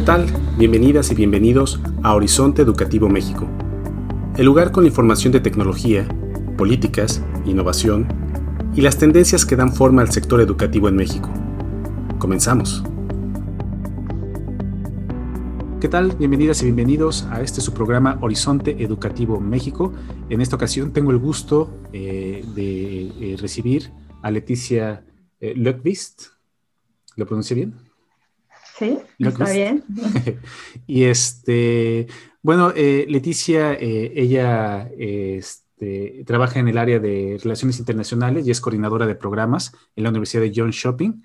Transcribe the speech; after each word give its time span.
¿Qué 0.00 0.06
tal? 0.06 0.28
Bienvenidas 0.56 1.12
y 1.12 1.14
bienvenidos 1.14 1.78
a 2.02 2.14
Horizonte 2.14 2.62
Educativo 2.62 3.10
México, 3.10 3.46
el 4.38 4.46
lugar 4.46 4.72
con 4.72 4.86
información 4.86 5.30
de 5.30 5.40
tecnología, 5.40 6.08
políticas, 6.56 7.22
innovación 7.44 8.08
y 8.74 8.80
las 8.80 8.96
tendencias 8.96 9.44
que 9.44 9.56
dan 9.56 9.74
forma 9.74 10.00
al 10.00 10.10
sector 10.10 10.40
educativo 10.40 10.88
en 10.88 10.96
México. 10.96 11.28
Comenzamos. 12.18 12.82
¿Qué 15.82 15.88
tal? 15.90 16.16
Bienvenidas 16.16 16.62
y 16.62 16.64
bienvenidos 16.64 17.24
a 17.30 17.42
este 17.42 17.60
su 17.60 17.74
programa 17.74 18.16
Horizonte 18.22 18.82
Educativo 18.82 19.38
México. 19.38 19.92
En 20.30 20.40
esta 20.40 20.56
ocasión 20.56 20.94
tengo 20.94 21.10
el 21.10 21.18
gusto 21.18 21.78
eh, 21.92 22.42
de 22.54 23.32
eh, 23.34 23.36
recibir 23.38 23.92
a 24.22 24.30
Leticia 24.30 25.04
eh, 25.40 25.52
¿Lo 27.16 27.26
pronuncié 27.26 27.54
bien? 27.54 27.89
Sí, 28.80 28.98
está 29.18 29.52
bien. 29.52 29.84
y 30.88 31.04
este, 31.04 32.08
bueno, 32.42 32.72
eh, 32.74 33.06
Leticia, 33.08 33.74
ella 33.78 34.90
este, 34.98 36.24
trabaja 36.26 36.58
en 36.58 36.66
el 36.66 36.78
área 36.78 36.98
de 36.98 37.38
Relaciones 37.40 37.78
Internacionales 37.78 38.46
y 38.46 38.50
es 38.50 38.60
coordinadora 38.60 39.06
de 39.06 39.14
programas 39.14 39.72
en 39.94 40.02
la 40.02 40.10
Universidad 40.10 40.42
de 40.42 40.52
John 40.56 40.70
Shopping. 40.70 41.22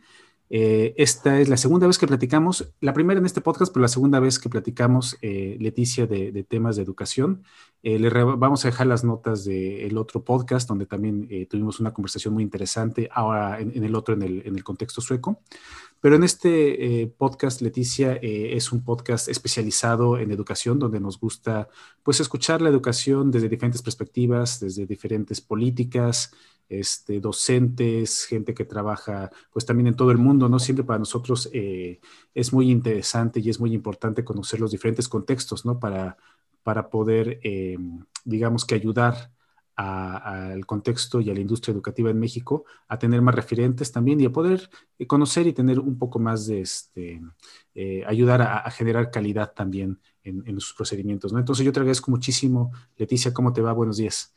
Eh, 0.49 0.93
esta 0.97 1.39
es 1.39 1.49
la 1.49 1.57
segunda 1.57 1.87
vez 1.87 1.97
que 1.97 2.05
platicamos, 2.05 2.71
la 2.79 2.93
primera 2.93 3.19
en 3.19 3.25
este 3.25 3.41
podcast, 3.41 3.73
pero 3.73 3.81
la 3.81 3.87
segunda 3.87 4.19
vez 4.19 4.37
que 4.37 4.49
platicamos, 4.49 5.17
eh, 5.21 5.57
Leticia, 5.59 6.05
de, 6.05 6.45
temas 6.47 6.75
de 6.75 6.83
educación. 6.83 7.43
Eh, 7.81 7.99
le 7.99 8.09
vamos 8.09 8.63
a 8.63 8.69
dejar 8.69 8.87
las 8.87 9.03
notas 9.03 9.43
del 9.43 9.97
otro 9.97 10.23
podcast, 10.23 10.67
donde 10.67 10.85
también 10.85 11.27
tuvimos 11.49 11.79
una 11.79 11.93
conversación 11.93 12.33
muy 12.33 12.43
interesante, 12.43 13.09
ahora 13.11 13.59
en, 13.59 13.83
el 13.83 13.95
otro, 13.95 14.13
en 14.13 14.21
el, 14.23 14.63
contexto 14.63 15.01
sueco. 15.01 15.41
Pero 16.05 16.17
en 16.17 16.23
este 16.23 17.11
podcast, 17.17 17.61
Leticia, 17.61 18.19
es 18.21 18.71
un 18.71 18.83
podcast 18.83 19.27
especializado 19.27 20.19
en 20.19 20.29
educación, 20.29 20.77
donde 20.77 20.99
nos 20.99 21.19
gusta 21.19 21.67
pues 22.03 22.19
escuchar 22.19 22.61
la 22.61 22.69
educación 22.69 23.31
desde 23.31 23.49
diferentes 23.49 23.81
perspectivas, 23.81 24.59
desde 24.59 24.85
diferentes 24.85 25.41
políticas, 25.41 26.31
este, 26.69 27.19
docentes, 27.19 28.25
gente 28.25 28.53
que 28.53 28.65
trabaja 28.65 29.31
pues 29.51 29.65
también 29.65 29.87
en 29.87 29.95
todo 29.95 30.11
el 30.11 30.19
mundo, 30.19 30.47
¿no? 30.47 30.59
Siempre 30.59 30.85
para 30.85 30.99
nosotros 30.99 31.49
eh, 31.53 31.99
es 32.35 32.53
muy 32.53 32.69
interesante 32.69 33.39
y 33.39 33.49
es 33.49 33.59
muy 33.59 33.73
importante 33.73 34.23
conocer 34.23 34.59
los 34.59 34.69
diferentes 34.69 35.09
contextos, 35.09 35.65
¿no? 35.65 35.79
Para, 35.79 36.17
para 36.61 36.91
poder, 36.91 37.39
eh, 37.41 37.79
digamos 38.23 38.63
que 38.63 38.75
ayudar 38.75 39.31
al 39.75 40.65
contexto 40.65 41.19
y 41.19 41.29
a 41.29 41.33
la 41.33 41.41
industria 41.41 41.73
educativa 41.73 42.09
en 42.09 42.19
México 42.19 42.65
a 42.87 42.97
tener 42.97 43.21
más 43.21 43.35
referentes 43.35 43.91
también 43.91 44.21
y 44.21 44.25
a 44.25 44.31
poder 44.31 44.69
eh, 44.97 45.05
conocer 45.05 45.47
y 45.47 45.53
tener 45.53 45.79
un 45.79 45.97
poco 45.97 46.19
más 46.19 46.47
de 46.47 46.61
este, 46.61 47.21
ayudar 48.07 48.41
a, 48.41 48.69
generar 48.71 49.11
calidad 49.11 49.53
también 49.53 49.99
en, 50.23 50.43
en 50.47 50.59
sus 50.59 50.73
procedimientos, 50.73 51.33
¿no? 51.33 51.39
Entonces 51.39 51.65
yo 51.65 51.73
te 51.73 51.79
agradezco 51.79 52.09
muchísimo. 52.11 52.71
Leticia, 52.97 53.33
¿cómo 53.33 53.51
te 53.51 53.61
va? 53.61 53.73
Buenos 53.73 53.97
días. 53.97 54.33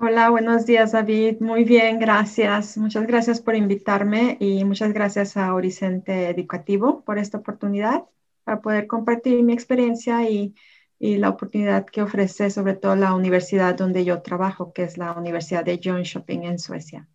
Hola, 0.00 0.30
buenos 0.30 0.64
días 0.64 0.92
David. 0.92 1.40
Muy 1.40 1.64
bien, 1.64 1.98
gracias. 1.98 2.76
Muchas 2.78 3.04
gracias 3.04 3.40
por 3.40 3.56
invitarme 3.56 4.36
y 4.38 4.64
muchas 4.64 4.92
gracias 4.92 5.36
a 5.36 5.52
Horizonte 5.52 6.28
Educativo 6.28 7.02
por 7.04 7.18
esta 7.18 7.38
oportunidad 7.38 8.04
para 8.44 8.60
poder 8.60 8.86
compartir 8.86 9.42
mi 9.42 9.52
experiencia 9.52 10.30
y, 10.30 10.54
la 11.00 11.28
oportunidad 11.28 11.86
que 11.86 12.02
ofrece 12.02 12.50
sobre 12.50 12.74
todo 12.74 12.96
la 12.96 13.14
universidad 13.14 13.76
donde 13.76 14.04
yo 14.04 14.20
trabajo, 14.22 14.72
que 14.72 14.82
es 14.82 14.98
la 14.98 15.12
Universidad 15.12 15.64
de 15.64 15.78
Shopping 15.78 16.40
en 16.40 16.58
Suecia. 16.58 17.08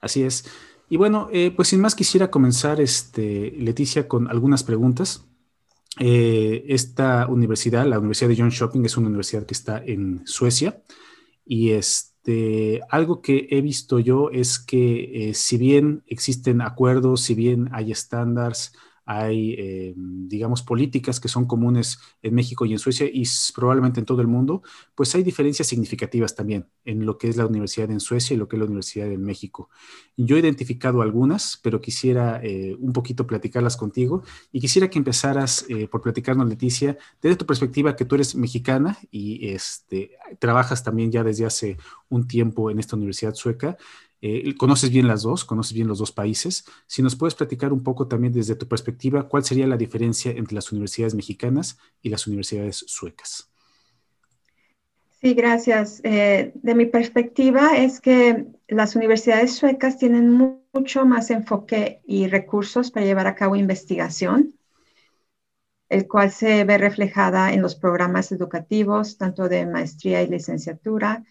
Así 0.00 0.22
es. 0.22 0.44
Y 0.88 0.96
bueno, 0.96 1.28
eh, 1.32 1.52
pues 1.54 1.68
sin 1.68 1.80
más 1.80 1.94
quisiera 1.94 2.30
comenzar, 2.30 2.80
este, 2.80 3.52
Leticia, 3.56 4.08
con 4.08 4.28
algunas 4.28 4.64
preguntas. 4.64 5.24
Eh, 5.98 6.64
esta 6.68 7.26
universidad, 7.28 7.86
la 7.86 7.98
Universidad 7.98 8.28
de 8.28 8.36
John 8.36 8.50
Shopping, 8.50 8.84
es 8.84 8.96
una 8.96 9.08
universidad 9.08 9.46
que 9.46 9.54
está 9.54 9.82
en 9.84 10.22
Suecia. 10.26 10.82
Y 11.44 11.70
este, 11.70 12.80
algo 12.90 13.22
que 13.22 13.46
he 13.50 13.60
visto 13.60 13.98
yo 13.98 14.30
es 14.30 14.58
que 14.58 15.30
eh, 15.30 15.34
si 15.34 15.58
bien 15.58 16.02
existen 16.06 16.60
acuerdos, 16.60 17.22
si 17.22 17.34
bien 17.34 17.68
hay 17.72 17.92
estándares, 17.92 18.72
hay, 19.10 19.56
eh, 19.58 19.94
digamos, 19.96 20.62
políticas 20.62 21.18
que 21.18 21.26
son 21.26 21.44
comunes 21.44 21.98
en 22.22 22.32
México 22.32 22.64
y 22.64 22.72
en 22.72 22.78
Suecia 22.78 23.08
y 23.12 23.24
probablemente 23.52 23.98
en 23.98 24.06
todo 24.06 24.20
el 24.20 24.28
mundo, 24.28 24.62
pues 24.94 25.12
hay 25.16 25.24
diferencias 25.24 25.66
significativas 25.66 26.36
también 26.36 26.68
en 26.84 27.04
lo 27.04 27.18
que 27.18 27.28
es 27.28 27.36
la 27.36 27.44
universidad 27.44 27.90
en 27.90 27.98
Suecia 27.98 28.34
y 28.34 28.36
lo 28.36 28.46
que 28.46 28.54
es 28.54 28.60
la 28.60 28.66
universidad 28.66 29.10
en 29.10 29.24
México. 29.24 29.68
Yo 30.16 30.36
he 30.36 30.38
identificado 30.38 31.02
algunas, 31.02 31.58
pero 31.60 31.80
quisiera 31.80 32.40
eh, 32.44 32.76
un 32.78 32.92
poquito 32.92 33.26
platicarlas 33.26 33.76
contigo 33.76 34.22
y 34.52 34.60
quisiera 34.60 34.88
que 34.88 34.98
empezaras 34.98 35.66
eh, 35.68 35.88
por 35.88 36.02
platicarnos, 36.02 36.48
Leticia, 36.48 36.96
desde 37.20 37.34
tu 37.34 37.46
perspectiva 37.46 37.96
que 37.96 38.04
tú 38.04 38.14
eres 38.14 38.36
mexicana 38.36 38.96
y 39.10 39.48
este, 39.48 40.12
trabajas 40.38 40.84
también 40.84 41.10
ya 41.10 41.24
desde 41.24 41.46
hace 41.46 41.78
un 42.10 42.28
tiempo 42.28 42.70
en 42.70 42.78
esta 42.78 42.94
universidad 42.94 43.34
sueca. 43.34 43.76
Eh, 44.22 44.54
conoces 44.56 44.90
bien 44.90 45.06
las 45.06 45.22
dos, 45.22 45.44
conoces 45.44 45.72
bien 45.72 45.88
los 45.88 45.98
dos 45.98 46.12
países. 46.12 46.64
Si 46.86 47.02
nos 47.02 47.16
puedes 47.16 47.34
platicar 47.34 47.72
un 47.72 47.82
poco 47.82 48.06
también 48.06 48.32
desde 48.32 48.54
tu 48.54 48.68
perspectiva, 48.68 49.28
¿cuál 49.28 49.44
sería 49.44 49.66
la 49.66 49.76
diferencia 49.76 50.30
entre 50.32 50.54
las 50.54 50.72
universidades 50.72 51.14
mexicanas 51.14 51.78
y 52.02 52.10
las 52.10 52.26
universidades 52.26 52.84
suecas? 52.86 53.50
Sí, 55.20 55.34
gracias. 55.34 56.00
Eh, 56.02 56.52
de 56.54 56.74
mi 56.74 56.86
perspectiva 56.86 57.76
es 57.76 58.00
que 58.00 58.46
las 58.68 58.96
universidades 58.96 59.54
suecas 59.54 59.98
tienen 59.98 60.30
mucho 60.72 61.04
más 61.04 61.30
enfoque 61.30 62.00
y 62.06 62.26
recursos 62.26 62.90
para 62.90 63.04
llevar 63.04 63.26
a 63.26 63.34
cabo 63.34 63.54
investigación, 63.54 64.54
el 65.90 66.08
cual 66.08 66.30
se 66.30 66.64
ve 66.64 66.78
reflejada 66.78 67.52
en 67.52 67.60
los 67.60 67.74
programas 67.74 68.32
educativos, 68.32 69.18
tanto 69.18 69.48
de 69.48 69.66
maestría 69.66 70.22
y 70.22 70.28
licenciatura, 70.28 71.24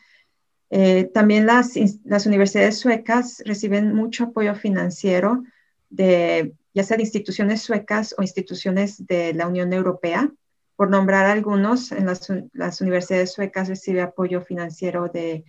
eh, 0.69 1.05
también 1.13 1.45
las, 1.45 1.75
universidades 2.25 2.77
suecas 2.77 3.41
reciben 3.45 3.93
mucho 3.93 4.25
apoyo 4.25 4.53
financiero 4.55 5.43
de 5.89 6.53
ya 6.73 6.83
sea 6.83 6.97
de 6.97 7.03
instituciones 7.03 7.63
suecas 7.63 8.13
o 8.17 8.21
instituciones 8.21 9.05
de 9.07 9.33
la 9.33 9.47
Unión 9.47 9.73
Europea. 9.73 10.31
Por 10.75 10.89
nombrar 10.89 11.25
algunos, 11.25 11.91
en 11.91 12.05
las, 12.05 12.81
universidades 12.81 13.33
suecas 13.33 13.67
recibe 13.67 14.01
apoyo 14.01 14.41
financiero 14.41 15.09
de, 15.09 15.43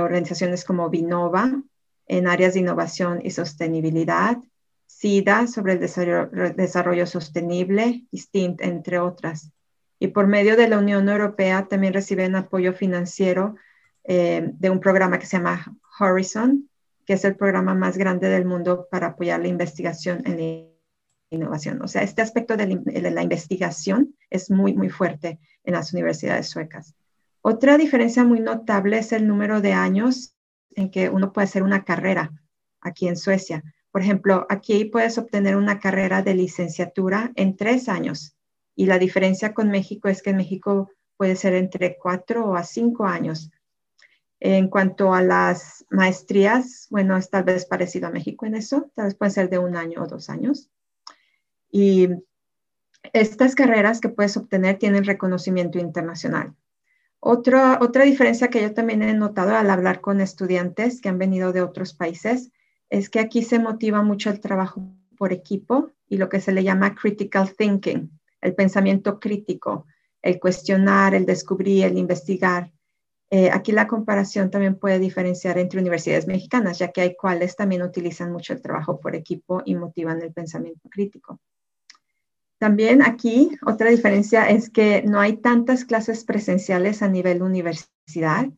organizaciones 0.00 0.64
como 0.64 0.88
Vinova 0.88 1.62
en 2.06 2.26
áreas 2.26 2.54
de 2.54 2.60
innovación 2.60 3.20
y 3.22 3.30
sostenibilidad, 3.30 4.38
SIDA 4.86 5.46
sobre 5.46 5.74
el 5.74 5.80
desarrollo, 5.80 6.54
desarrollo 6.54 7.06
sostenible 7.06 8.06
STINT, 8.14 8.62
entre 8.62 8.98
otras. 8.98 9.52
Y 9.98 10.08
por 10.08 10.26
medio 10.26 10.56
de 10.56 10.68
la 10.68 10.78
Unión 10.78 11.06
Europea 11.10 11.66
también 11.68 11.92
reciben 11.92 12.34
apoyo 12.34 12.72
financiero 12.72 13.56
eh, 14.04 14.50
de 14.52 14.70
un 14.70 14.80
programa 14.80 15.18
que 15.18 15.26
se 15.26 15.36
llama 15.36 15.76
Horizon, 15.98 16.68
que 17.06 17.14
es 17.14 17.24
el 17.24 17.36
programa 17.36 17.74
más 17.74 17.96
grande 17.96 18.28
del 18.28 18.44
mundo 18.44 18.88
para 18.90 19.08
apoyar 19.08 19.40
la 19.40 19.48
investigación 19.48 20.22
en 20.26 20.36
la 20.36 20.74
innovación. 21.30 21.82
O 21.82 21.88
sea, 21.88 22.02
este 22.02 22.22
aspecto 22.22 22.56
de 22.56 22.66
la, 22.66 23.22
investigación 23.22 24.14
es 24.30 24.50
muy, 24.50 24.74
muy 24.74 24.88
fuerte 24.88 25.38
en 25.64 25.74
las 25.74 25.92
universidades 25.92 26.48
suecas. 26.48 26.94
Otra 27.42 27.76
diferencia 27.76 28.24
muy 28.24 28.40
notable 28.40 28.98
es 28.98 29.12
el 29.12 29.26
número 29.26 29.60
de 29.60 29.72
años 29.72 30.34
en 30.76 30.90
que 30.90 31.10
uno 31.10 31.32
puede 31.32 31.46
hacer 31.46 31.62
una 31.62 31.84
carrera 31.84 32.32
aquí 32.80 33.06
en 33.08 33.16
Suecia. 33.16 33.62
Por 33.90 34.02
ejemplo, 34.02 34.46
aquí 34.48 34.86
puedes 34.86 35.18
obtener 35.18 35.56
una 35.56 35.78
carrera 35.78 36.22
de 36.22 36.34
licenciatura 36.34 37.32
en 37.36 37.56
tres 37.56 37.88
años 37.88 38.36
y 38.74 38.86
la 38.86 38.98
diferencia 38.98 39.54
con 39.54 39.70
México 39.70 40.08
es 40.08 40.22
que 40.22 40.30
en 40.30 40.38
México 40.38 40.90
puede 41.16 41.36
ser 41.36 41.54
entre 41.54 41.96
cuatro 41.96 42.46
o 42.46 42.56
a 42.56 42.64
cinco 42.64 43.04
años. 43.04 43.50
En 44.40 44.68
cuanto 44.68 45.14
a 45.14 45.22
las 45.22 45.86
maestrías, 45.90 46.86
bueno, 46.90 47.16
es 47.16 47.30
tal 47.30 47.44
vez 47.44 47.66
parecido 47.66 48.08
a 48.08 48.10
México 48.10 48.46
en 48.46 48.56
eso, 48.56 48.90
tal 48.94 49.06
vez 49.06 49.14
pueden 49.14 49.32
ser 49.32 49.48
de 49.48 49.58
un 49.58 49.76
año 49.76 50.02
o 50.02 50.06
dos 50.06 50.28
años. 50.28 50.70
Y 51.70 52.08
estas 53.12 53.54
carreras 53.54 54.00
que 54.00 54.08
puedes 54.08 54.36
obtener 54.36 54.78
tienen 54.78 55.04
reconocimiento 55.04 55.78
internacional. 55.78 56.54
Otra, 57.20 57.78
otra 57.80 58.04
diferencia 58.04 58.48
que 58.48 58.60
yo 58.60 58.74
también 58.74 59.02
he 59.02 59.14
notado 59.14 59.56
al 59.56 59.70
hablar 59.70 60.02
con 60.02 60.20
estudiantes 60.20 61.00
que 61.00 61.08
han 61.08 61.18
venido 61.18 61.52
de 61.52 61.62
otros 61.62 61.94
países 61.94 62.50
es 62.90 63.08
que 63.08 63.18
aquí 63.18 63.42
se 63.42 63.58
motiva 63.58 64.02
mucho 64.02 64.28
el 64.28 64.40
trabajo 64.40 64.82
por 65.16 65.32
equipo 65.32 65.90
y 66.06 66.18
lo 66.18 66.28
que 66.28 66.40
se 66.40 66.52
le 66.52 66.62
llama 66.62 66.94
critical 66.94 67.54
thinking, 67.56 68.10
el 68.42 68.54
pensamiento 68.54 69.18
crítico, 69.18 69.86
el 70.20 70.38
cuestionar, 70.38 71.14
el 71.14 71.24
descubrir, 71.24 71.86
el 71.86 71.96
investigar. 71.96 72.70
Eh, 73.30 73.50
aquí 73.52 73.72
la 73.72 73.86
comparación 73.86 74.50
también 74.50 74.76
puede 74.76 74.98
diferenciar 74.98 75.58
entre 75.58 75.80
universidades 75.80 76.26
mexicanas, 76.26 76.78
ya 76.78 76.92
que 76.92 77.00
hay 77.00 77.16
cuales 77.16 77.56
también 77.56 77.82
utilizan 77.82 78.32
mucho 78.32 78.52
el 78.52 78.62
trabajo 78.62 79.00
por 79.00 79.16
equipo 79.16 79.62
y 79.64 79.74
motivan 79.74 80.22
el 80.22 80.32
pensamiento 80.32 80.88
crítico. 80.88 81.40
También 82.58 83.02
aquí 83.02 83.50
otra 83.66 83.90
diferencia 83.90 84.48
es 84.48 84.70
que 84.70 85.02
no 85.02 85.20
hay 85.20 85.36
tantas 85.36 85.84
clases 85.84 86.24
presenciales 86.24 87.02
a 87.02 87.08
nivel 87.08 87.42
universidad. 87.42 88.48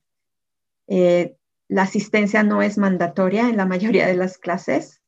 Eh, 0.87 1.37
la 1.69 1.83
asistencia 1.83 2.43
no 2.43 2.63
es 2.63 2.79
mandatoria 2.79 3.49
en 3.49 3.57
la 3.57 3.67
mayoría 3.67 4.07
de 4.07 4.15
las 4.15 4.39
clases 4.39 5.03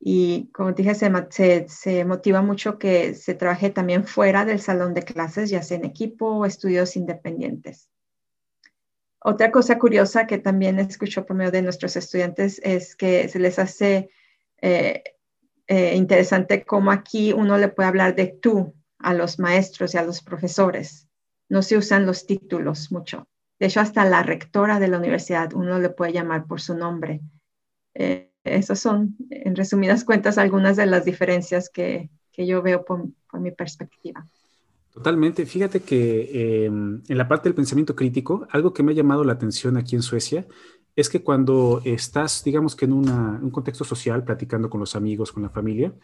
Y 0.00 0.50
como 0.52 0.72
dije, 0.72 0.96
se, 0.96 1.68
se, 1.68 2.04
motiva 2.04 2.42
mucho 2.42 2.78
que 2.78 3.14
se 3.14 3.34
trabaje 3.34 3.70
también 3.70 4.04
fuera 4.04 4.44
del 4.44 4.60
salón 4.60 4.94
de 4.94 5.04
clases, 5.04 5.48
ya 5.48 5.62
sea 5.62 5.76
en 5.78 5.84
equipo 5.84 6.26
o 6.26 6.44
estudios 6.44 6.96
independientes. 6.96 7.91
Otra 9.24 9.50
cosa 9.52 9.78
curiosa 9.78 10.26
que 10.26 10.38
también 10.38 10.78
escucho 10.78 11.24
por 11.24 11.36
medio 11.36 11.52
de 11.52 11.62
nuestros 11.62 11.96
estudiantes 11.96 12.60
es 12.64 12.96
que 12.96 13.28
se 13.28 13.38
les 13.38 13.58
hace 13.58 14.10
eh, 14.60 15.02
eh, 15.68 15.94
interesante 15.94 16.64
cómo 16.64 16.90
aquí 16.90 17.32
uno 17.32 17.56
le 17.56 17.68
puede 17.68 17.88
hablar 17.88 18.16
de 18.16 18.26
tú 18.26 18.74
a 18.98 19.14
los 19.14 19.38
maestros 19.38 19.94
y 19.94 19.98
a 19.98 20.02
los 20.02 20.22
profesores. 20.22 21.08
No 21.48 21.62
se 21.62 21.76
usan 21.76 22.06
los 22.06 22.26
títulos 22.26 22.90
mucho. 22.90 23.28
De 23.60 23.66
hecho, 23.66 23.80
hasta 23.80 24.04
la 24.04 24.24
rectora 24.24 24.80
de 24.80 24.88
la 24.88 24.98
universidad 24.98 25.52
uno 25.52 25.78
le 25.78 25.90
puede 25.90 26.12
llamar 26.12 26.46
por 26.46 26.60
su 26.60 26.74
nombre. 26.74 27.20
Eh, 27.94 28.32
esas 28.44 28.80
son, 28.80 29.16
en 29.30 29.54
resumidas 29.54 30.04
cuentas, 30.04 30.36
algunas 30.36 30.76
de 30.76 30.86
las 30.86 31.04
diferencias 31.04 31.70
que, 31.70 32.10
yo 32.36 32.60
veo 32.62 32.84
por, 32.84 33.04
mi 33.34 33.52
perspectiva. 33.52 34.26
Totalmente. 34.92 35.46
Fíjate 35.46 35.80
que 35.80 36.64
em, 36.66 37.02
en 37.08 37.18
la 37.18 37.26
parte 37.26 37.48
del 37.48 37.54
pensamiento 37.54 37.96
crítico, 37.96 38.46
algo 38.50 38.74
que 38.74 38.82
me 38.82 38.92
ha 38.92 38.94
llamado 38.94 39.24
la 39.24 39.32
atención 39.32 39.76
aquí 39.76 39.96
en 39.96 40.02
Suecia 40.02 40.46
es 40.94 41.08
que 41.08 41.22
cuando 41.22 41.80
estás, 41.84 42.44
digamos 42.44 42.76
que 42.76 42.84
en 42.84 42.92
un 42.92 43.50
contexto 43.50 43.84
social, 43.84 44.24
platicando 44.24 44.68
con 44.68 44.80
los 44.80 44.94
amigos, 44.94 45.32
con 45.32 45.42
la 45.42 45.48
familia, 45.48 45.94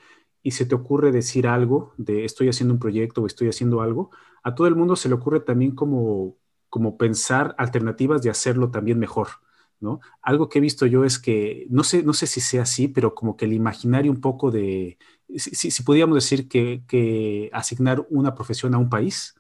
y 0.43 0.53
se 0.53 0.65
te 0.65 0.75
ocurre 0.75 1.13
decir 1.13 1.47
algo 1.47 1.93
de 1.99 2.25
estoy 2.25 2.49
haciendo 2.49 2.73
un 2.75 2.81
proyecto 2.81 3.23
o 3.23 3.27
estoy 3.27 3.49
haciendo 3.49 3.83
algo, 3.83 4.11
a 4.43 4.55
todo 4.55 4.67
el 4.67 4.77
mundo 4.77 4.97
se 4.97 5.09
le 5.09 5.15
ocurre 5.17 5.41
también 5.41 5.73
como 5.75 6.39
como 6.71 6.99
pensar 6.99 7.55
alternativas 7.59 8.23
de 8.23 8.31
hacerlo 8.31 8.71
también 8.71 8.99
mejor, 8.99 9.29
¿no? 9.81 10.01
Algo 10.23 10.49
que 10.49 10.59
he 10.59 10.63
visto 10.63 10.87
yo 10.87 11.05
es 11.05 11.19
que, 11.19 11.67
no 11.71 11.85
sé, 11.85 12.03
no 12.03 12.13
sé 12.13 12.27
si 12.27 12.41
sea 12.41 12.63
así, 12.63 12.89
pero 12.89 13.15
como 13.15 13.37
que 13.37 13.45
el 13.45 13.53
imaginario 13.53 14.11
un 14.11 14.21
poco 14.21 14.51
de, 14.51 14.99
si, 15.37 15.71
si, 15.71 15.83
podríamos 15.83 16.15
decir 16.15 16.49
que, 16.49 17.51
asignar 17.53 18.07
una 18.11 18.35
profesión 18.35 18.75
a 18.75 18.79
un 18.79 18.89
país, 18.89 19.35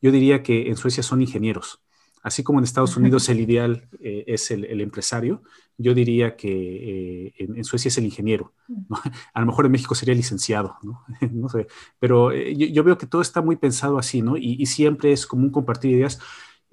yo 0.00 0.12
diría 0.12 0.42
que 0.42 0.68
en 0.68 0.76
Suecia 0.76 1.02
son 1.02 1.22
ingenieros. 1.22 1.80
Así 2.22 2.42
como 2.42 2.58
en 2.58 2.64
Estados 2.64 2.98
Unidos 2.98 3.30
el 3.30 3.40
ideal 3.40 3.88
eh, 3.98 4.24
es 4.26 4.50
el, 4.50 4.80
empresario, 4.82 5.42
yo 5.78 5.94
diría 5.94 6.36
que 6.36 7.28
eh, 7.28 7.34
en, 7.38 7.64
Suecia 7.64 7.88
es 7.88 7.96
el 7.96 8.04
ingeniero. 8.04 8.52
A 9.32 9.40
lo 9.40 9.46
mejor 9.46 9.64
en 9.64 9.72
México 9.72 9.94
sería 9.94 10.14
licenciado, 10.14 10.76
¿no? 10.82 11.02
no 11.32 11.48
sé. 11.48 11.66
Pero 11.98 12.30
eh, 12.32 12.54
yo, 12.54 12.84
veo 12.84 12.98
que 12.98 13.06
todo 13.06 13.22
está 13.22 13.40
muy 13.40 13.56
pensado 13.56 13.98
así, 13.98 14.20
¿no? 14.20 14.36
Y, 14.36 14.56
y 14.58 14.66
siempre 14.66 15.12
es 15.12 15.26
como 15.26 15.44
un 15.44 15.50
compartir 15.50 15.92
ideas 15.92 16.20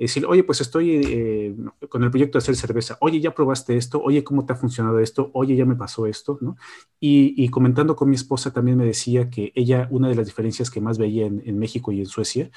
decir, 0.05 0.25
oye, 0.25 0.43
pues 0.43 0.61
estoy 0.61 1.01
eh, 1.05 1.55
con 1.89 2.03
el 2.03 2.11
proyecto 2.11 2.37
de 2.37 2.43
hacer 2.43 2.55
cerveza, 2.55 2.97
oye, 3.01 3.19
ya 3.19 3.33
probaste 3.33 3.77
esto, 3.77 4.01
oye, 4.01 4.23
¿cómo 4.23 4.45
te 4.45 4.53
ha 4.53 4.55
funcionado 4.55 4.99
esto? 4.99 5.31
Oye, 5.33 5.55
ya 5.55 5.65
me 5.65 5.75
pasó 5.75 6.05
esto, 6.05 6.37
¿no? 6.41 6.55
Y, 6.99 7.49
comentando 7.49 7.95
con 7.95 8.09
mi 8.09 8.15
esposa 8.15 8.51
también 8.51 8.77
me 8.77 8.85
decía 8.85 9.29
que 9.29 9.51
ella, 9.55 9.87
una 9.91 10.09
de 10.09 10.15
las 10.15 10.27
diferencias 10.27 10.69
que 10.69 10.81
más 10.81 10.97
veía 10.97 11.25
en, 11.25 11.57
México 11.57 11.91
y 11.91 11.99
en 11.99 12.05
Suecia, 12.05 12.51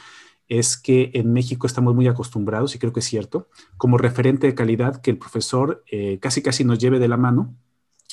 es 0.49 0.77
que 0.77 1.11
en 1.15 1.33
México 1.33 1.67
estamos 1.67 1.95
muy 1.95 2.09
acostumbrados, 2.09 2.75
y 2.75 2.79
creo 2.79 2.93
que 2.93 3.01
es 3.01 3.07
cierto, 3.07 3.49
como 3.77 3.97
referente 3.99 4.47
de 4.47 4.55
calidad, 4.55 5.01
que 5.01 5.11
el 5.11 5.19
profesor 5.19 5.83
eh, 5.91 6.19
casi 6.21 6.43
casi 6.43 6.65
nos 6.65 6.79
lleve 6.79 6.99
de 6.99 7.09
la 7.09 7.17
mano 7.17 7.55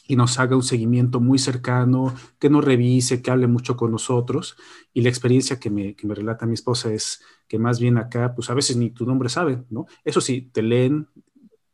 y 0.07 0.15
nos 0.15 0.39
haga 0.39 0.55
un 0.55 0.63
seguimiento 0.63 1.19
muy 1.19 1.37
cercano, 1.37 2.13
que 2.39 2.49
nos 2.49 2.63
revise, 2.63 3.21
que 3.21 3.31
hable 3.31 3.47
mucho 3.47 3.75
con 3.75 3.91
nosotros. 3.91 4.55
Y 4.93 5.01
la 5.01 5.09
experiencia 5.09 5.59
que 5.59 5.69
me, 5.69 5.95
que 5.95 6.07
me 6.07 6.15
relata 6.15 6.45
mi 6.45 6.53
esposa 6.53 6.91
es 6.93 7.21
que 7.47 7.59
más 7.59 7.79
bien 7.79 7.97
acá, 7.97 8.33
pues 8.33 8.49
a 8.49 8.53
veces 8.53 8.77
ni 8.77 8.89
tu 8.89 9.05
nombre 9.05 9.29
sabe, 9.29 9.63
¿no? 9.69 9.85
Eso 10.03 10.21
sí, 10.21 10.49
te 10.53 10.61
leen, 10.61 11.07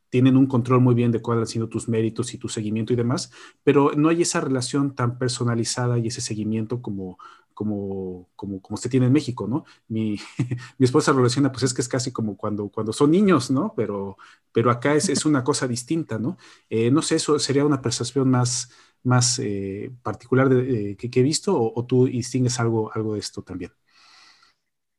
tienen 0.10 0.38
un 0.38 0.46
control 0.46 0.82
muy 0.82 0.94
bien 0.94 1.12
de 1.12 1.22
cuáles 1.22 1.44
han 1.44 1.48
sido 1.48 1.70
tus 1.70 1.90
méritos 1.90 2.34
y 2.34 2.38
tu 2.38 2.48
seguimiento 2.48 2.94
y 2.94 2.96
demás, 2.96 3.32
pero 3.64 3.94
no 3.96 4.10
hay 4.10 4.22
esa 4.22 4.42
relación 4.42 4.94
tan 4.94 5.18
personalizada 5.18 5.98
y 5.98 6.08
ese 6.08 6.22
seguimiento 6.22 6.82
como, 6.82 7.18
como, 7.54 8.30
como, 8.36 8.62
como 8.62 8.78
se 8.78 8.90
tiene 8.90 9.08
en 9.08 9.14
México, 9.14 9.48
¿no? 9.48 9.66
Mi, 9.88 10.18
mi 10.78 10.86
esposa 10.86 11.12
lo 11.12 11.18
relaciona, 11.18 11.52
pues 11.52 11.64
es 11.64 11.74
que 11.74 11.82
es 11.82 11.88
casi 11.88 12.12
como 12.12 12.38
cuando, 12.38 12.70
cuando 12.70 12.94
son 12.94 13.12
niños, 13.12 13.52
¿no? 13.52 13.74
Pero, 13.76 14.18
pero 14.52 14.72
acá 14.72 14.96
es, 14.96 15.10
es 15.10 15.26
una 15.26 15.44
cosa 15.44 15.68
distinta, 15.68 16.20
¿no? 16.20 16.38
Eh, 16.70 16.92
no 16.92 17.02
sé, 17.02 17.16
eso 17.16 17.40
sería 17.40 17.66
una 17.66 17.82
percepción 17.82 18.30
más, 18.30 18.72
más 19.04 19.40
eh, 19.40 19.92
particular 20.04 20.50
de, 20.50 20.96
que, 20.98 21.20
he 21.20 21.24
visto 21.24 21.56
o, 21.56 21.80
o, 21.80 21.86
tú 21.86 22.06
distingues 22.06 22.60
algo, 22.60 22.92
algo 22.94 23.14
de 23.14 23.20
esto 23.20 23.42
también. 23.42 23.72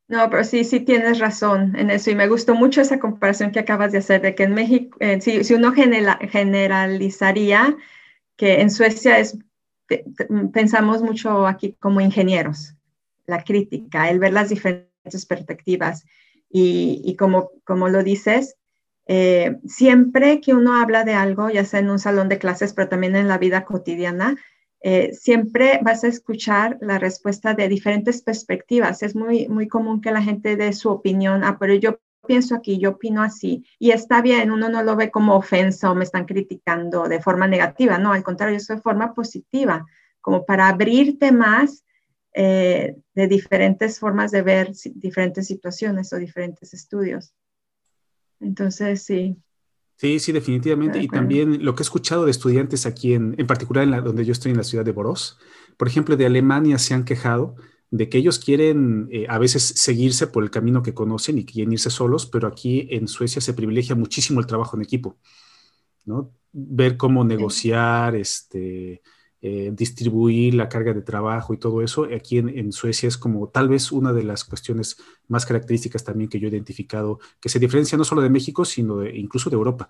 No, 0.06 0.28
pero 0.28 0.44
sí, 0.44 0.64
sí 0.64 0.80
tienes 0.80 1.18
razón 1.18 1.74
en 1.76 1.88
eso 1.90 2.10
y 2.10 2.14
me 2.14 2.28
gustó 2.28 2.54
mucho 2.54 2.82
esa 2.82 2.98
comparación 2.98 3.52
que 3.52 3.60
acabas 3.60 3.90
de 3.92 3.98
hacer 3.98 4.20
de 4.20 4.34
que 4.34 4.42
en 4.42 4.52
México, 4.52 4.98
eh, 5.00 5.18
si, 5.20 5.44
si, 5.44 5.54
uno 5.54 5.72
generalizaría 5.72 7.76
que 8.36 8.60
en 8.60 8.70
Suecia 8.70 9.18
es 9.18 9.38
pensamos 10.52 11.02
mucho 11.02 11.46
aquí 11.46 11.76
como 11.78 12.00
ingenieros, 12.00 12.74
la 13.26 13.42
crítica, 13.44 14.10
el 14.10 14.18
ver 14.18 14.32
las 14.32 14.48
diferentes 14.48 15.26
perspectivas. 15.26 16.04
Y, 16.56 17.16
como, 17.16 17.50
como 17.64 17.88
lo 17.88 18.04
dices, 18.04 18.56
eh, 19.06 19.56
siempre 19.66 20.40
que 20.40 20.54
uno 20.54 20.76
habla 20.76 21.02
de 21.02 21.14
algo, 21.14 21.50
ya 21.50 21.64
sea 21.64 21.80
en 21.80 21.90
un 21.90 21.98
salón 21.98 22.28
de 22.28 22.38
clases, 22.38 22.72
pero 22.72 22.88
también 22.88 23.16
en 23.16 23.26
la 23.26 23.38
vida 23.38 23.64
cotidiana, 23.64 24.36
eh, 24.80 25.12
siempre 25.14 25.80
vas 25.82 26.04
a 26.04 26.08
escuchar 26.08 26.78
la 26.80 26.98
respuesta 26.98 27.54
de 27.54 27.68
diferentes 27.68 28.22
perspectivas. 28.22 29.02
Es 29.02 29.16
muy, 29.16 29.48
muy 29.48 29.66
común 29.66 30.00
que 30.00 30.12
la 30.12 30.22
gente 30.22 30.56
dé 30.56 30.72
su 30.74 30.90
opinión, 30.90 31.42
ah, 31.42 31.56
pero 31.58 31.74
yo 31.74 31.98
pienso 32.24 32.54
aquí, 32.54 32.78
yo 32.78 32.90
opino 32.90 33.22
así, 33.22 33.64
y 33.78 33.90
está 33.90 34.22
bien, 34.22 34.50
uno 34.50 34.68
no 34.68 34.82
lo 34.82 34.96
ve 34.96 35.10
como 35.10 35.36
ofensa 35.36 35.90
o 35.90 35.94
me 35.94 36.04
están 36.04 36.24
criticando 36.24 37.04
de 37.04 37.20
forma 37.20 37.46
negativa, 37.46 37.98
no, 37.98 38.12
al 38.12 38.22
contrario, 38.22 38.56
eso 38.56 38.74
de 38.74 38.80
forma 38.80 39.14
positiva, 39.14 39.86
como 40.20 40.44
para 40.44 40.68
abrirte 40.68 41.32
más 41.32 41.84
eh, 42.34 42.96
de 43.14 43.28
diferentes 43.28 43.98
formas 44.00 44.30
de 44.30 44.42
ver 44.42 44.72
diferentes 44.94 45.46
situaciones 45.46 46.12
o 46.12 46.16
diferentes 46.16 46.74
estudios. 46.74 47.32
Entonces, 48.40 49.02
sí. 49.02 49.36
Sí, 49.96 50.18
sí, 50.18 50.32
definitivamente. 50.32 50.98
Y 50.98 51.06
también 51.06 51.64
lo 51.64 51.74
que 51.74 51.82
he 51.82 51.84
escuchado 51.84 52.24
de 52.24 52.32
estudiantes 52.32 52.86
aquí, 52.86 53.14
en, 53.14 53.36
en 53.38 53.46
particular 53.46 53.84
en 53.84 53.92
la, 53.92 54.00
donde 54.00 54.24
yo 54.24 54.32
estoy 54.32 54.50
en 54.50 54.56
la 54.56 54.64
ciudad 54.64 54.84
de 54.84 54.90
Boros, 54.90 55.38
por 55.76 55.86
ejemplo, 55.86 56.16
de 56.16 56.26
Alemania 56.26 56.78
se 56.78 56.94
han 56.94 57.04
quejado 57.04 57.54
de 57.96 58.08
que 58.08 58.18
ellos 58.18 58.40
quieren 58.40 59.08
eh, 59.12 59.26
a 59.28 59.38
veces 59.38 59.62
seguirse 59.62 60.26
por 60.26 60.42
el 60.42 60.50
camino 60.50 60.82
que 60.82 60.94
conocen 60.94 61.38
y 61.38 61.44
quieren 61.44 61.72
irse 61.72 61.90
solos, 61.90 62.26
pero 62.26 62.48
aquí 62.48 62.88
en 62.90 63.06
Suecia 63.06 63.40
se 63.40 63.54
privilegia 63.54 63.94
muchísimo 63.94 64.40
el 64.40 64.48
trabajo 64.48 64.76
en 64.76 64.82
equipo, 64.82 65.16
¿no? 66.04 66.32
Ver 66.52 66.96
cómo 66.96 67.24
negociar, 67.24 68.16
este, 68.16 69.00
eh, 69.40 69.70
distribuir 69.72 70.54
la 70.54 70.68
carga 70.68 70.92
de 70.92 71.02
trabajo 71.02 71.54
y 71.54 71.58
todo 71.58 71.82
eso, 71.82 72.08
aquí 72.12 72.38
en, 72.38 72.72
Suecia 72.72 73.06
es 73.06 73.16
como 73.16 73.48
tal 73.48 73.68
vez 73.68 73.92
una 73.92 74.12
de 74.12 74.24
las 74.24 74.44
cuestiones 74.44 74.96
más 75.28 75.46
características 75.46 76.02
también 76.02 76.28
que 76.28 76.40
yo 76.40 76.48
he 76.48 76.50
identificado, 76.50 77.20
que 77.38 77.48
se 77.48 77.60
diferencia 77.60 77.96
no 77.96 78.02
solo 78.02 78.22
de 78.22 78.30
México, 78.30 78.64
sino 78.64 79.06
incluso 79.06 79.50
de 79.50 79.54
Europa. 79.54 79.88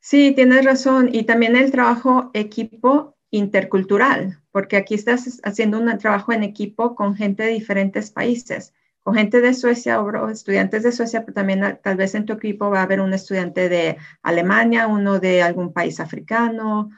Sí, 0.00 0.32
tienes 0.34 0.66
razón. 0.66 1.08
Y 1.10 1.22
también 1.22 1.56
el 1.56 1.70
trabajo 1.70 2.30
equipo 2.34 3.16
intercultural, 3.30 4.43
porque 4.54 4.76
aquí 4.76 4.94
estás 4.94 5.40
haciendo 5.42 5.80
un 5.80 5.98
trabajo 5.98 6.32
en 6.32 6.44
equipo 6.44 6.94
con 6.94 7.16
gente 7.16 7.42
de 7.42 7.48
diferentes 7.48 8.12
países, 8.12 8.72
con 9.02 9.16
gente 9.16 9.40
de 9.40 9.52
Suecia 9.52 10.00
o 10.00 10.28
estudiantes 10.30 10.84
de 10.84 10.92
Suecia, 10.92 11.22
pero 11.22 11.34
también 11.34 11.80
tal 11.82 11.96
vez 11.96 12.14
en 12.14 12.24
tu 12.24 12.34
equipo 12.34 12.70
va 12.70 12.78
a 12.78 12.82
haber 12.84 13.00
un 13.00 13.12
estudiante 13.12 13.68
de 13.68 13.96
Alemania, 14.22 14.86
uno 14.86 15.18
de 15.18 15.42
algún 15.42 15.72
país 15.72 15.98
africano, 15.98 16.90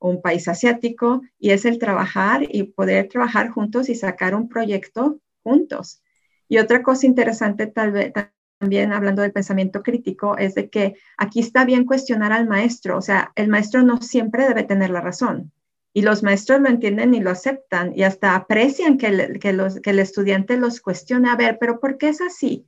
un 0.00 0.20
país 0.20 0.48
asiático, 0.48 1.22
y 1.38 1.50
es 1.50 1.64
el 1.64 1.78
trabajar 1.78 2.42
y 2.42 2.64
poder 2.64 3.06
trabajar 3.06 3.50
juntos 3.50 3.88
y 3.88 3.94
sacar 3.94 4.34
un 4.34 4.48
proyecto 4.48 5.20
juntos. 5.44 6.02
Y 6.48 6.58
otra 6.58 6.82
cosa 6.82 7.06
interesante 7.06 7.68
tal 7.68 7.92
vez 7.92 8.12
también 8.58 8.92
hablando 8.92 9.22
del 9.22 9.30
pensamiento 9.30 9.84
crítico 9.84 10.36
es 10.38 10.56
de 10.56 10.70
que 10.70 10.96
aquí 11.18 11.38
está 11.38 11.64
bien 11.64 11.84
cuestionar 11.84 12.32
al 12.32 12.48
maestro, 12.48 12.98
o 12.98 13.02
sea, 13.02 13.30
el 13.36 13.46
maestro 13.46 13.84
no 13.84 14.02
siempre 14.02 14.48
debe 14.48 14.64
tener 14.64 14.90
la 14.90 15.02
razón 15.02 15.52
y 15.96 16.02
los 16.02 16.22
maestros 16.22 16.60
lo 16.60 16.68
entienden 16.68 17.14
y 17.14 17.20
lo 17.20 17.30
aceptan 17.30 17.94
y 17.96 18.02
hasta 18.02 18.36
aprecian 18.36 18.98
que, 18.98 19.06
el 19.06 19.98
estudiante 19.98 20.58
los 20.58 20.82
cuestione, 20.82 21.30
a 21.30 21.36
ver, 21.36 21.56
pero 21.58 21.80
¿por 21.80 21.96
qué 21.96 22.10
es 22.10 22.20
así? 22.20 22.66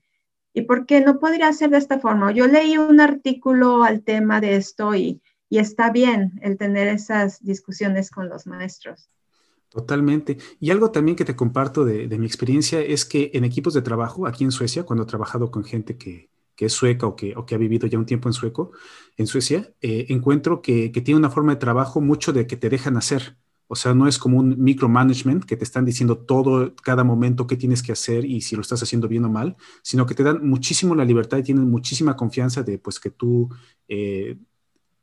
¿Y 0.55 0.63
por 0.63 0.87
qué 0.87 1.03
no 1.03 1.19
podría 1.19 1.53
ser 1.53 1.69
de 1.69 1.77
esta 1.77 1.99
forma? 1.99 2.33
Yo 2.33 2.47
leí 2.47 2.79
un 2.79 3.03
artículo 3.03 3.85
al 3.85 4.03
tema 4.03 4.41
de 4.41 4.57
esto 4.57 4.95
y, 4.95 5.21
está 5.51 5.91
bien 5.91 6.41
el 6.43 6.57
tener 6.57 6.89
esas 6.89 7.45
discusiones 7.45 8.11
con 8.11 8.31
los 8.31 8.47
maestros. 8.47 9.11
Totalmente. 9.69 10.39
Y 10.59 10.71
algo 10.71 10.91
también 10.91 11.15
que 11.15 11.27
te 11.27 11.37
comparto 11.37 11.85
de, 11.85 12.09
de 12.09 12.19
mi 12.19 12.25
experiencia 12.25 12.81
es 12.81 13.05
que 13.05 13.31
en 13.35 13.45
equipos 13.45 13.75
de 13.75 13.83
trabajo, 13.83 14.27
aquí 14.27 14.45
en 14.45 14.53
Suecia, 14.53 14.85
cuando 14.85 15.03
he 15.03 15.07
trabajado 15.07 15.51
con 15.51 15.65
gente 15.65 15.99
que, 15.99 16.31
que 16.59 16.67
es 16.67 16.73
sueca 16.73 17.07
o 17.07 17.15
que, 17.15 17.37
o 17.37 17.47
que 17.47 17.55
ha 17.55 17.59
vivido 17.59 17.87
ya 17.87 18.01
un 18.01 18.05
tiempo 18.05 18.29
en 18.29 18.33
sueco, 18.33 18.73
en 19.17 19.29
Suecia, 19.29 19.73
eh, 19.81 20.07
encuentro 20.09 20.61
que, 20.61 20.89
tiene 20.91 21.17
una 21.17 21.31
forma 21.31 21.53
de 21.53 21.61
trabajo 21.61 22.01
mucho 22.01 22.33
de 22.33 22.49
que 22.49 22.57
te 22.57 22.69
dejan 22.69 22.97
hacer. 22.97 23.37
O 23.69 23.77
sea, 23.77 23.95
no 23.95 24.09
es 24.09 24.19
como 24.19 24.41
un 24.41 24.61
micromanagement 24.61 25.45
que 25.45 25.57
te 25.57 25.63
están 25.63 25.85
diciendo 25.85 26.19
todo, 26.19 26.75
cada 26.83 27.05
momento 27.05 27.47
qué 27.47 27.57
tienes 27.57 27.81
que 27.81 27.93
hacer 27.93 28.25
y 28.25 28.41
si 28.41 28.57
lo 28.57 28.63
estás 28.63 28.83
haciendo 28.83 29.07
bien 29.07 29.25
o 29.25 29.29
mal, 29.29 29.57
sino 29.83 30.05
que 30.05 30.17
te 30.17 30.25
dan 30.25 30.49
muchísimo 30.49 30.97
la 30.97 31.05
libertad 31.05 31.39
y 31.39 31.45
tienen 31.45 31.71
muchísima 31.71 32.17
confianza 32.17 32.65
de 32.65 32.77
pues 32.79 32.99
que 32.99 33.11
tú 33.11 33.49
eh, 33.87 34.37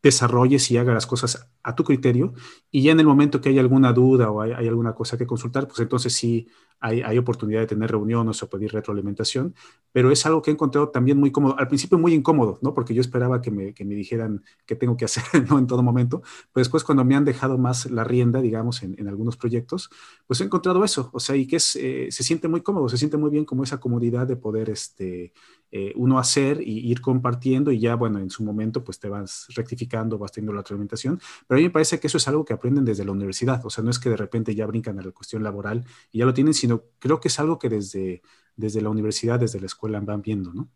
desarrolles 0.04 0.70
y 0.72 0.78
hagas 0.78 0.94
las 0.94 1.08
cosas 1.08 1.50
a 1.64 1.74
tu 1.74 1.86
criterio 1.86 2.34
y 2.70 2.82
ya 2.84 2.92
en 2.92 3.00
el 3.00 3.06
momento 3.06 3.40
que 3.40 3.48
hay 3.48 3.60
alguna 3.60 3.94
duda 3.94 4.30
o 4.30 4.42
hay 4.42 4.68
alguna 4.68 4.94
cosa 4.94 5.18
que 5.18 5.26
consultar, 5.26 5.70
pues 5.70 5.80
entonces 5.80 6.12
sí 6.12 6.50
hay, 6.80 7.18
oportunidad 7.18 7.62
de 7.62 7.68
tener 7.68 7.92
reuniones 7.92 8.44
o 8.44 8.50
pedir 8.50 8.72
retroalimentación, 8.72 9.56
pero 9.92 10.12
es 10.12 10.26
algo 10.26 10.42
que 10.42 10.52
he 10.52 10.54
encontrado 10.54 10.90
también 10.90 11.18
muy 11.18 11.32
cómodo. 11.32 11.58
Al 11.58 11.68
principio 11.68 11.98
muy 11.98 12.14
incómodo, 12.14 12.60
¿no? 12.62 12.74
Porque 12.74 12.94
yo 12.94 13.02
esperaba 13.02 13.42
que 13.42 13.50
me, 13.50 13.74
que 13.74 13.86
me 13.86 13.96
dijeran 13.96 14.44
qué 14.66 14.76
tengo 14.76 14.98
que 14.98 15.06
hacer. 15.06 15.24
En 15.56 15.68
todo 15.68 15.82
momento, 15.84 16.22
pero 16.52 16.62
después 16.62 16.84
cuando 16.84 17.06
me 17.06 17.16
han 17.16 17.24
dejado 17.24 17.58
más 17.58 17.90
la 17.90 18.04
rienda, 18.04 18.42
digamos, 18.42 18.84
en, 18.84 18.96
en 19.00 19.08
algunos 19.08 19.38
proyectos, 19.38 19.90
pues 20.28 20.42
he 20.42 20.44
encontrado 20.44 20.84
eso, 20.84 21.10
o 21.14 21.20
sea, 21.20 21.36
y 21.36 21.48
que 21.48 21.56
es, 21.56 21.76
eh, 21.78 22.08
se 22.12 22.24
siente 22.24 22.48
muy 22.48 22.62
cómodo, 22.62 22.90
se 22.90 22.98
siente 22.98 23.18
muy 23.18 23.30
bien 23.30 23.46
como 23.46 23.64
esa 23.64 23.80
comodidad 23.80 24.28
de 24.28 24.36
poder, 24.36 24.70
este, 24.70 25.32
eh, 25.78 25.92
uno 25.98 26.20
hacer 26.20 26.62
y 26.62 26.90
ir 26.90 27.02
compartiendo 27.02 27.70
y 27.70 27.80
ya, 27.80 27.96
bueno, 27.96 28.20
en 28.20 28.30
su 28.30 28.44
momento, 28.44 28.84
pues 28.84 28.98
te 28.98 29.10
vas 29.10 29.48
rectificando, 29.56 30.18
vas 30.18 30.32
teniendo 30.32 30.54
la 30.54 30.62
retroalimentación, 30.62 31.20
pero 31.48 31.58
a 31.58 31.60
mí 31.60 31.64
me 31.64 31.70
parece 31.70 32.00
que 32.00 32.08
eso 32.08 32.18
es 32.18 32.28
algo 32.30 32.46
que 32.46 32.54
aprenden 32.54 32.86
desde 32.86 33.04
la 33.04 33.12
universidad, 33.12 33.66
o 33.66 33.70
sea, 33.70 33.84
no 33.84 33.90
es 33.90 34.00
que 34.00 34.10
de 34.10 34.16
repente 34.16 34.56
ya 34.56 34.66
brincan 34.68 35.00
a 35.00 35.02
la 35.02 35.12
cuestión 35.12 35.44
laboral 35.44 35.84
y 36.14 36.20
ya 36.20 36.26
lo 36.26 36.34
tienen, 36.34 36.54
sino 36.66 36.82
creo 36.98 37.20
que 37.20 37.28
es 37.28 37.40
algo 37.40 37.60
que 37.60 37.70
desde, 37.70 38.24
desde 38.56 38.82
la 38.82 38.90
universidad, 38.90 39.40
desde 39.40 39.60
la 39.60 39.68
escuela 39.68 40.00
van 40.00 40.24
viendo, 40.24 40.52
¿no? 40.52 40.68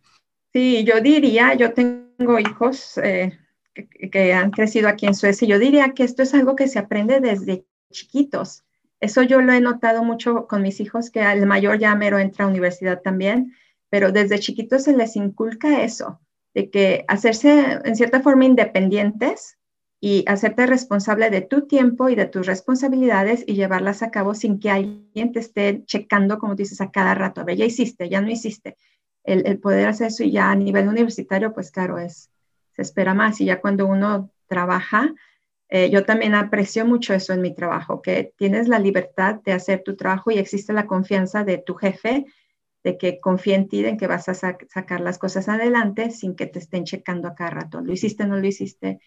Sí, 0.53 0.83
yo 0.83 1.01
diría, 1.01 1.55
yo 1.55 1.73
tengo 1.73 2.37
hijos 2.37 2.99
eh, 2.99 3.39
que, 4.11 4.33
han 4.33 4.51
crecido 4.51 4.87
aquí 4.87 5.07
en 5.07 5.15
Suecia, 5.15 5.47
yo 5.47 5.57
diría 5.57 5.93
que 5.95 6.03
esto 6.03 6.21
es 6.21 6.35
algo 6.35 6.55
que 6.55 6.67
se 6.67 6.77
aprende 6.77 7.19
desde 7.19 7.65
chiquitos. 7.91 8.63
Eso 8.99 9.23
yo 9.23 9.41
lo 9.41 9.51
he 9.51 9.61
notado 9.61 10.03
mucho 10.03 10.45
con 10.45 10.61
mis 10.61 10.79
hijos, 10.79 11.09
que 11.09 11.21
el 11.21 11.47
mayor 11.47 11.79
ya 11.79 11.95
mero 11.95 12.19
entra 12.19 12.45
a 12.45 12.49
universidad 12.49 13.01
también, 13.01 13.55
pero 13.89 14.11
desde 14.11 14.37
chiquitos 14.37 14.83
se 14.83 14.95
les 14.95 15.15
inculca 15.15 15.81
eso, 15.81 16.19
de 16.53 16.69
que 16.69 17.03
hacerse 17.07 17.79
en 17.83 17.95
cierta 17.95 18.21
forma 18.21 18.45
independientes 18.45 19.57
y 20.01 20.23
hacerte 20.27 20.65
responsable 20.65 21.29
de 21.29 21.41
tu 21.41 21.67
tiempo 21.67 22.09
y 22.09 22.15
de 22.15 22.25
tus 22.25 22.47
responsabilidades 22.47 23.43
y 23.45 23.55
llevarlas 23.55 24.01
a 24.01 24.11
cabo 24.11 24.33
sin 24.33 24.59
que 24.59 24.69
alguien 24.69 25.33
te 25.33 25.39
esté 25.39 25.83
checando, 25.85 26.39
como 26.39 26.55
dices, 26.55 26.79
a 26.79 26.89
cada 26.89 27.15
rato. 27.15 27.41
A 27.41 27.43
ver, 27.43 27.57
ya 27.57 27.65
hiciste, 27.65 28.07
ya 28.07 28.21
no 28.21 28.29
hiciste. 28.29 28.77
El, 29.23 29.59
poder 29.59 29.87
hacer 29.87 30.07
eso 30.07 30.23
y 30.23 30.31
ya 30.31 30.49
a 30.49 30.55
nivel 30.55 30.87
universitario, 30.87 31.53
pues 31.53 31.71
claro, 31.71 31.99
es, 31.99 32.31
se 32.71 32.81
espera 32.81 33.13
más. 33.13 33.41
Y 33.41 33.45
ya 33.45 33.59
cuando 33.59 33.85
uno 33.85 34.31
trabaja, 34.47 35.13
eh, 35.67 35.89
yo 35.89 36.05
también 36.05 36.33
aprecio 36.33 36.85
mucho 36.85 37.13
eso 37.13 37.33
en 37.33 37.41
mi 37.41 37.53
trabajo, 37.53 38.01
que 38.01 38.33
tienes 38.37 38.69
la 38.69 38.79
libertad 38.79 39.35
de 39.43 39.51
hacer 39.51 39.83
tu 39.83 39.97
trabajo 39.97 40.31
y 40.31 40.37
existe 40.37 40.71
la 40.71 40.87
confianza 40.87 41.43
de 41.43 41.57
tu 41.57 41.75
jefe, 41.75 42.25
de 42.83 42.97
que 42.97 43.19
confía 43.19 43.55
en 43.55 43.67
ti, 43.67 43.81
de 43.81 43.97
que 43.97 44.07
vas 44.07 44.29
a 44.29 44.33
sacar 44.33 45.01
las 45.01 45.17
cosas 45.17 45.49
adelante 45.49 46.11
sin 46.11 46.35
que 46.35 46.47
te 46.47 46.59
estén 46.59 46.85
checando 46.85 47.27
a 47.27 47.35
cada 47.35 47.49
rato. 47.49 47.81
¿Lo 47.81 47.91
hiciste, 47.91 48.25
no 48.25 48.37
lo 48.37 48.47
hiciste? 48.47 49.01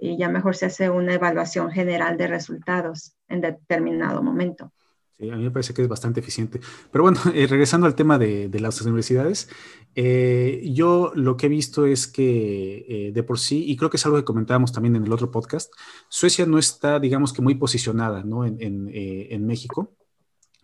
Y 0.00 0.16
ya 0.16 0.28
mejor 0.28 0.56
se 0.56 0.66
hace 0.66 0.88
una 0.88 1.14
evaluación 1.14 1.70
general 1.70 2.16
de 2.16 2.26
resultados 2.26 3.14
en 3.28 3.42
determinado 3.42 4.22
momento. 4.22 4.72
Sí, 5.18 5.28
a 5.28 5.36
mí 5.36 5.42
me 5.42 5.50
parece 5.50 5.74
que 5.74 5.82
es 5.82 5.88
bastante 5.88 6.20
eficiente. 6.20 6.60
Pero 6.90 7.04
bueno, 7.04 7.20
eh, 7.34 7.46
regresando 7.46 7.86
al 7.86 7.94
tema 7.94 8.18
de, 8.18 8.48
las 8.58 8.80
universidades, 8.80 9.50
eh, 9.94 10.62
yo 10.72 11.12
lo 11.14 11.36
que 11.36 11.46
he 11.46 11.48
visto 11.50 11.84
es 11.84 12.06
que 12.06 12.86
eh, 12.88 13.12
de 13.12 13.22
por 13.22 13.38
sí, 13.38 13.64
y 13.70 13.76
creo 13.76 13.90
que 13.90 13.98
es 13.98 14.06
algo 14.06 14.16
que 14.16 14.24
comentábamos 14.24 14.72
también 14.72 14.96
en 14.96 15.04
el 15.04 15.12
otro 15.12 15.30
podcast, 15.30 15.70
Suecia 16.08 16.46
no 16.46 16.58
está, 16.58 16.98
digamos 16.98 17.34
que 17.34 17.42
muy 17.42 17.56
posicionada 17.56 18.22
¿no? 18.24 18.46
en, 18.46 18.56
en, 18.60 18.88
en 18.92 19.46
México 19.46 19.94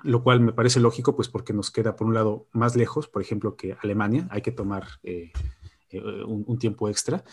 lo 0.02 0.23
cual 0.23 0.40
me 0.40 0.52
parece 0.52 0.78
lógico, 0.78 1.16
pues 1.16 1.28
porque 1.28 1.52
nos 1.52 1.73
queda 1.73 1.97
por 1.97 2.07
un 2.07 2.14
lado 2.14 2.47
más 2.52 2.76
lejos, 2.76 3.09
por 3.09 3.23
ejemplo, 3.23 3.57
que 3.57 3.76
Alemania, 3.83 4.28
hay 4.31 4.40
que 4.40 4.52
tomar 4.52 4.87
un, 5.93 6.45
un, 6.47 6.59
tiempo 6.59 6.88
extra. 6.88 7.25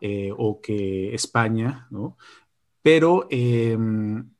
Eh, 0.00 0.32
o 0.34 0.62
que 0.62 1.14
España, 1.14 1.86
¿no? 1.90 2.16
Pero 2.80 3.26
em, 3.28 4.30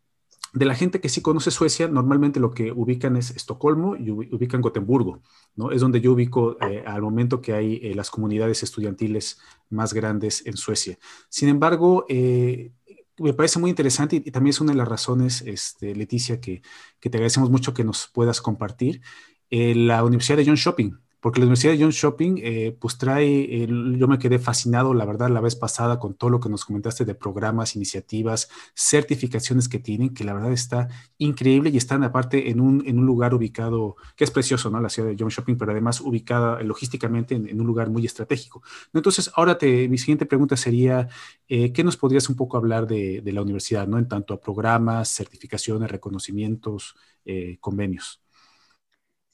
de 0.54 0.64
la 0.64 0.74
gente 0.74 1.02
que 1.02 1.10
sí 1.10 1.20
conoce 1.20 1.50
Suecia, 1.50 1.86
normalmente 1.86 2.40
lo 2.40 2.50
que 2.52 2.72
ubican 2.72 3.16
es 3.16 3.30
Estocolmo 3.30 3.94
y 3.94 4.10
ubican 4.10 4.62
Gotemburgo, 4.62 5.22
¿no? 5.56 5.70
Es 5.70 5.82
donde 5.82 6.00
yo 6.00 6.12
ubico 6.12 6.56
eh, 6.62 6.82
al 6.86 7.02
momento 7.02 7.42
que 7.42 7.52
hay 7.52 7.78
eh, 7.82 7.94
las 7.94 8.10
comunidades 8.10 8.62
estudiantiles 8.62 9.38
más 9.68 9.92
grandes 9.92 10.46
en 10.46 10.56
Suecia. 10.56 10.98
Sin 11.28 11.50
embargo, 11.50 12.06
me 12.08 13.34
parece 13.36 13.58
muy 13.58 13.68
interesante 13.68 14.16
y, 14.16 14.30
también 14.30 14.50
es 14.52 14.62
una 14.62 14.72
de 14.72 14.78
las 14.78 14.88
razones, 14.88 15.42
este, 15.42 15.94
Leticia, 15.94 16.40
que, 16.40 16.62
que, 17.00 17.10
te 17.10 17.18
agradecemos 17.18 17.50
mucho 17.50 17.74
que 17.74 17.84
nos 17.84 18.06
puedas 18.06 18.40
compartir. 18.40 19.02
la 19.50 20.04
Universidad 20.04 20.38
de 20.38 20.46
John 20.46 20.54
Shopping, 20.54 20.92
porque 21.20 21.40
la 21.40 21.44
Universidad 21.44 21.72
de 21.72 21.80
John 21.80 21.90
Shopping, 21.90 22.40
eh, 22.42 22.76
pues 22.78 22.98
trae, 22.98 23.66
yo 23.68 24.08
me 24.08 24.18
quedé 24.18 24.38
fascinado, 24.38 24.94
la 24.94 25.04
verdad, 25.04 25.28
la 25.28 25.40
vez 25.40 25.54
pasada 25.54 25.98
con 25.98 26.14
todo 26.14 26.30
lo 26.30 26.40
que 26.40 26.48
nos 26.48 26.64
comentaste 26.64 27.04
de 27.04 27.14
programas, 27.14 27.76
iniciativas, 27.76 28.48
certificaciones 28.74 29.68
que 29.68 29.78
tienen, 29.78 30.14
que 30.14 30.24
la 30.24 30.32
verdad 30.32 30.52
está 30.52 30.88
increíble 31.18 31.70
y 31.70 31.76
están 31.76 32.04
aparte 32.04 32.50
en 32.50 32.60
un, 32.60 32.82
en 32.86 32.98
un 32.98 33.06
lugar 33.06 33.34
ubicado, 33.34 33.96
que 34.16 34.24
es 34.24 34.30
precioso, 34.30 34.70
¿no? 34.70 34.80
La 34.80 34.88
ciudad 34.88 35.10
de 35.10 35.16
John 35.18 35.28
Shopping, 35.28 35.56
pero 35.56 35.72
además 35.72 36.00
ubicada 36.00 36.62
logísticamente 36.62 37.34
en, 37.34 37.60
un 37.60 37.66
lugar 37.66 37.90
muy 37.90 38.06
estratégico. 38.06 38.62
Entonces, 38.94 39.30
ahora 39.34 39.58
mi 39.62 39.98
siguiente 39.98 40.26
pregunta 40.26 40.56
sería, 40.56 41.08
eh, 41.48 41.72
¿qué 41.72 41.84
nos 41.84 41.96
podrías 41.96 42.28
un 42.28 42.36
poco 42.36 42.56
hablar 42.56 42.86
de, 42.86 43.20
de, 43.20 43.32
la 43.32 43.42
universidad, 43.42 43.86
¿no? 43.86 43.98
En 43.98 44.08
tanto 44.08 44.34
a 44.34 44.40
programas, 44.40 45.08
certificaciones, 45.14 45.90
reconocimientos, 45.90 46.96
eh, 47.24 47.58
convenios. 47.60 48.22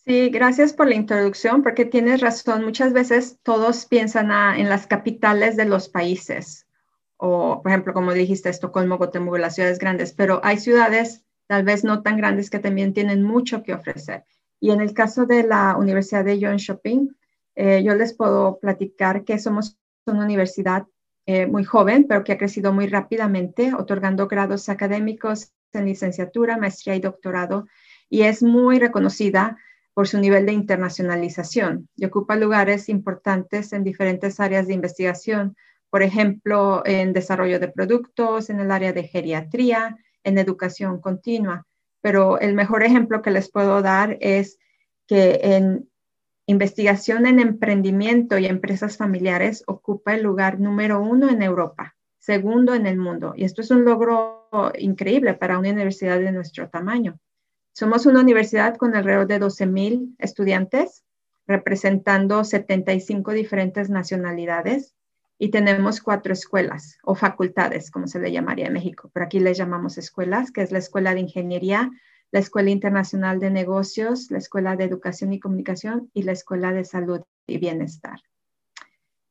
Sí, 0.06 0.28
gracias 0.30 0.72
por 0.72 0.86
la 0.88 0.94
introducción, 0.94 1.64
porque 1.64 1.84
tienes 1.84 2.20
razón. 2.20 2.64
Muchas 2.64 2.92
veces 2.92 3.40
todos 3.42 3.86
piensan 3.86 4.30
en 4.56 4.68
las 4.68 4.86
capitales 4.86 5.56
de 5.56 5.64
los 5.64 5.88
países, 5.88 6.68
o 7.16 7.60
por 7.60 7.72
ejemplo, 7.72 7.92
como 7.92 8.12
dijiste, 8.12 8.48
Estocolmo, 8.48 8.98
Gotemburgo, 8.98 9.38
las 9.38 9.56
ciudades 9.56 9.80
grandes, 9.80 10.12
pero 10.12 10.40
hay 10.44 10.58
ciudades 10.58 11.24
tal 11.48 11.64
vez 11.64 11.82
no 11.82 12.02
tan 12.02 12.18
grandes 12.18 12.50
que 12.50 12.60
también 12.60 12.94
tienen 12.94 13.24
mucho 13.24 13.64
que 13.64 13.74
ofrecer. 13.74 14.24
Y 14.60 14.70
en 14.70 14.80
el 14.80 14.94
caso 14.94 15.26
de 15.26 15.42
la 15.42 15.76
Universidad 15.76 16.24
de 16.24 16.38
John 16.40 16.58
Shopping, 16.58 17.08
eh, 17.56 17.82
yo 17.82 17.96
les 17.96 18.14
puedo 18.14 18.60
platicar 18.60 19.24
que 19.24 19.40
somos 19.40 19.76
una 20.06 20.24
universidad 20.24 20.86
eh, 21.26 21.46
muy 21.46 21.64
joven, 21.64 22.06
pero 22.08 22.22
que 22.22 22.30
ha 22.30 22.38
crecido 22.38 22.72
muy 22.72 22.86
rápidamente, 22.86 23.74
otorgando 23.74 24.28
grados 24.28 24.68
académicos 24.68 25.52
en 25.72 25.86
licenciatura, 25.86 26.58
maestría 26.58 26.94
y 26.94 27.00
doctorado, 27.00 27.66
y 28.08 28.22
es 28.22 28.44
muy 28.44 28.78
reconocida 28.78 29.58
por 29.96 30.08
su 30.08 30.18
nivel 30.18 30.44
de 30.44 30.52
internacionalización 30.52 31.88
y 31.96 32.04
ocupa 32.04 32.36
lugares 32.36 32.90
importantes 32.90 33.72
en 33.72 33.82
diferentes 33.82 34.40
áreas 34.40 34.66
de 34.66 34.74
investigación, 34.74 35.56
por 35.88 36.02
ejemplo, 36.02 36.82
en 36.84 37.14
desarrollo 37.14 37.58
de 37.58 37.68
productos, 37.68 38.50
en 38.50 38.60
el 38.60 38.70
área 38.72 38.92
de 38.92 39.04
geriatría, 39.04 39.96
en 40.22 40.36
educación 40.36 41.00
continua. 41.00 41.64
Pero 42.02 42.38
el 42.38 42.52
mejor 42.52 42.82
ejemplo 42.82 43.22
que 43.22 43.30
les 43.30 43.50
puedo 43.50 43.80
dar 43.80 44.18
es 44.20 44.58
que 45.06 45.40
en 45.42 45.88
investigación 46.44 47.24
en 47.24 47.40
emprendimiento 47.40 48.36
y 48.36 48.44
empresas 48.44 48.98
familiares 48.98 49.64
ocupa 49.66 50.14
el 50.14 50.24
lugar 50.24 50.60
número 50.60 51.00
uno 51.00 51.30
en 51.30 51.40
Europa, 51.40 51.96
segundo 52.18 52.74
en 52.74 52.86
el 52.86 52.98
mundo. 52.98 53.32
Y 53.34 53.44
esto 53.44 53.62
es 53.62 53.70
un 53.70 53.86
logro 53.86 54.46
increíble 54.78 55.32
para 55.32 55.58
una 55.58 55.70
universidad 55.70 56.18
de 56.18 56.32
nuestro 56.32 56.68
tamaño. 56.68 57.18
Somos 57.78 58.06
una 58.06 58.22
universidad 58.22 58.78
con 58.78 58.96
alrededor 58.96 59.26
de 59.26 59.38
12.000 59.38 60.14
estudiantes, 60.18 61.04
representando 61.46 62.42
75 62.42 63.32
diferentes 63.32 63.90
nacionalidades 63.90 64.94
y 65.38 65.50
tenemos 65.50 66.00
cuatro 66.00 66.32
escuelas 66.32 66.96
o 67.02 67.14
facultades, 67.14 67.90
como 67.90 68.06
se 68.06 68.18
le 68.18 68.32
llamaría 68.32 68.68
en 68.68 68.72
México, 68.72 69.10
pero 69.12 69.26
aquí 69.26 69.40
les 69.40 69.58
llamamos 69.58 69.98
escuelas, 69.98 70.52
que 70.52 70.62
es 70.62 70.72
la 70.72 70.78
Escuela 70.78 71.12
de 71.12 71.20
Ingeniería, 71.20 71.90
la 72.32 72.40
Escuela 72.40 72.70
Internacional 72.70 73.40
de 73.40 73.50
Negocios, 73.50 74.30
la 74.30 74.38
Escuela 74.38 74.74
de 74.74 74.84
Educación 74.84 75.34
y 75.34 75.38
Comunicación 75.38 76.10
y 76.14 76.22
la 76.22 76.32
Escuela 76.32 76.72
de 76.72 76.86
Salud 76.86 77.20
y 77.46 77.58
Bienestar. 77.58 78.22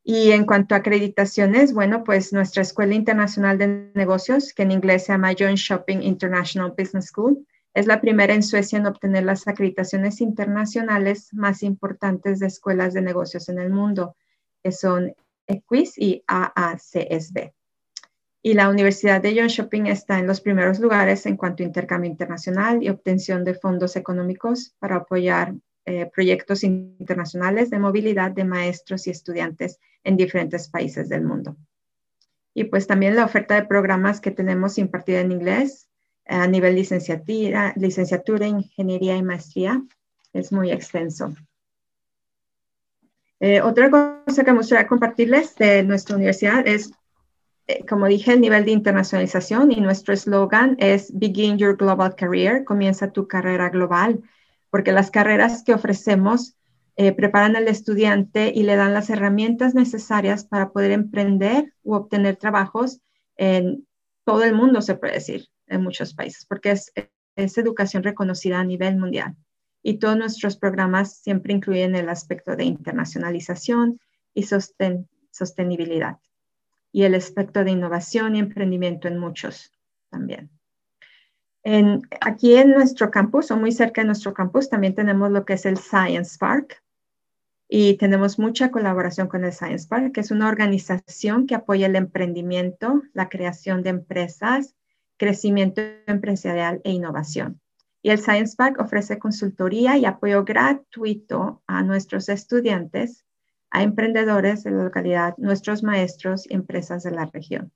Y 0.03 0.33
en 0.33 0.45
cuanto 0.45 0.75
a 0.75 0.77
acreditaciones, 0.77 1.73
bueno, 1.73 2.03
pues 2.03 2.31
nuestra 2.31 2.61
Escuela 2.61 2.93
Internacional 2.93 3.57
de 3.57 3.89
Negocios, 3.95 4.53
que 4.53 4.61
en 4.61 4.69
inglés 4.69 5.05
se 5.05 5.13
llama 5.13 5.33
Joint 5.35 5.57
Shopping 5.57 6.03
International 6.03 6.75
Business 6.77 7.07
School, 7.07 7.43
es 7.75 7.87
la 7.87 7.99
primera 7.99 8.33
en 8.33 8.41
Suecia 8.41 8.79
en 8.79 8.87
obtener 8.87 9.25
las 9.25 9.49
acreditaciones 9.49 10.21
internacionales 10.21 11.27
más 11.33 11.61
importantes 11.61 12.39
de 12.39 12.47
escuelas 12.47 12.93
de 12.93 13.01
negocios 13.01 13.49
en 13.49 13.59
el 13.59 13.69
mundo, 13.69 14.15
que 14.63 14.71
son 14.71 15.13
EQUIS 15.45 15.97
y 15.97 16.23
AACSB. 16.25 17.51
Y 18.41 18.53
la 18.53 18.69
Universidad 18.69 19.21
de 19.21 19.35
Jönköping 19.35 19.87
está 19.87 20.19
en 20.19 20.25
los 20.25 20.39
primeros 20.39 20.79
lugares 20.79 21.25
en 21.25 21.35
cuanto 21.35 21.63
a 21.63 21.65
intercambio 21.65 22.09
internacional 22.09 22.81
y 22.81 22.87
obtención 22.87 23.43
de 23.43 23.55
fondos 23.55 23.97
económicos 23.97 24.73
para 24.79 24.95
apoyar 24.97 25.53
eh, 25.85 26.09
proyectos 26.15 26.63
internacionales 26.63 27.69
de 27.69 27.79
movilidad 27.79 28.31
de 28.31 28.45
maestros 28.45 29.05
y 29.07 29.09
estudiantes 29.09 29.79
en 30.05 30.15
diferentes 30.15 30.69
países 30.69 31.09
del 31.09 31.23
mundo. 31.23 31.57
Y 32.53 32.63
pues 32.63 32.87
también 32.87 33.17
la 33.17 33.25
oferta 33.25 33.55
de 33.55 33.67
programas 33.67 34.21
que 34.21 34.31
tenemos 34.31 34.77
impartida 34.77 35.19
en 35.19 35.33
inglés 35.33 35.89
a 36.25 36.47
nivel 36.47 36.75
licenciatura, 36.75 37.73
licenciatura, 37.75 38.47
ingeniería 38.47 39.15
y 39.15 39.23
maestría. 39.23 39.83
Es 40.33 40.51
muy 40.51 40.71
extenso. 40.71 41.33
Eh, 43.39 43.61
otra 43.61 43.89
cosa 43.89 44.43
que 44.43 44.51
me 44.51 44.59
gustaría 44.59 44.87
compartirles 44.87 45.55
de 45.55 45.83
nuestra 45.83 46.15
universidad 46.15 46.67
es 46.67 46.91
eh, 47.67 47.83
como 47.85 48.05
dije, 48.05 48.33
el 48.33 48.41
nivel 48.41 48.63
de 48.65 48.71
internacionalización 48.71 49.71
y 49.71 49.81
nuestro 49.81 50.13
eslogan 50.13 50.75
es 50.79 51.11
Begin 51.17 51.57
Your 51.57 51.75
Global 51.75 52.15
Career, 52.15 52.63
comienza 52.63 53.11
tu 53.11 53.27
carrera 53.27 53.69
global, 53.69 54.21
porque 54.69 54.91
las 54.91 55.09
carreras 55.09 55.63
que 55.63 55.73
ofrecemos 55.73 56.55
eh, 56.95 57.11
preparan 57.11 57.55
al 57.55 57.67
estudiante 57.67 58.51
y 58.53 58.63
le 58.63 58.75
dan 58.75 58.93
las 58.93 59.09
herramientas 59.09 59.73
necesarias 59.73 60.45
para 60.45 60.69
poder 60.69 60.91
emprender 60.91 61.73
u 61.83 61.95
obtener 61.95 62.35
trabajos 62.35 63.01
en 63.35 63.87
todo 64.25 64.43
el 64.43 64.53
mundo, 64.53 64.81
se 64.81 64.95
puede 64.95 65.13
decir, 65.13 65.47
en 65.67 65.83
muchos 65.83 66.13
países, 66.13 66.45
porque 66.45 66.71
es, 66.71 66.91
es 67.35 67.57
educación 67.57 68.03
reconocida 68.03 68.59
a 68.59 68.63
nivel 68.63 68.97
mundial. 68.97 69.35
Y 69.83 69.97
todos 69.97 70.17
nuestros 70.17 70.57
programas 70.57 71.17
siempre 71.17 71.53
incluyen 71.53 71.95
el 71.95 72.09
aspecto 72.09 72.55
de 72.55 72.63
internacionalización 72.63 73.99
y 74.33 74.43
sostenibilidad 74.43 76.17
y 76.91 77.03
el 77.03 77.13
aspecto 77.13 77.63
de 77.63 77.71
innovación 77.71 78.35
y 78.35 78.39
emprendimiento 78.39 79.07
en 79.07 79.19
muchos 79.19 79.71
también. 80.09 80.49
En, 81.63 82.01
aquí 82.21 82.55
en 82.55 82.71
nuestro 82.71 83.11
campus 83.11 83.51
o 83.51 83.57
muy 83.57 83.71
cerca 83.71 84.01
de 84.01 84.07
nuestro 84.07 84.33
campus 84.33 84.69
también 84.69 84.95
tenemos 84.95 85.31
lo 85.31 85.45
que 85.45 85.53
es 85.53 85.65
el 85.65 85.77
Science 85.77 86.37
Park, 86.39 86.81
y 87.67 87.97
tenemos 87.97 88.37
mucha 88.37 88.69
colaboración 88.69 89.27
con 89.27 89.43
el 89.43 89.51
Science 89.51 89.87
Park, 89.87 90.13
que 90.13 90.21
es 90.21 90.31
una 90.31 90.47
organización 90.47 91.47
que 91.47 91.55
apoya 91.55 91.87
el 91.87 91.95
emprendimiento, 91.95 93.01
la 93.13 93.29
creación 93.29 93.81
de 93.81 93.89
empresas, 93.89 94.75
crecimiento 95.17 95.81
empresarial 96.07 96.81
e 96.83 96.91
innovación. 96.91 97.61
Y 98.01 98.11
el 98.11 98.19
Science 98.19 98.55
Park 98.55 98.79
ofrece 98.79 99.17
consultoría 99.17 99.97
y 99.97 100.05
apoyo 100.05 100.43
gratuito 100.43 101.63
a 101.65 101.81
nuestros 101.81 102.29
estudiantes, 102.29 103.25
a 103.71 103.81
emprendedores 103.81 104.63
de 104.63 104.71
la 104.71 104.83
localidad, 104.83 105.33
nuestros 105.37 105.81
maestros 105.81 106.45
y 106.49 106.53
empresas 106.53 107.03
de 107.03 107.11
la 107.11 107.25
región. 107.25 107.71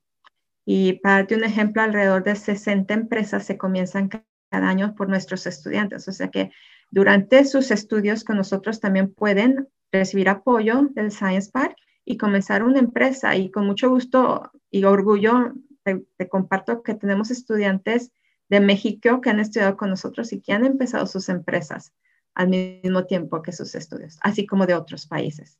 Y 0.64 0.94
para 1.00 1.16
darte 1.16 1.34
un 1.34 1.44
ejemplo, 1.44 1.82
alrededor 1.82 2.22
de 2.22 2.36
60 2.36 2.94
empresas 2.94 3.44
se 3.44 3.58
comienzan 3.58 4.08
cada 4.08 4.68
año 4.68 4.94
por 4.94 5.08
nuestros 5.08 5.46
estudiantes. 5.46 6.06
O 6.06 6.12
sea 6.12 6.28
que 6.28 6.52
durante 6.90 7.44
sus 7.44 7.70
estudios 7.70 8.22
con 8.22 8.36
nosotros 8.36 8.78
también 8.78 9.12
pueden 9.12 9.68
recibir 9.90 10.28
apoyo 10.28 10.88
del 10.92 11.10
Science 11.10 11.50
Park 11.50 11.74
y 12.04 12.16
comenzar 12.16 12.62
una 12.62 12.78
empresa. 12.78 13.34
Y 13.36 13.50
con 13.50 13.66
mucho 13.66 13.90
gusto 13.90 14.50
y 14.70 14.84
orgullo 14.84 15.54
te, 15.82 16.28
comparto 16.28 16.82
que 16.82 16.94
tenemos 16.94 17.30
estudiantes 17.30 18.12
de 18.48 18.60
México 18.60 19.20
que 19.20 19.30
han 19.30 19.40
estudiado 19.40 19.76
con 19.76 19.90
nosotros 19.90 20.32
y 20.32 20.40
que 20.40 20.52
han 20.52 20.64
empezado 20.64 21.06
sus 21.06 21.28
empresas 21.28 21.92
al 22.34 22.48
mismo 22.48 23.06
tiempo 23.06 23.42
que 23.42 23.52
sus 23.52 23.74
estudios, 23.74 24.18
así 24.22 24.46
como 24.46 24.66
de 24.66 24.74
otros 24.74 25.06
países. 25.06 25.58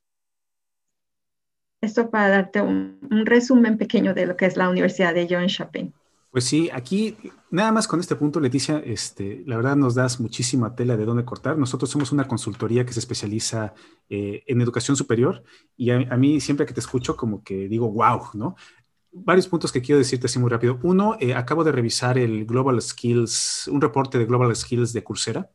Esto 1.81 2.11
para 2.11 2.29
darte 2.29 2.61
un, 2.61 2.99
resumen 3.25 3.79
pequeño 3.79 4.13
de 4.13 4.27
lo 4.27 4.37
que 4.37 4.47
es 4.47 4.57
la 4.57 4.69
Universidad 4.69 5.15
de 5.15 5.27
John 5.31 5.47
Shopping. 5.47 5.93
Pues 6.31 6.45
sí, 6.45 6.71
aquí 6.73 7.17
nada 7.51 7.73
más 7.73 7.89
con 7.89 7.99
este 7.99 8.15
punto, 8.15 8.39
Leticia, 8.39 8.79
este, 8.79 9.43
la 9.47 9.57
verdad 9.57 9.75
nos 9.75 9.97
das 9.97 10.21
muchísima 10.21 10.77
tela 10.77 10.97
de 10.97 11.05
dónde 11.05 11.25
cortar. 11.25 11.59
Nosotros 11.59 11.91
somos 11.91 12.13
una 12.13 12.29
consultoría 12.29 12.85
que 12.85 12.93
se 12.93 13.01
especializa 13.01 13.75
eh, 14.09 14.45
en 14.47 14.61
educación 14.61 14.97
superior 14.97 15.43
y 15.77 15.91
a, 15.91 16.17
mí 16.17 16.41
siempre 16.41 16.67
que 16.67 16.75
te 16.75 16.81
escucho 16.81 17.17
como 17.17 17.43
que 17.43 17.67
digo, 17.67 17.91
wow, 17.91 18.21
¿no? 18.35 18.55
Varios 19.13 19.49
puntos 19.49 19.73
que 19.73 19.83
quiero 19.83 19.99
decirte 19.99 20.27
así 20.27 20.39
muy 20.39 20.51
rápido. 20.51 20.79
Uno, 20.83 21.17
eh, 21.21 21.35
acabo 21.35 21.65
de 21.65 21.73
revisar 21.73 22.17
el 22.17 22.47
Global 22.47 22.81
Skills, 22.81 23.69
un 23.73 23.81
reporte 23.81 24.19
de 24.19 24.27
Global 24.27 24.55
Skills 24.55 24.93
de 24.93 25.03
Coursera 25.03 25.51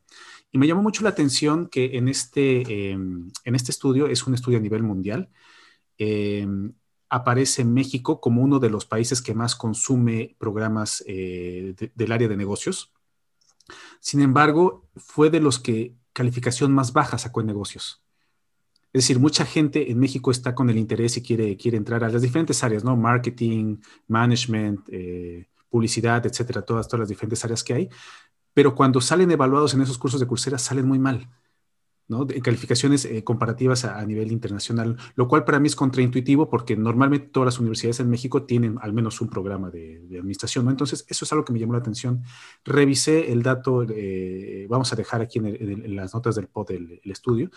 y 0.52 0.58
me 0.58 0.68
llamó 0.68 0.82
mucho 0.82 1.04
la 1.04 1.10
atención 1.10 1.68
que 1.68 1.98
en 1.98 2.08
este, 2.08 2.92
em, 2.92 3.30
en 3.44 3.56
este 3.56 3.72
estudio, 3.72 4.08
es 4.08 4.26
un 4.28 4.34
estudio 4.34 4.58
a 4.58 4.62
nivel 4.62 4.84
mundial, 4.84 5.30
em, 5.98 6.74
aparece 7.10 7.66
México 7.66 8.22
como 8.22 8.42
uno 8.42 8.60
de 8.60 8.70
los 8.70 8.86
países 8.86 9.22
que 9.22 9.34
más 9.34 9.56
consume 9.56 10.36
programas 10.40 11.04
eh, 11.08 11.76
del 11.96 12.12
área 12.12 12.28
de 12.28 12.38
negocios. 12.38 12.94
Sin 14.00 14.22
embargo, 14.22 14.88
fue 14.96 15.30
de 15.30 15.40
los 15.42 15.60
que 15.60 15.96
calificación 16.14 16.74
más 16.74 16.94
baja 16.94 17.18
sacó 17.18 17.42
en 17.42 17.48
negocios. 17.48 18.05
Es 18.96 19.04
decir, 19.04 19.20
mucha 19.20 19.46
gente 19.46 19.92
en 19.92 20.00
México 20.00 20.32
está 20.32 20.56
con 20.56 20.70
el 20.70 20.78
interés 20.78 21.18
y 21.18 21.22
quiere, 21.22 21.58
quiere 21.58 21.76
entrar 21.76 22.02
a 22.06 22.08
las 22.08 22.22
diferentes 22.22 22.64
áreas, 22.64 22.86
¿no? 22.86 22.96
Marketing, 22.96 23.76
management, 24.08 24.88
eh, 24.90 25.50
publicidad, 25.70 26.26
etcétera, 26.26 26.62
todas, 26.62 26.88
todas 26.88 27.02
las 27.02 27.10
diferentes 27.10 27.44
áreas 27.44 27.62
que 27.62 27.74
hay. 27.74 27.90
Pero 28.54 28.74
cuando 28.74 29.02
salen 29.02 29.30
evaluados 29.32 29.74
en 29.74 29.82
esos 29.82 29.98
cursos 29.98 30.22
de 30.22 30.28
Coursera, 30.28 30.58
salen 30.58 30.88
muy 30.88 30.98
mal. 30.98 31.28
¿no? 32.08 32.28
calificaciones 32.44 33.06
eh, 33.06 33.24
comparativas 33.24 33.84
a, 33.86 34.06
nivel 34.06 34.32
internacional, 34.32 34.96
lo 35.16 35.28
cual 35.28 35.44
para 35.44 35.60
mí 35.60 35.68
es 35.68 35.76
contraintuitivo 35.76 36.50
porque 36.50 36.76
normalmente 36.76 37.28
todas 37.28 37.46
las 37.46 37.60
universidades 37.60 38.00
en 38.00 38.10
México 38.10 38.44
tienen 38.44 38.78
al 38.82 38.94
menos 38.94 39.22
un 39.22 39.30
programa 39.30 39.72
de, 39.72 40.06
administración, 40.12 40.66
¿no? 40.66 40.72
Entonces, 40.72 41.06
eso 41.10 41.26
es 41.26 41.32
algo 41.32 41.44
que 41.44 41.52
me 41.52 41.60
llamó 41.60 41.74
la 41.74 41.80
atención. 41.80 42.24
Revisé 42.64 43.32
el 43.32 43.42
dato, 43.42 43.84
eh, 43.90 44.68
vamos 44.70 44.94
a 44.94 44.96
dejar 44.96 45.22
aquí 45.22 45.40
en, 45.40 45.96
las 45.96 46.14
notas 46.14 46.36
del 46.36 46.48
pod 46.48 46.72
el, 46.72 47.02
estudio, 47.04 47.50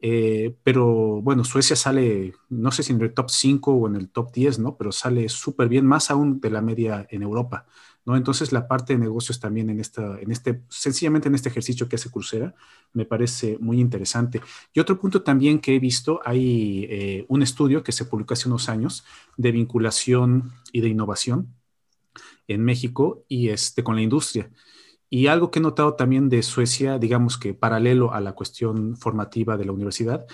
eh, 0.00 0.54
pero 0.62 1.22
bueno, 1.22 1.44
Suecia 1.44 1.76
sale, 1.76 2.34
no 2.48 2.70
sé 2.70 2.82
si 2.82 2.92
en 2.92 3.00
el 3.00 3.14
top 3.14 3.30
5 3.30 3.72
o 3.72 3.88
en 3.88 3.96
el 3.96 4.10
top 4.10 4.32
10, 4.32 4.58
¿no? 4.58 4.76
Pero 4.76 4.92
sale 4.92 5.28
súper 5.28 5.68
bien, 5.68 5.86
más 5.86 6.10
aún 6.10 6.40
de 6.40 6.50
la 6.50 6.60
media 6.60 7.06
en 7.10 7.22
Europa. 7.22 7.66
¿no? 8.04 8.16
Entonces 8.16 8.52
la 8.52 8.68
parte 8.68 8.92
de 8.92 9.00
negocios 9.00 9.40
también 9.40 9.68
en, 9.68 9.80
esta, 9.80 10.18
en 10.20 10.30
este, 10.30 10.62
sencillamente 10.68 11.28
en 11.28 11.34
este 11.34 11.48
ejercicio 11.48 11.88
que 11.88 11.96
hace 11.96 12.10
Coursera, 12.10 12.54
me 12.92 13.04
parece 13.04 13.58
muy 13.60 13.80
interesante. 13.80 14.40
Y 14.72 14.80
otro 14.80 14.98
punto 15.00 15.22
también 15.22 15.58
que 15.58 15.74
he 15.74 15.80
visto, 15.80 16.20
hay 16.24 16.86
eh, 16.88 17.26
un 17.28 17.42
estudio 17.42 17.82
que 17.82 17.92
se 17.92 18.04
publicó 18.04 18.34
hace 18.34 18.48
unos 18.48 18.68
años 18.68 19.04
de 19.36 19.50
vinculación 19.50 20.52
y 20.72 20.82
de 20.82 20.88
innovación 20.88 21.52
en 22.48 22.64
México 22.64 23.24
y 23.28 23.48
este, 23.48 23.82
con 23.82 23.96
la 23.96 24.02
industria. 24.02 24.50
Y 25.08 25.28
algo 25.28 25.50
que 25.50 25.58
he 25.58 25.62
notado 25.62 25.94
también 25.94 26.28
de 26.28 26.42
Suecia, 26.42 26.98
digamos 26.98 27.38
que 27.38 27.54
paralelo 27.54 28.12
a 28.12 28.20
la 28.20 28.32
cuestión 28.32 28.96
formativa 28.96 29.56
de 29.56 29.64
la 29.64 29.72
universidad, 29.72 30.26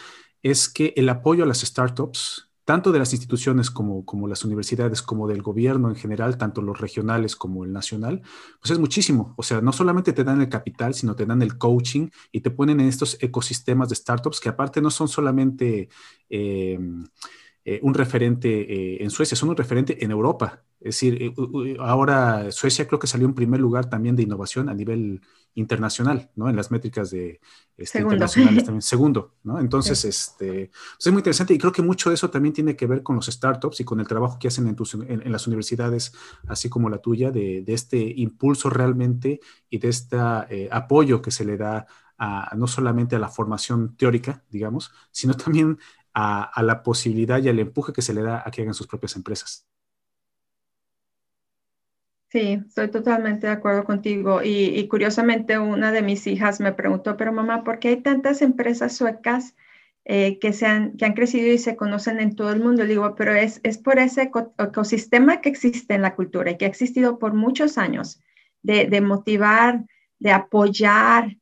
es 0.43 0.69
que 0.69 0.95
el 0.97 1.09
apoyo 1.09 1.45
a 1.45 1.47
las 1.47 1.61
startups 1.61 2.53
tanto 2.65 2.93
de 2.93 2.99
las 2.99 3.13
instituciones 3.13 3.71
como, 3.71 4.05
como 4.05 4.29
las 4.29 4.45
universidades, 4.45 5.03
como 5.03 5.27
del 5.27 5.43
gobierno 5.43 5.89
en 5.89 5.97
general, 5.97 6.39
tanto 6.39 6.63
los 6.63 6.81
regionales 6.81 7.35
como 7.35 7.65
el 7.65 7.73
nacional, 7.73 8.23
pues 8.61 8.71
es 8.71 8.79
muchísimo. 8.79 9.35
O 9.37 9.43
sea, 9.43 9.61
no 9.61 9.73
solamente 9.73 10.13
te 10.13 10.25
dan 10.25 10.41
el 10.41 10.49
capital, 10.49 10.95
sino 10.95 11.17
te 11.17 11.27
dan 11.27 11.43
el 11.43 11.59
coaching 11.59 12.09
y 12.31 12.41
te 12.41 12.51
ponen 12.51 12.81
en 12.81 12.89
estos 12.89 13.19
ecosistemas 13.21 13.89
de 13.89 13.97
startups 13.97 14.41
que 14.41 14.49
aparte 14.49 14.81
no 14.81 14.91
son 14.91 15.09
solamente... 15.09 15.89
Eh, 16.29 16.79
eh, 17.65 17.79
un 17.83 17.95
referente 17.95 18.49
eh, 18.49 19.05
en 19.05 19.11
Suecia, 19.11 19.37
son 19.37 19.51
un 19.51 19.57
referente 19.57 20.05
en 20.05 20.11
Europa. 20.11 20.65
Es 20.81 20.97
decir, 20.97 21.23
eh, 21.23 21.77
ahora 21.79 22.51
Suecia 22.51 22.89
creo 22.89 22.99
que 22.99 23.07
salió 23.07 23.25
en 23.25 23.35
primer 23.35 23.61
lugar 23.61 23.89
también 23.89 24.17
de 24.17 24.25
innovación 24.25 24.69
a 24.69 24.75
nivel 24.75 25.21
internacional, 25.55 26.29
¿no? 26.35 26.49
En 26.49 26.57
las 26.57 26.73
métricas 26.73 27.13
de 27.13 27.41
este, 27.77 28.01
internacionales 28.01 28.65
también. 28.65 28.83
Segundo, 28.83 29.37
¿no? 29.45 29.61
Entonces, 29.61 30.05
este, 30.05 30.71
pues 30.73 31.07
es 31.07 31.13
muy 31.13 31.21
interesante 31.21 31.55
y 31.55 31.59
creo 31.59 31.71
que 31.71 31.83
mucho 31.83 32.09
de 32.09 32.17
eso 32.17 32.31
también 32.31 32.53
tiene 32.53 32.75
que 32.75 32.87
ver 32.87 33.05
con 33.05 33.15
los 33.15 33.27
startups 33.27 33.79
y 33.79 33.85
con 33.85 34.01
el 34.01 34.09
trabajo 34.09 34.41
que 34.41 34.49
hacen 34.49 34.67
en, 34.67 35.33
las 35.33 35.47
universidades, 35.47 36.13
así 36.49 36.69
como 36.69 36.91
la 36.91 36.99
tuya, 36.99 37.31
de, 37.31 37.63
este 37.69 37.99
impulso 38.17 38.71
realmente 38.71 39.39
y 39.71 39.79
de 39.79 39.89
este 39.89 40.69
apoyo 40.73 41.23
que 41.23 41.31
se 41.31 41.45
le 41.45 41.57
da 41.57 41.87
a, 42.19 42.55
no 42.57 42.67
solamente 42.67 43.17
a 43.17 43.19
la 43.19 43.29
formación 43.29 43.97
teórica, 43.97 44.43
digamos, 44.51 44.93
sino 45.11 45.35
también 45.35 45.79
a, 46.15 46.63
la 46.63 46.83
posibilidad 46.83 47.43
y 47.43 47.49
al 47.49 47.59
empuje 47.59 47.93
que 47.93 48.03
se 48.03 48.15
le 48.15 48.23
da 48.23 48.43
a 48.45 48.51
que 48.51 48.63
hagan 48.63 48.75
sus 48.75 48.87
propias 48.87 49.17
empresas. 49.17 49.67
Sí, 52.29 52.63
estoy 52.67 52.89
totalmente 52.89 53.47
de 53.47 53.53
acuerdo 53.53 53.85
contigo. 53.85 54.41
Y, 54.43 54.87
curiosamente, 54.89 55.59
una 55.59 55.93
de 55.93 56.03
mis 56.03 56.27
hijas 56.27 56.61
me 56.61 56.73
preguntó, 56.73 57.17
pero 57.17 57.33
mamá, 57.33 57.63
¿por 57.63 57.79
qué 57.79 57.89
hay 57.89 57.97
tantas 58.01 58.41
empresas 58.41 58.97
suecas 58.97 59.55
eh, 60.05 60.39
que, 60.39 60.55
se 60.55 60.67
han, 60.67 60.97
que 60.97 61.05
han 61.05 61.13
crecido 61.13 61.53
y 61.53 61.59
se 61.59 61.77
conocen 61.77 62.21
en 62.21 62.35
todo 62.35 62.51
el 62.51 62.61
mundo? 62.61 62.85
Le 62.85 62.89
digo, 62.89 63.15
pero 63.17 63.35
es, 63.35 63.61
es 63.65 63.77
por 63.77 63.99
ese 63.99 64.31
ecosistema 64.59 65.43
que 65.43 65.51
existe 65.51 65.95
en 65.95 66.03
la 66.03 66.15
cultura 66.15 66.51
y 66.51 66.57
que 66.57 66.65
ha 66.65 66.69
existido 66.69 67.19
por 67.19 67.35
muchos 67.35 67.77
años, 67.77 68.21
de, 68.63 68.87
de 68.87 69.01
motivar, 69.03 69.85
de 70.19 70.33
apoyar, 70.33 71.37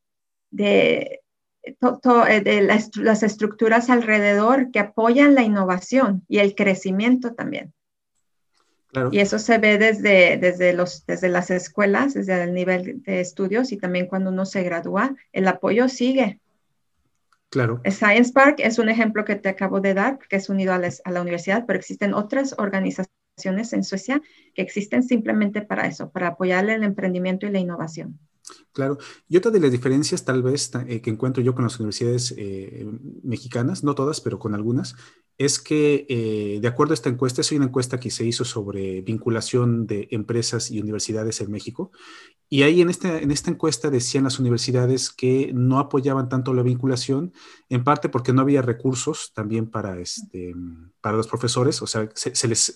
de, 0.50 1.19
eh, 1.62 2.40
de 2.40 2.62
las, 2.62 3.22
estructuras 3.22 3.90
alrededor 3.90 4.70
que 4.70 4.78
apoyan 4.78 5.34
la 5.34 5.42
innovación 5.42 6.24
y 6.28 6.38
el 6.38 6.54
crecimiento 6.54 7.34
también. 7.34 7.72
Y 9.12 9.20
eso 9.20 9.38
se 9.38 9.58
ve 9.58 9.78
desde, 9.78 10.36
desde, 10.36 10.72
los, 10.72 11.06
desde 11.06 11.28
las 11.28 11.50
escuelas, 11.50 12.14
desde 12.14 12.42
el 12.42 12.54
nivel 12.54 13.02
de 13.02 13.20
estudios 13.20 13.70
y 13.70 13.76
también 13.76 14.06
cuando 14.06 14.30
uno 14.30 14.44
se 14.44 14.64
gradúa, 14.64 15.14
el 15.32 15.46
apoyo 15.46 15.88
sigue. 15.88 16.40
Claro. 17.50 17.80
Science 17.84 18.32
Park 18.32 18.56
es 18.58 18.78
un 18.78 18.88
ejemplo 18.88 19.24
que 19.24 19.36
te 19.36 19.48
acabo 19.48 19.80
de 19.80 19.94
dar, 19.94 20.18
que 20.18 20.36
es 20.36 20.48
unido 20.48 20.72
a, 20.72 20.80
a 21.04 21.10
la 21.12 21.20
universidad, 21.20 21.66
pero 21.66 21.78
existen 21.78 22.14
otras 22.14 22.54
organizaciones 22.58 23.72
en 23.72 23.84
Suecia 23.84 24.20
que 24.54 24.62
existen 24.62 25.04
simplemente 25.04 25.62
para 25.62 25.86
eso, 25.86 26.10
para 26.10 26.28
apoyar 26.28 26.68
el 26.68 26.82
emprendimiento 26.82 27.46
y 27.46 27.50
la 27.50 27.58
innovación. 27.60 28.18
Claro. 28.72 28.98
Y 29.28 29.36
otra 29.36 29.50
de 29.50 29.60
las 29.60 29.72
diferencias 29.72 30.24
tal 30.24 30.42
vez 30.42 30.70
eh, 30.86 31.00
que 31.00 31.10
encuentro 31.10 31.42
yo 31.42 31.54
con 31.54 31.64
las 31.64 31.78
universidades 31.78 32.34
eh, 32.36 32.86
mexicanas, 33.22 33.82
no 33.84 33.94
todas, 33.94 34.20
pero 34.20 34.38
con 34.38 34.54
algunas, 34.54 34.94
es 35.40 35.58
que, 35.58 36.04
eh, 36.10 36.58
de 36.60 36.68
acuerdo 36.68 36.92
a 36.92 36.94
esta 36.94 37.08
encuesta, 37.08 37.40
es 37.40 37.50
una 37.52 37.64
encuesta 37.64 37.98
que 37.98 38.10
se 38.10 38.26
hizo 38.26 38.44
sobre 38.44 39.00
vinculación 39.00 39.86
de 39.86 40.06
empresas 40.10 40.70
y 40.70 40.80
universidades 40.80 41.40
en 41.40 41.50
México, 41.50 41.92
y 42.50 42.62
ahí 42.62 42.82
en 42.82 42.90
esta, 42.90 43.18
en 43.18 43.30
esta 43.30 43.50
encuesta 43.50 43.88
decían 43.88 44.24
las 44.24 44.38
universidades 44.38 45.08
que 45.08 45.50
no 45.54 45.78
apoyaban 45.78 46.28
tanto 46.28 46.52
la 46.52 46.62
vinculación, 46.62 47.32
en 47.70 47.84
parte 47.84 48.10
porque 48.10 48.34
no 48.34 48.42
había 48.42 48.60
recursos 48.60 49.32
también 49.32 49.70
para, 49.70 49.98
este, 49.98 50.54
para 51.00 51.16
los 51.16 51.26
profesores, 51.28 51.80
o 51.82 51.86
sea, 51.86 52.08
se, 52.14 52.48
les, 52.48 52.74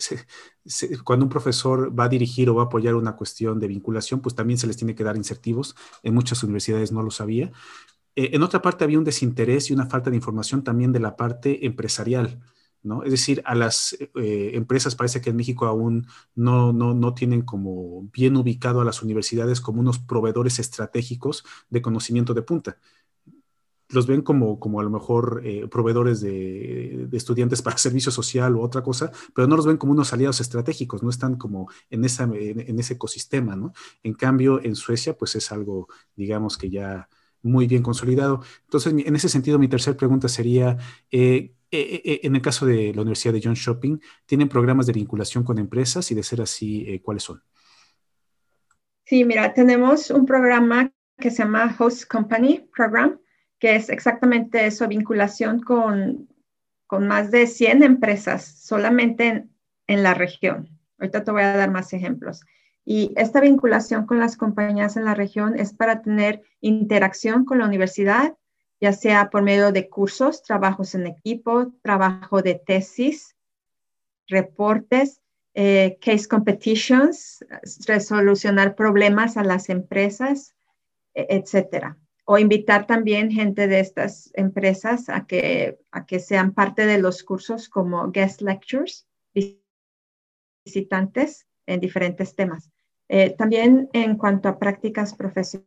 cuando 1.05 1.27
un 1.27 1.31
profesor 1.31 1.99
va 1.99 2.05
a 2.05 2.09
dirigir 2.09 2.49
o 2.49 2.55
va 2.55 2.63
a 2.63 2.67
apoyar 2.67 2.95
una 2.95 3.17
cuestión 3.17 3.61
de 3.61 3.69
vinculación, 3.69 4.21
pues 4.21 4.35
también 4.35 4.59
se 4.59 4.67
les 4.67 4.77
tiene 4.77 4.95
que 4.95 5.05
dar 5.05 5.17
incentivos, 5.17 5.77
en 6.03 6.15
muchas 6.15 6.43
universidades 6.43 6.93
no 6.93 7.03
lo 7.03 7.11
sabía. 7.11 7.53
Eh, 8.17 8.31
en 8.33 8.43
otra 8.43 8.63
parte 8.63 8.85
había 8.85 8.99
un 8.99 9.05
desinterés 9.05 9.71
y 9.71 9.75
una 9.75 9.87
falta 9.87 10.11
de 10.11 10.17
información 10.17 10.65
también 10.65 10.93
de 10.93 11.01
la 11.01 11.17
parte 11.17 11.67
empresarial. 11.67 12.41
Es 13.05 13.11
decir, 13.11 13.43
a 13.47 13.55
las 13.55 13.97
eh, 14.15 14.51
empresas 14.55 14.95
parece 14.95 15.23
que 15.23 15.31
en 15.31 15.37
México 15.37 15.67
aún 15.67 16.07
no, 16.35 16.73
no, 16.75 17.15
tienen 17.15 17.41
como 17.43 18.03
bien 18.13 18.37
ubicado 18.37 18.83
a 18.83 18.85
las 18.85 19.03
universidades 19.03 19.63
como 19.63 19.81
unos 19.81 19.99
proveedores 19.99 20.59
estratégicos 20.59 21.45
de 21.71 21.81
conocimiento 21.81 22.35
de 22.35 22.43
punta. 22.43 22.79
Los 23.95 24.07
ven 24.07 24.23
como, 24.23 24.59
como 24.59 24.81
a 24.81 24.83
lo 24.83 24.91
mejor 24.91 25.43
eh, 25.45 25.67
proveedores 25.69 26.21
de, 26.21 27.09
estudiantes 27.13 27.63
para 27.63 27.79
servicio 27.79 28.11
social 28.13 28.57
u 28.57 28.61
otra 28.63 28.83
cosa, 28.83 29.11
pero 29.35 29.47
no 29.47 29.57
los 29.57 29.67
ven 29.67 29.77
como 29.77 29.93
unos 29.93 30.13
aliados 30.13 30.41
estratégicos, 30.41 31.03
no 31.03 31.11
están 31.11 31.37
como 31.37 31.71
en, 31.91 32.05
esa, 32.05 32.25
en, 32.25 32.79
ese 32.79 32.95
ecosistema, 32.95 33.57
¿no? 33.57 33.73
En 34.03 34.15
cambio, 34.15 34.63
en 34.63 34.75
Suecia, 34.75 35.17
pues 35.17 35.37
es 35.37 35.53
algo, 35.53 35.89
digamos 36.17 36.59
que 36.59 36.71
ya 36.71 37.09
muy 37.43 37.67
bien 37.67 37.83
consolidado. 37.83 38.43
Entonces, 38.65 38.93
en 38.93 39.17
ese 39.17 39.29
sentido, 39.29 39.59
mi 39.59 39.69
tercera 39.69 39.97
pregunta 39.97 40.29
sería, 40.29 40.77
eh, 41.11 41.55
eh, 41.71 42.21
en 42.23 42.37
el 42.37 42.43
caso 42.43 42.67
de 42.67 42.93
la 42.95 43.03
Universidad 43.03 43.35
de 43.35 43.43
John 43.45 43.55
Shopping, 43.55 43.99
¿tienen 44.27 44.49
programas 44.49 44.87
de 44.87 44.93
vinculación 44.93 45.45
con 45.45 45.59
empresas? 45.59 46.11
Y 46.11 46.15
de 46.15 46.23
ser 46.23 46.41
así, 46.41 47.01
¿cuáles 47.03 47.23
son? 47.23 47.43
Sí, 49.05 49.25
mira, 49.25 49.53
tenemos 49.53 50.11
un 50.11 50.25
programa 50.25 50.91
que 51.19 51.31
se 51.31 51.43
llama 51.43 51.75
Host 51.79 52.05
Company 52.11 52.67
Program, 52.75 53.21
que 53.64 53.77
es 53.77 53.88
exactamente 53.88 54.66
eso, 54.66 54.87
vinculación 54.88 55.61
con, 55.61 56.29
con 56.87 57.09
más 57.09 57.31
de 57.31 57.46
100 57.46 57.83
empresas 57.83 58.44
solamente 58.44 59.46
en, 59.87 60.03
la 60.03 60.12
región. 60.12 60.68
Ahorita 60.98 61.24
te 61.24 61.31
voy 61.31 61.40
a 61.40 61.57
dar 61.57 61.70
más 61.70 61.94
ejemplos. 61.94 62.42
Y 62.85 63.14
esta 63.16 63.40
vinculación 63.40 64.05
con 64.05 64.18
las 64.18 64.37
compañías 64.37 64.98
en 64.98 65.07
la 65.07 65.14
región 65.14 65.59
es 65.59 65.72
para 65.72 66.03
tener 66.03 66.42
interacción 66.61 67.46
con 67.46 67.59
la 67.59 67.64
universidad 67.64 68.35
ya 68.83 68.92
sea 68.92 69.31
por 69.31 69.42
medio 69.42 69.72
de 69.72 69.88
cursos, 69.88 70.42
trabajos 70.42 70.94
en 70.94 71.07
equipo, 71.07 71.72
trabajo 71.81 72.42
de 72.42 72.57
tesis, 72.57 73.35
reportes, 74.29 75.22
eh, 75.55 75.96
case 76.03 76.29
competitions, 76.29 77.42
resolucionar 77.87 78.74
problemas 78.74 79.38
a 79.38 79.42
las 79.42 79.70
empresas, 79.70 80.55
e, 81.14 81.27
etcétera. 81.31 81.96
O 82.25 82.39
invitar 82.39 82.87
también 82.87 83.31
gente 83.31 83.69
de 83.69 83.81
estas 83.81 84.31
empresas 84.35 85.09
a 85.09 85.27
que, 85.27 85.79
a 85.91 86.07
que 86.07 86.21
sean 86.21 86.55
parte 86.55 86.87
de 86.87 86.99
los 86.99 87.23
cursos 87.23 87.69
como 87.69 88.11
guest 88.11 88.41
lectures, 88.41 89.07
visitantes 90.65 91.47
en 91.67 91.81
diferentes 91.81 92.35
temas. 92.35 92.71
Eh, 93.09 93.35
también 93.37 93.91
en 93.93 94.17
cuanto 94.17 94.49
a 94.49 94.59
prácticas 94.59 95.15
profesionales, 95.15 95.67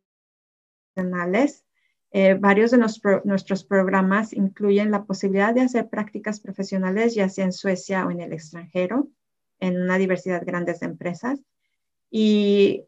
eh, 2.11 2.33
varios 2.33 2.71
de 2.71 2.77
nuestros 2.77 3.63
programas 3.63 4.33
incluyen 4.33 4.91
la 4.91 5.05
posibilidad 5.05 5.53
de 5.53 5.61
hacer 5.61 5.89
prácticas 5.89 6.39
profesionales, 6.39 7.13
ya 7.13 7.29
sea 7.29 7.45
en 7.45 7.51
Suecia 7.51 8.05
o 8.07 8.11
en 8.11 8.21
el 8.21 8.33
extranjero, 8.33 9.09
en 9.59 9.79
una 9.81 9.97
diversidad 9.97 10.43
grande 10.45 10.73
de 10.73 10.85
empresas. 10.85 11.39
Y 12.09 12.85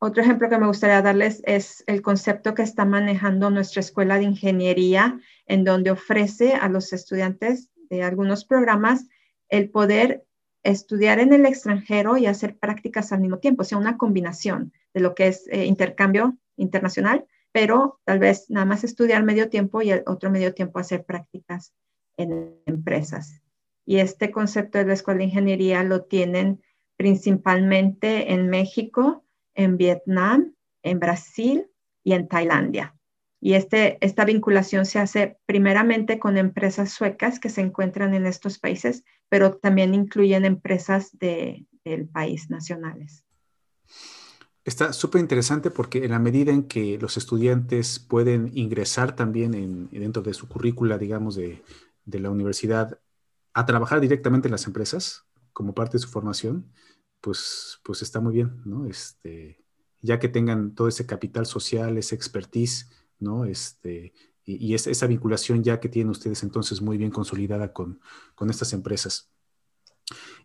otro 0.00 0.22
ejemplo 0.22 0.48
que 0.48 0.58
me 0.58 0.66
gustaría 0.66 1.00
darles 1.02 1.42
es 1.44 1.84
el 1.86 2.02
concepto 2.02 2.54
que 2.54 2.62
está 2.62 2.84
manejando 2.84 3.50
nuestra 3.50 3.80
escuela 3.80 4.18
de 4.18 4.24
ingeniería, 4.24 5.20
en 5.46 5.64
donde 5.64 5.92
ofrece 5.92 6.54
a 6.54 6.68
los 6.68 6.92
estudiantes 6.92 7.70
de 7.88 8.02
algunos 8.02 8.44
programas 8.44 9.06
el 9.48 9.70
poder 9.70 10.24
estudiar 10.62 11.20
en 11.20 11.32
el 11.32 11.46
extranjero 11.46 12.16
y 12.16 12.26
hacer 12.26 12.58
prácticas 12.58 13.12
al 13.12 13.20
mismo 13.20 13.38
tiempo, 13.38 13.62
o 13.62 13.64
sea, 13.64 13.78
una 13.78 13.96
combinación 13.96 14.72
de 14.92 15.00
lo 15.00 15.14
que 15.14 15.28
es 15.28 15.46
eh, 15.48 15.64
intercambio 15.66 16.36
internacional 16.56 17.24
pero 17.52 18.00
tal 18.04 18.18
vez 18.18 18.48
nada 18.48 18.66
más 18.66 18.84
estudiar 18.84 19.24
medio 19.24 19.48
tiempo 19.48 19.82
y 19.82 19.90
el 19.90 20.02
otro 20.06 20.30
medio 20.30 20.54
tiempo 20.54 20.78
hacer 20.78 21.04
prácticas 21.04 21.74
en 22.16 22.54
empresas. 22.66 23.40
Y 23.86 23.98
este 23.98 24.30
concepto 24.30 24.78
de 24.78 24.84
la 24.84 24.92
Escuela 24.92 25.18
de 25.18 25.24
Ingeniería 25.24 25.82
lo 25.82 26.04
tienen 26.04 26.62
principalmente 26.96 28.32
en 28.32 28.48
México, 28.48 29.24
en 29.60 29.76
Vietnam, 29.76 30.54
en 30.82 30.98
Brasil 30.98 31.66
y 32.02 32.12
en 32.12 32.28
Tailandia. 32.28 32.96
Y 33.40 33.54
este, 33.54 33.96
esta 34.04 34.24
vinculación 34.24 34.84
se 34.84 34.98
hace 34.98 35.38
primeramente 35.46 36.18
con 36.18 36.36
empresas 36.36 36.92
suecas 36.92 37.40
que 37.40 37.48
se 37.48 37.62
encuentran 37.62 38.12
en 38.14 38.26
estos 38.26 38.58
países, 38.58 39.04
pero 39.28 39.56
también 39.56 39.94
incluyen 39.94 40.44
empresas 40.44 41.16
de, 41.18 41.66
del 41.84 42.06
país 42.06 42.50
nacionales. 42.50 43.24
Está 44.64 44.92
súper 44.92 45.22
interesante 45.22 45.70
porque 45.70 46.04
en 46.04 46.10
la 46.10 46.18
medida 46.18 46.52
en 46.52 46.64
que 46.64 46.98
los 46.98 47.16
estudiantes 47.16 47.98
pueden 47.98 48.50
ingresar 48.54 49.16
también 49.16 49.54
en, 49.54 49.88
dentro 49.90 50.22
de 50.22 50.34
su 50.34 50.46
currícula, 50.46 50.98
digamos, 50.98 51.34
de, 51.34 51.62
de, 52.04 52.20
la 52.20 52.30
universidad, 52.30 53.00
a 53.54 53.64
trabajar 53.64 54.00
directamente 54.00 54.48
en 54.48 54.52
las 54.52 54.66
empresas 54.66 55.24
como 55.54 55.74
parte 55.74 55.92
de 55.92 56.00
su 56.00 56.08
formación, 56.08 56.70
pues, 57.20 57.80
pues 57.82 58.02
está 58.02 58.20
muy 58.20 58.32
bien, 58.34 58.62
¿no? 58.64 58.86
Este, 58.86 59.62
ya 60.00 60.18
que 60.18 60.28
tengan 60.28 60.74
todo 60.74 60.88
ese 60.88 61.06
capital 61.06 61.46
social, 61.46 61.98
esa 61.98 62.14
expertise, 62.14 62.88
¿no? 63.18 63.44
Este, 63.44 64.12
y, 64.44 64.66
y 64.66 64.74
esa, 64.74 65.06
vinculación 65.06 65.62
ya 65.62 65.80
que 65.80 65.88
tienen 65.88 66.10
ustedes 66.10 66.42
entonces 66.42 66.80
muy 66.80 66.96
bien 66.98 67.10
consolidada 67.10 67.72
con, 67.72 68.00
con 68.34 68.50
estas 68.50 68.72
empresas. 68.72 69.30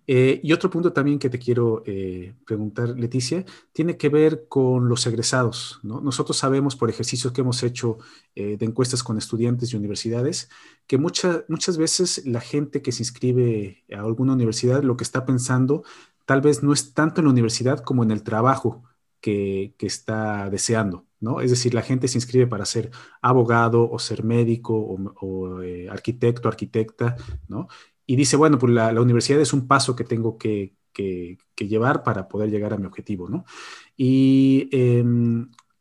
Eh, 0.08 0.40
y 0.44 0.54
otro 0.54 0.70
punto 0.70 0.94
también 0.94 1.18
que 1.18 1.30
te 1.30 1.40
quiero 1.40 1.82
eh, 1.86 2.36
preguntar, 2.46 2.90
Leticia, 2.90 3.44
tiene 3.74 3.98
que 3.98 4.10
ver 4.10 4.48
con 4.48 4.88
los 4.88 5.08
egresados. 5.08 5.80
Nosotros 5.84 6.38
sabemos 6.38 6.76
por 6.76 6.90
ejercicios 6.90 7.34
que 7.34 7.42
hemos 7.42 7.64
hecho 7.64 7.98
eh, 8.36 8.58
de 8.58 8.66
encuestas 8.66 9.02
con 9.04 9.18
estudiantes 9.18 9.74
y 9.74 9.78
universidades 9.78 10.50
que 10.86 11.00
muchas 11.00 11.78
veces 11.78 12.26
la 12.26 12.42
gente 12.42 12.84
que 12.84 12.92
se 12.92 13.02
inscribe 13.02 13.84
a 13.92 14.02
alguna 14.02 14.34
universidad 14.34 14.84
lo 14.84 14.98
que 14.98 15.04
está 15.04 15.26
pensando 15.26 15.84
tal 16.26 16.42
vez 16.42 16.64
no 16.64 16.74
es 16.74 16.94
tanto 16.94 17.22
en 17.22 17.26
la 17.26 17.32
universidad 17.32 17.80
como 17.80 18.04
en 18.04 18.12
el 18.12 18.24
trabajo 18.24 18.84
que, 19.22 19.76
está 19.80 20.50
deseando. 20.50 21.06
¿no? 21.20 21.42
Es 21.42 21.50
decir, 21.50 21.74
la 21.74 21.82
gente 21.82 22.08
se 22.08 22.18
inscribe 22.18 22.48
para 22.48 22.66
ser 22.66 22.92
abogado 23.22 23.90
o 23.90 23.98
ser 24.00 24.24
médico 24.24 24.76
o, 24.76 24.98
o 25.22 25.62
arquitecto, 25.90 26.48
arquitecta, 26.48 27.16
¿no? 27.48 27.68
y 28.06 28.16
dice, 28.16 28.38
bueno, 28.38 28.60
pues 28.60 28.74
la, 28.74 29.02
universidad 29.02 29.42
es 29.42 29.54
un 29.54 29.68
paso 29.68 29.96
que 29.96 30.04
tengo 30.04 30.38
que, 30.38 30.74
llevar 31.58 32.04
para 32.04 32.28
poder 32.28 32.50
llegar 32.50 32.74
a 32.74 32.78
mi 32.78 32.86
objetivo, 32.86 33.28
¿no? 33.28 33.44
Y 33.98 34.70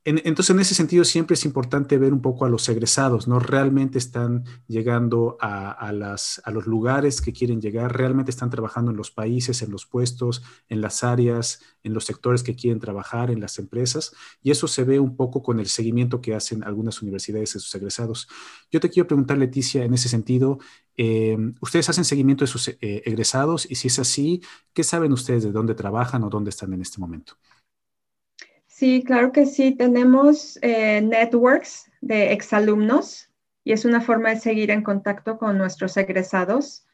entonces, 0.04 0.50
en 0.50 0.60
ese 0.60 0.74
sentido, 0.74 1.02
siempre 1.04 1.34
es 1.34 1.46
importante 1.46 1.96
ver 1.96 2.12
un 2.12 2.20
poco 2.20 2.44
a 2.44 2.50
los 2.50 2.68
egresados, 2.68 3.26
¿no? 3.26 3.38
Realmente 3.38 3.96
están 3.96 4.44
llegando 4.68 5.38
a 5.40 5.92
los 5.92 6.66
lugares 6.66 7.22
que 7.22 7.32
quieren 7.32 7.60
llegar, 7.60 7.96
realmente 7.96 8.30
están 8.30 8.50
trabajando 8.50 8.90
en 8.90 8.98
los 8.98 9.10
países, 9.10 9.62
en 9.62 9.70
los 9.70 9.86
puestos, 9.86 10.42
en 10.68 10.82
las 10.82 11.04
áreas, 11.04 11.60
en 11.82 11.94
los 11.94 12.04
sectores 12.04 12.42
que 12.42 12.54
quieren 12.54 12.80
trabajar, 12.80 13.30
en 13.30 13.40
las 13.40 13.58
empresas, 13.58 14.12
y 14.42 14.50
eso 14.50 14.68
se 14.68 14.84
ve 14.84 15.00
un 15.00 15.16
poco 15.16 15.42
con 15.42 15.58
el 15.58 15.66
seguimiento 15.66 16.20
que 16.20 16.34
hacen 16.34 16.64
algunas 16.64 17.00
universidades 17.00 17.54
de 17.54 17.60
sus 17.60 17.74
egresados. 17.74 18.28
Yo 18.70 18.80
te 18.80 18.90
quiero 18.90 19.06
preguntar, 19.06 19.38
Leticia, 19.38 19.84
en 19.84 19.94
ese 19.94 20.08
sentido, 20.08 20.58
eh, 20.96 21.36
¿ustedes 21.60 21.88
hacen 21.88 22.04
seguimiento 22.04 22.44
de 22.44 22.48
sus 22.48 22.68
eh, 22.68 22.78
egresados? 22.80 23.70
Y 23.70 23.76
si 23.76 23.88
es 23.88 23.98
así, 23.98 24.42
¿qué 24.72 24.84
saben 24.84 25.12
ustedes 25.12 25.44
de 25.44 25.52
dónde 25.52 25.74
trabajan 25.74 26.24
o 26.24 26.30
dónde 26.30 26.50
están 26.50 26.72
en 26.72 26.82
este 26.82 26.98
momento? 26.98 27.36
Sí, 28.84 29.02
claro 29.02 29.32
que 29.32 29.46
sí. 29.46 29.72
Tenemos 29.72 30.58
eh, 30.60 31.00
networks 31.00 31.90
de 32.02 32.34
exalumnos 32.34 33.30
y 33.64 33.72
es 33.72 33.86
una 33.86 34.02
forma 34.02 34.28
de 34.28 34.36
seguir 34.36 34.70
en 34.70 34.82
contacto 34.82 35.38
con 35.38 35.56
nuestros 35.56 35.96
egresados 35.96 36.86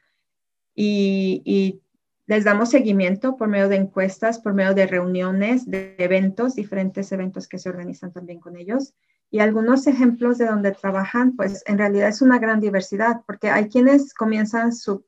y, 0.72 1.83
les 2.29 2.44
damos 2.44 2.70
seguimiento 2.70 3.37
por 3.37 3.48
medio 3.48 3.68
de 3.68 3.74
encuestas, 3.74 4.38
por 4.38 4.55
medio 4.55 4.72
de 4.72 4.87
reuniones, 4.87 5.68
de 5.68 5.96
eventos, 5.98 6.55
diferentes 6.55 7.11
eventos 7.11 7.48
que 7.48 7.59
se 7.59 7.68
organizan 7.68 8.12
también 8.12 8.38
con 8.38 8.57
ellos. 8.57 8.94
Y 9.29 9.40
algunos 9.40 9.88
ejemplos 9.88 10.38
de 10.38 10.46
donde 10.46 10.70
trabajan, 10.70 11.35
pues 11.35 11.64
en 11.66 11.76
realidad 11.76 12.09
es 12.09 12.22
una 12.22 12.38
gran 12.38 12.61
diversidad, 12.61 13.22
porque 13.26 13.50
hay 13.50 13.68
quienes 13.68 14.14
comienzan 14.14 14.72
sus 14.72 15.03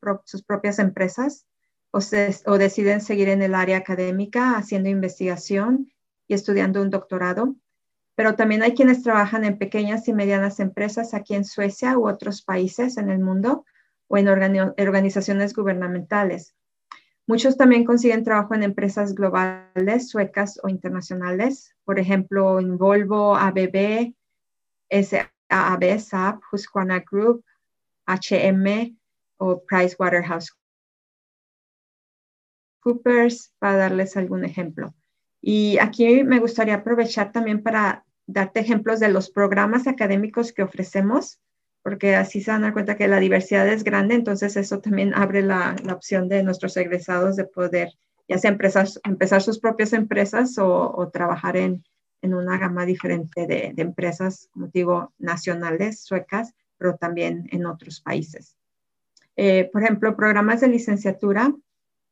propias 0.45 0.79
empresas 0.79 1.45
o, 1.91 1.99
o 2.47 2.57
deciden 2.57 2.99
seguir 2.99 3.29
en 3.29 3.41
el 3.41 3.55
área 3.55 3.77
académica 3.77 4.57
haciendo 4.57 4.89
investigación 4.89 5.92
estudiando 6.33 6.81
un 6.81 6.89
doctorado, 6.89 7.55
pero 8.15 8.35
también 8.35 8.63
hay 8.63 8.73
quienes 8.73 9.03
trabajan 9.03 9.43
en 9.45 9.57
pequeñas 9.57 10.07
y 10.07 10.13
medianas 10.13 10.59
empresas 10.59 11.13
aquí 11.13 11.35
en 11.35 11.45
Suecia 11.45 11.97
u 11.97 12.07
otros 12.07 12.41
países 12.41 12.97
en 12.97 13.09
el 13.09 13.19
mundo, 13.19 13.65
o 14.07 14.17
en 14.17 14.27
organizaciones 14.27 15.55
gubernamentales. 15.55 16.53
Muchos 17.25 17.57
también 17.57 17.83
consiguen 17.85 18.23
trabajo 18.23 18.53
en 18.53 18.61
empresas 18.61 19.15
globales, 19.15 20.09
suecas 20.09 20.59
o 20.61 20.69
internacionales, 20.69 21.75
por 21.83 21.97
ejemplo, 21.97 22.59
en 22.59 22.77
Volvo, 22.77 23.35
ABB, 23.35 24.13
SAB, 24.91 25.99
SAP, 25.99 26.41
Husqvarna 26.51 27.03
Group, 27.09 27.43
HM 28.05 28.97
o 29.37 29.63
Coopers, 32.81 33.53
para 33.57 33.77
darles 33.77 34.15
algún 34.17 34.45
ejemplo. 34.45 34.93
Y 35.45 35.77
aquí 35.79 36.23
me 36.23 36.39
gustaría 36.39 36.75
aprovechar 36.75 37.33
también 37.33 37.61
para 37.61 38.05
darte 38.25 38.61
ejemplos 38.61 39.01
de 39.01 39.09
los 39.09 39.29
programas 39.29 39.87
académicos 39.87 40.53
que 40.53 40.63
ofrecemos 40.63 41.39
porque 41.83 42.15
así 42.15 42.41
se 42.41 42.49
dan 42.49 42.71
cuenta 42.71 42.95
que 42.95 43.09
la 43.09 43.19
diversidad 43.19 43.67
es 43.67 43.83
grande, 43.83 44.15
entonces 44.15 44.55
eso 44.55 44.79
también 44.79 45.13
abre 45.13 45.43
la, 45.43 45.75
opción 45.93 46.29
de 46.29 46.41
nuestros 46.41 46.77
egresados 46.77 47.35
de 47.35 47.43
poder 47.43 47.89
ya 48.29 48.39
empezar, 48.47 49.41
sus 49.41 49.59
propias 49.59 49.91
empresas 49.91 50.57
o, 50.57 51.09
trabajar 51.11 51.57
en, 51.57 51.83
una 52.21 52.57
gama 52.57 52.85
diferente 52.85 53.45
de, 53.45 53.73
empresas, 53.75 54.47
como 54.53 54.67
digo, 54.67 55.11
nacionales, 55.19 55.99
suecas, 55.99 56.53
pero 56.77 56.95
también 56.95 57.49
en 57.51 57.65
otros 57.65 57.99
países. 57.99 58.55
Eh, 59.35 59.69
por 59.73 59.83
ejemplo, 59.83 60.15
programas 60.15 60.61
de 60.61 60.69
licenciatura 60.69 61.53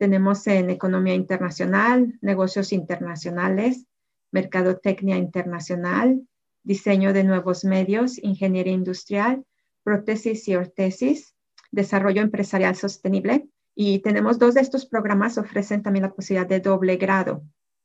tenemos 0.01 0.47
en 0.47 0.71
Economía 0.71 1.13
Internacional, 1.13 2.17
Negocios 2.21 2.73
Internacionales, 2.73 3.85
Mercadotecnia 4.31 5.15
Internacional, 5.15 6.27
Diseño 6.63 7.13
de 7.13 7.23
Nuevos 7.23 7.63
Medios, 7.65 8.17
Ingeniería 8.23 8.73
Industrial, 8.73 9.45
prótesis 9.83 10.47
y 10.47 10.55
ortesis, 10.55 11.35
desarrollo 11.69 12.23
empresarial 12.23 12.75
sostenible. 12.75 13.47
Y 13.75 13.99
tenemos 13.99 14.39
dos 14.39 14.55
de 14.55 14.61
estos 14.61 14.87
programas 14.87 15.37
ofrecen 15.37 15.83
también 15.83 16.01
la 16.01 16.15
posibilidad 16.15 16.49
de 16.49 16.61
doble 16.61 16.97
grado. 16.97 17.43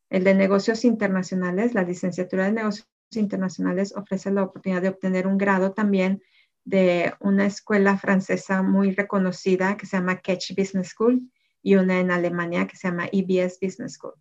El 0.08 0.24
de 0.24 0.32
negocios 0.34 0.86
internacionales, 0.86 1.74
la 1.74 1.82
licenciatura 1.82 2.46
de 2.46 2.52
negocios 2.52 2.88
internacionales 3.10 3.94
ofrece 3.94 4.30
la 4.30 4.44
oportunidad 4.44 4.80
de 4.80 4.88
obtener 4.88 5.26
un 5.26 5.36
grado 5.36 5.72
también 5.72 6.22
de 6.64 7.12
una 7.20 7.44
escuela 7.44 7.98
francesa 7.98 8.62
muy 8.62 8.92
reconocida 8.92 9.76
que 9.76 9.84
se 9.84 9.98
llama 9.98 10.16
Ketch 10.16 10.56
Business 10.56 10.94
School 10.94 11.30
y 11.66 11.74
una 11.74 11.98
en 11.98 12.12
Alemania 12.12 12.68
que 12.68 12.76
se 12.76 12.86
llama 12.86 13.08
EBS 13.10 13.58
Business 13.60 13.94
School. 13.94 14.14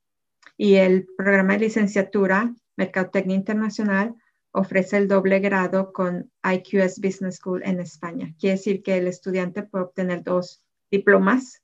Y 0.58 0.78
el 0.78 1.06
programa 1.16 1.54
de 1.54 1.60
licenciatura 1.60 2.52
Mercadotecnia 2.76 3.36
Internacional 3.36 4.16
ofrece 4.50 4.98
el 4.98 5.08
doble 5.08 5.40
grado 5.42 5.94
con 5.94 6.32
IQS 6.44 7.00
Business 7.00 7.36
School 7.36 7.62
en 7.64 7.80
España. 7.80 8.34
Quiere 8.40 8.56
decir 8.56 8.82
que 8.82 8.98
el 8.98 9.06
estudiante 9.06 9.62
puede 9.62 9.84
obtener 9.86 10.24
dos 10.24 10.64
diplomas 10.90 11.62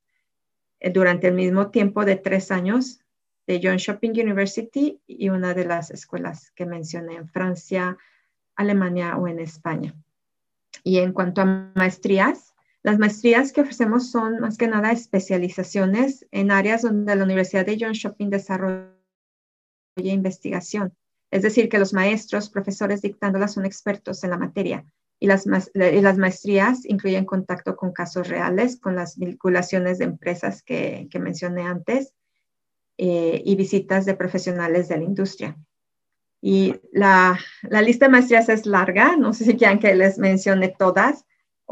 eh, 0.79 0.91
durante 0.91 1.29
el 1.29 1.33
mismo 1.33 1.71
tiempo 1.71 2.05
de 2.05 2.17
tres 2.17 2.51
años 2.51 2.99
de 3.47 3.59
John 3.63 3.77
Shopping 3.77 4.11
University 4.11 5.01
y 5.07 5.29
una 5.29 5.55
de 5.55 5.65
las 5.65 5.89
escuelas 5.89 6.51
que 6.51 6.67
mencioné 6.67 7.15
en 7.15 7.27
Francia, 7.27 7.97
Alemania 8.55 9.17
o 9.17 9.27
en 9.27 9.39
España. 9.39 9.95
Y 10.83 10.99
en 10.99 11.11
cuanto 11.11 11.41
a 11.41 11.71
maestrías, 11.73 12.50
las 12.83 12.97
maestrías 12.97 13.51
que 13.51 13.61
ofrecemos 13.61 14.09
son 14.09 14.39
más 14.39 14.57
que 14.57 14.67
nada 14.67 14.91
especializaciones 14.91 16.25
en 16.31 16.51
áreas 16.51 16.81
donde 16.81 17.15
la 17.15 17.23
Universidad 17.23 17.65
de 17.65 17.77
John 17.79 17.93
Shopping 17.93 18.29
desarrolla 18.29 18.91
investigación. 19.95 20.95
Es 21.29 21.43
decir, 21.43 21.69
que 21.69 21.79
los 21.79 21.93
maestros, 21.93 22.49
profesores 22.49 23.01
dictándolas 23.01 23.53
son 23.53 23.65
expertos 23.65 24.23
en 24.23 24.31
la 24.31 24.37
materia 24.37 24.85
y 25.21 25.27
las, 25.27 25.45
maestrías 26.17 26.83
incluyen 26.83 27.25
contacto 27.25 27.75
con 27.75 27.93
casos 27.93 28.27
reales, 28.27 28.79
con 28.79 28.95
las 28.95 29.19
vinculaciones 29.19 29.99
de 29.99 30.05
empresas 30.05 30.63
que, 30.63 31.07
mencioné 31.19 31.61
antes 31.61 32.15
eh, 32.97 33.39
y 33.45 33.55
visitas 33.55 34.05
de 34.05 34.15
profesionales 34.15 34.87
de 34.87 34.97
la 34.97 35.03
industria. 35.03 35.55
Y 36.41 36.73
la, 36.91 37.37
lista 37.83 38.05
de 38.05 38.11
maestrías 38.13 38.49
es 38.49 38.65
larga, 38.65 39.15
no 39.15 39.31
sé 39.33 39.45
si 39.45 39.55
quieran 39.55 39.77
que 39.77 39.93
les 39.93 40.17
mencione 40.17 40.73
todas 40.75 41.23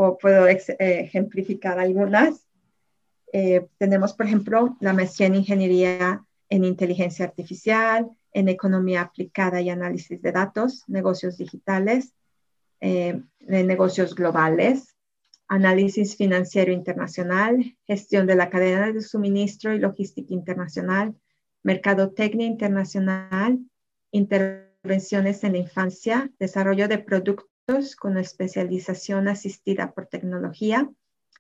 o 0.02 0.18
puedo 0.18 0.48
ejemplificar 0.48 1.78
algunas. 1.78 2.48
Eh, 3.34 3.68
tenemos, 3.78 4.14
por 4.14 4.28
ejemplo, 4.28 4.78
la 4.80 4.94
maestría 4.94 5.28
en 5.28 5.36
ingeniería 5.36 6.26
en 6.48 6.64
inteligencia 6.64 7.26
artificial, 7.26 8.10
en 8.32 8.48
economía 8.48 9.02
aplicada 9.02 9.60
y 9.60 9.70
análisis 9.70 10.22
de 10.22 10.32
datos, 10.32 10.86
negocios 10.88 11.38
digitales, 11.38 12.14
eh, 12.80 13.22
negocios 13.40 14.16
globales, 14.16 14.96
análisis 15.50 16.16
financiero 16.16 16.72
internacional, 16.72 17.76
gestión 17.86 18.26
de 18.26 18.36
la 18.36 18.50
cadena 18.50 18.94
de 18.94 19.02
suministro 19.02 19.74
y 19.74 19.80
logística 19.80 20.34
internacional, 20.34 21.14
mercadotecnia 21.62 22.48
internacional, 22.48 23.60
intervenciones 24.12 25.44
en 25.44 25.52
la 25.52 25.58
infancia, 25.58 26.32
desarrollo 26.40 26.88
de 26.88 27.00
productos 27.00 27.50
con 28.00 28.18
especialización 28.18 29.28
asistida 29.28 29.94
por 29.94 30.08
tecnología, 30.08 30.90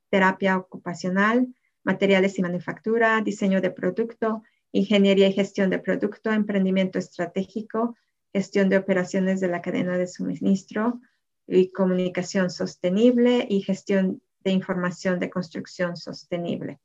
terapia 0.09 0.57
ocupacional, 0.57 1.47
materiales 1.83 2.37
y 2.37 2.41
manufactura, 2.41 3.21
diseño 3.21 3.61
de 3.61 3.71
producto, 3.71 4.43
ingeniería 4.71 5.27
y 5.27 5.33
gestión 5.33 5.69
de 5.69 5.79
producto, 5.79 6.31
emprendimiento 6.31 6.99
estratégico, 6.99 7.95
gestión 8.31 8.69
de 8.69 8.77
operaciones 8.77 9.39
de 9.39 9.47
la 9.47 9.61
cadena 9.61 9.97
de 9.97 10.07
suministro 10.07 11.01
y 11.47 11.71
comunicación 11.71 12.49
sostenible 12.49 13.47
y 13.49 13.61
gestión 13.61 14.21
de 14.43 14.51
información 14.51 15.19
de 15.19 15.29
construcción 15.29 15.97
sostenible. 15.97 16.79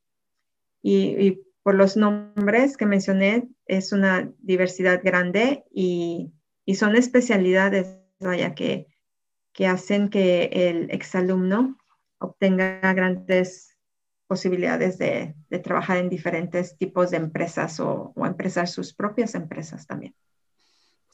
Y, 0.82 1.40
por 1.62 1.74
los 1.74 1.96
nombres 1.96 2.76
que 2.76 2.84
mencioné, 2.84 3.48
es 3.64 3.92
una 3.92 4.30
diversidad 4.38 5.00
grande 5.02 5.64
y, 5.70 6.32
son 6.74 6.94
especialidades, 6.96 7.98
vaya, 8.20 8.54
que, 8.54 8.86
que 9.54 9.66
hacen 9.66 10.10
que 10.10 10.50
el 10.52 10.90
exalumno 10.90 11.78
obtenga 12.18 12.92
grandes 12.92 13.78
posibilidades 14.26 14.98
de, 14.98 15.34
trabajar 15.62 15.96
en 15.98 16.10
diferentes 16.10 16.76
tipos 16.76 17.10
de 17.10 17.16
empresas 17.18 17.80
o, 17.80 18.12
o 18.14 18.26
empezar 18.26 18.68
sus 18.68 18.92
propias 18.92 19.34
empresas 19.34 19.86
también. 19.86 20.14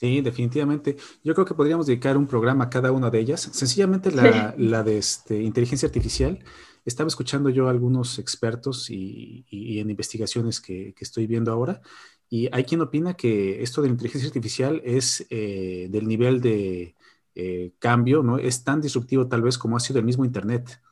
Sí, 0.01 0.23
definitivamente. 0.23 0.97
Yo 1.23 1.35
creo 1.35 1.45
que 1.45 1.55
podríamos 1.55 1.87
dedicar 1.87 2.17
un 2.17 2.27
programa 2.27 2.65
a 2.65 2.71
cada 2.71 2.91
una 2.91 3.11
de 3.11 3.21
ellas. 3.21 3.43
Sencillamente 3.53 4.11
la, 4.11 4.55
la 4.59 4.83
de 4.83 4.97
este, 4.97 5.43
inteligencia 5.43 5.87
artificial. 5.87 6.43
Estaba 6.87 7.09
escuchando 7.09 7.51
yo 7.51 7.69
a 7.69 7.71
algunos 7.71 8.19
expertos 8.19 8.89
y, 8.89 9.45
en 9.51 9.91
investigaciones 9.91 10.63
que, 10.63 10.95
estoy 10.99 11.27
viendo 11.27 11.53
ahora. 11.53 11.83
Y 12.31 12.49
hay 12.51 12.65
quien 12.65 12.81
opina 12.81 13.13
que 13.13 13.63
esto 13.63 13.83
de 13.83 13.89
la 13.89 13.93
inteligencia 13.93 14.29
artificial 14.29 14.81
es 14.87 15.27
eh, 15.29 15.89
del 15.91 16.09
nivel 16.09 16.41
de 16.41 16.95
eh, 17.43 17.73
cambio, 17.79 18.23
¿no? 18.23 18.37
Es 18.37 18.65
tan 18.65 18.83
disruptivo 18.83 19.27
tal 19.27 19.41
vez 19.41 19.57
como 19.57 19.75
ha 19.75 19.81
sido 19.81 19.99
el 19.99 20.05
mismo 20.05 20.27
Internet. 20.27 20.83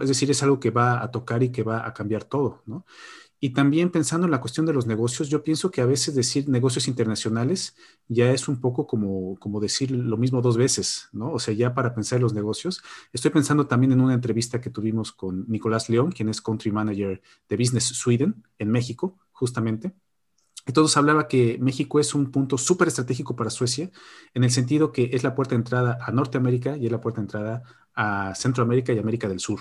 Es 0.00 0.08
decir, 0.08 0.30
es 0.30 0.42
algo 0.42 0.58
que 0.58 0.70
va 0.70 1.00
a 1.00 1.10
tocar 1.12 1.42
y 1.44 1.52
que 1.52 1.62
va 1.62 1.86
a 1.86 1.94
cambiar 1.94 2.24
todo, 2.24 2.62
¿no? 2.66 2.84
Y 3.38 3.50
también 3.50 3.90
pensando 3.90 4.26
en 4.26 4.32
la 4.32 4.40
cuestión 4.40 4.66
de 4.66 4.72
los 4.72 4.86
negocios, 4.86 5.28
yo 5.28 5.44
pienso 5.44 5.70
que 5.70 5.80
a 5.80 5.86
veces 5.86 6.14
decir 6.16 6.48
negocios 6.48 6.88
internacionales 6.88 7.76
ya 8.08 8.32
es 8.32 8.48
un 8.48 8.60
poco 8.60 8.86
como, 8.86 9.36
como 9.38 9.60
decir 9.60 9.92
lo 9.92 10.16
mismo 10.16 10.40
dos 10.42 10.56
veces, 10.56 11.08
¿no? 11.12 11.32
O 11.32 11.38
sea, 11.38 11.54
ya 11.54 11.72
para 11.72 11.94
pensar 11.94 12.16
en 12.16 12.22
los 12.22 12.34
negocios. 12.34 12.82
Estoy 13.12 13.30
pensando 13.30 13.66
también 13.68 13.92
en 13.92 14.00
una 14.00 14.14
entrevista 14.14 14.60
que 14.60 14.70
tuvimos 14.70 15.12
con 15.12 15.44
Nicolás 15.48 15.88
León, 15.88 16.10
quien 16.10 16.28
es 16.28 16.40
Country 16.40 16.72
Manager 16.72 17.22
de 17.48 17.56
Business 17.56 17.84
Sweden 17.84 18.42
en 18.58 18.70
México, 18.70 19.18
justamente. 19.32 19.92
Todos 20.72 20.96
hablaba 20.96 21.26
que 21.26 21.58
México 21.60 21.98
es 21.98 22.14
un 22.14 22.30
punto 22.30 22.56
súper 22.56 22.88
estratégico 22.88 23.34
para 23.34 23.50
Suecia, 23.50 23.90
en 24.34 24.44
el 24.44 24.50
sentido 24.50 24.92
que 24.92 25.10
es 25.12 25.24
la 25.24 25.34
puerta 25.34 25.54
de 25.54 25.60
entrada 25.60 25.98
a 26.00 26.12
Norteamérica 26.12 26.76
y 26.76 26.86
es 26.86 26.92
la 26.92 27.00
puerta 27.00 27.20
de 27.20 27.24
entrada 27.24 27.62
a 27.94 28.34
Centroamérica 28.34 28.92
y 28.92 28.98
América 28.98 29.28
del 29.28 29.40
Sur. 29.40 29.60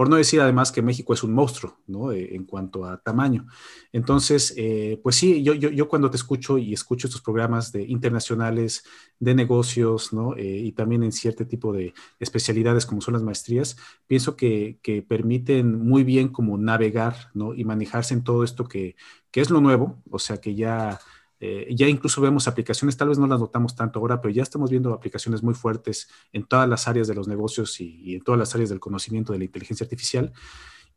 Por 0.00 0.08
no 0.08 0.16
decir 0.16 0.40
además 0.40 0.72
que 0.72 0.80
México 0.80 1.12
es 1.12 1.22
un 1.22 1.34
monstruo, 1.34 1.76
¿no? 1.86 2.10
Eh, 2.10 2.34
en 2.34 2.44
cuanto 2.46 2.86
a 2.86 3.02
tamaño. 3.02 3.46
Entonces, 3.92 4.54
eh, 4.56 4.98
pues 5.02 5.16
sí, 5.16 5.42
yo, 5.42 5.52
yo, 5.52 5.68
yo, 5.68 5.88
cuando 5.88 6.08
te 6.10 6.16
escucho 6.16 6.56
y 6.56 6.72
escucho 6.72 7.06
estos 7.06 7.20
programas 7.20 7.70
de 7.70 7.82
internacionales, 7.82 8.82
de 9.18 9.34
negocios, 9.34 10.14
¿no? 10.14 10.34
Eh, 10.38 10.42
y 10.42 10.72
también 10.72 11.02
en 11.02 11.12
cierto 11.12 11.46
tipo 11.46 11.70
de 11.74 11.92
especialidades 12.18 12.86
como 12.86 13.02
son 13.02 13.12
las 13.12 13.22
maestrías, 13.22 13.76
pienso 14.06 14.36
que, 14.36 14.78
que, 14.82 15.02
permiten 15.02 15.78
muy 15.78 16.02
bien 16.02 16.30
como 16.30 16.56
navegar, 16.56 17.30
¿no? 17.34 17.52
Y 17.52 17.64
manejarse 17.66 18.14
en 18.14 18.24
todo 18.24 18.42
esto 18.42 18.64
que, 18.64 18.96
que 19.30 19.40
es 19.40 19.50
lo 19.50 19.60
nuevo, 19.60 20.02
o 20.10 20.18
sea, 20.18 20.38
que 20.38 20.54
ya 20.54 20.98
eh, 21.40 21.74
ya 21.74 21.88
incluso 21.88 22.20
vemos 22.20 22.46
aplicaciones, 22.46 22.98
tal 22.98 23.08
vez 23.08 23.18
no 23.18 23.26
las 23.26 23.40
notamos 23.40 23.74
tanto 23.74 23.98
ahora, 23.98 24.20
pero 24.20 24.32
ya 24.32 24.42
estamos 24.42 24.70
viendo 24.70 24.92
aplicaciones 24.92 25.42
muy 25.42 25.54
fuertes 25.54 26.08
en 26.32 26.44
todas 26.44 26.68
las 26.68 26.86
áreas 26.86 27.08
de 27.08 27.14
los 27.14 27.28
negocios 27.28 27.80
y, 27.80 28.14
en 28.14 28.22
todas 28.22 28.38
las 28.38 28.54
áreas 28.54 28.68
del 28.68 28.78
conocimiento 28.78 29.32
de 29.32 29.38
la 29.38 29.44
inteligencia 29.46 29.84
artificial. 29.84 30.32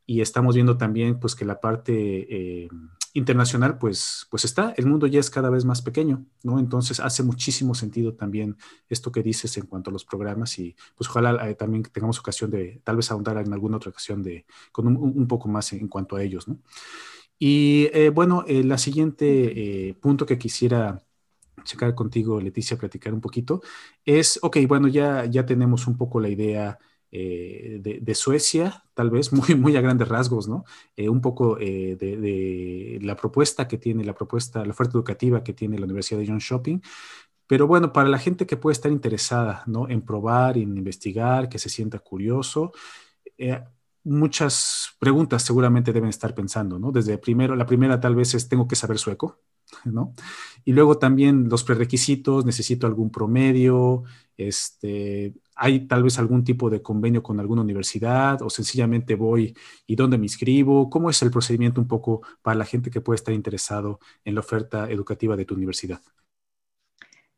y 0.06 0.20
estamos 0.20 0.54
viendo 0.54 0.76
también 0.76 1.18
pues 1.18 1.34
que 1.34 1.46
la 1.46 1.60
parte 1.60 1.94
eh, 1.94 2.68
internacional 3.14 3.78
pues, 3.78 4.26
pues 4.30 4.44
está, 4.44 4.74
el 4.76 4.86
mundo 4.86 5.06
ya 5.06 5.20
es 5.20 5.30
cada 5.30 5.48
vez 5.48 5.64
más 5.64 5.80
pequeño, 5.80 6.26
¿no? 6.42 6.58
Entonces 6.58 7.00
hace 7.00 7.22
muchísimo 7.22 7.74
sentido 7.74 8.12
también 8.14 8.58
esto 8.90 9.10
que 9.12 9.22
dices 9.22 9.56
en 9.56 9.66
cuanto 9.66 9.88
a 9.90 9.92
los 9.94 10.04
programas 10.04 10.58
y 10.58 10.76
pues 10.94 11.08
ojalá 11.08 11.48
eh, 11.48 11.54
también 11.54 11.84
tengamos 11.84 12.18
ocasión 12.18 12.50
de 12.50 12.82
tal 12.84 12.96
vez 12.96 13.10
ahondar 13.10 13.38
en 13.38 13.52
alguna 13.52 13.78
otra 13.78 13.90
ocasión 13.90 14.22
de, 14.22 14.44
con 14.72 14.88
un, 14.88 15.26
poco 15.26 15.48
más 15.48 15.72
en, 15.72 15.88
cuanto 15.88 16.16
a 16.16 16.22
ellos, 16.22 16.48
¿no? 16.48 16.58
Y 17.38 17.88
eh, 17.92 18.10
bueno, 18.10 18.44
la 18.46 18.78
siguiente 18.78 19.96
punto 20.00 20.24
que 20.26 20.38
quisiera 20.38 21.04
checar 21.64 21.94
contigo, 21.94 22.40
Leticia, 22.40 22.76
platicar 22.76 23.12
un 23.14 23.20
poquito, 23.20 23.62
es, 24.04 24.38
ok, 24.42 24.58
bueno, 24.68 24.88
ya, 24.88 25.24
ya 25.24 25.46
tenemos 25.46 25.86
un 25.86 25.96
poco 25.96 26.20
la 26.20 26.28
idea 26.28 26.78
eh, 27.16 27.78
de, 27.80 28.14
Suecia, 28.14 28.84
tal 28.92 29.10
vez 29.10 29.32
muy, 29.32 29.54
muy 29.54 29.76
a 29.76 29.80
grandes 29.80 30.08
rasgos, 30.08 30.48
¿no? 30.48 30.64
Eh, 30.96 31.08
un 31.08 31.20
poco 31.20 31.58
eh, 31.60 31.96
de, 31.96 32.98
la 33.02 33.16
propuesta 33.16 33.68
que 33.68 33.78
tiene, 33.78 34.04
la 34.04 34.14
propuesta, 34.14 34.64
la 34.64 34.72
oferta 34.72 34.94
educativa 34.94 35.44
que 35.44 35.52
tiene 35.52 35.78
la 35.78 35.84
Universidad 35.84 36.20
de 36.20 36.26
John 36.26 36.38
Shopping. 36.38 36.80
Pero 37.46 37.66
bueno, 37.66 37.92
para 37.92 38.08
la 38.08 38.18
gente 38.18 38.46
que 38.46 38.56
puede 38.56 38.72
estar 38.72 38.90
interesada, 38.90 39.62
¿no? 39.66 39.88
En 39.88 40.02
probar, 40.02 40.58
en 40.58 40.76
investigar, 40.76 41.48
que 41.48 41.58
se 41.58 41.68
sienta 41.68 41.98
curioso, 42.00 42.72
muchas 44.04 44.90
preguntas 44.98 45.42
seguramente 45.42 45.92
deben 45.92 46.10
estar 46.10 46.34
pensando, 46.34 46.78
¿no? 46.78 46.92
Desde 46.92 47.18
primero, 47.18 47.56
la 47.56 47.66
primera 47.66 48.00
tal 48.00 48.14
vez 48.14 48.34
es, 48.34 48.48
tengo 48.48 48.68
que 48.68 48.76
saber 48.76 48.98
sueco, 48.98 49.40
¿no? 49.84 50.14
Y 50.64 50.72
luego 50.72 50.98
también 50.98 51.48
los 51.48 51.64
prerequisitos, 51.64 52.44
necesito 52.44 52.86
algún 52.86 53.10
promedio, 53.10 54.04
este, 54.36 55.34
¿Hay 55.56 55.86
tal 55.86 56.02
vez 56.02 56.18
algún 56.18 56.42
tipo 56.42 56.68
de 56.68 56.82
convenio 56.82 57.22
con 57.22 57.38
alguna 57.38 57.62
universidad 57.62 58.42
o 58.42 58.50
sencillamente 58.50 59.14
voy 59.14 59.56
y 59.86 59.94
dónde 59.94 60.18
me 60.18 60.24
inscribo? 60.24 60.90
¿Cómo 60.90 61.10
es 61.10 61.22
el 61.22 61.30
procedimiento 61.30 61.80
un 61.80 61.86
poco 61.86 62.22
para 62.42 62.56
la 62.56 62.64
gente 62.64 62.90
que 62.90 63.00
puede 63.00 63.16
estar 63.16 63.34
interesado 63.34 64.00
en 64.24 64.34
la 64.34 64.40
oferta 64.40 64.90
educativa 64.90 65.36
de 65.36 65.44
tu 65.44 65.54
universidad? 65.54 66.00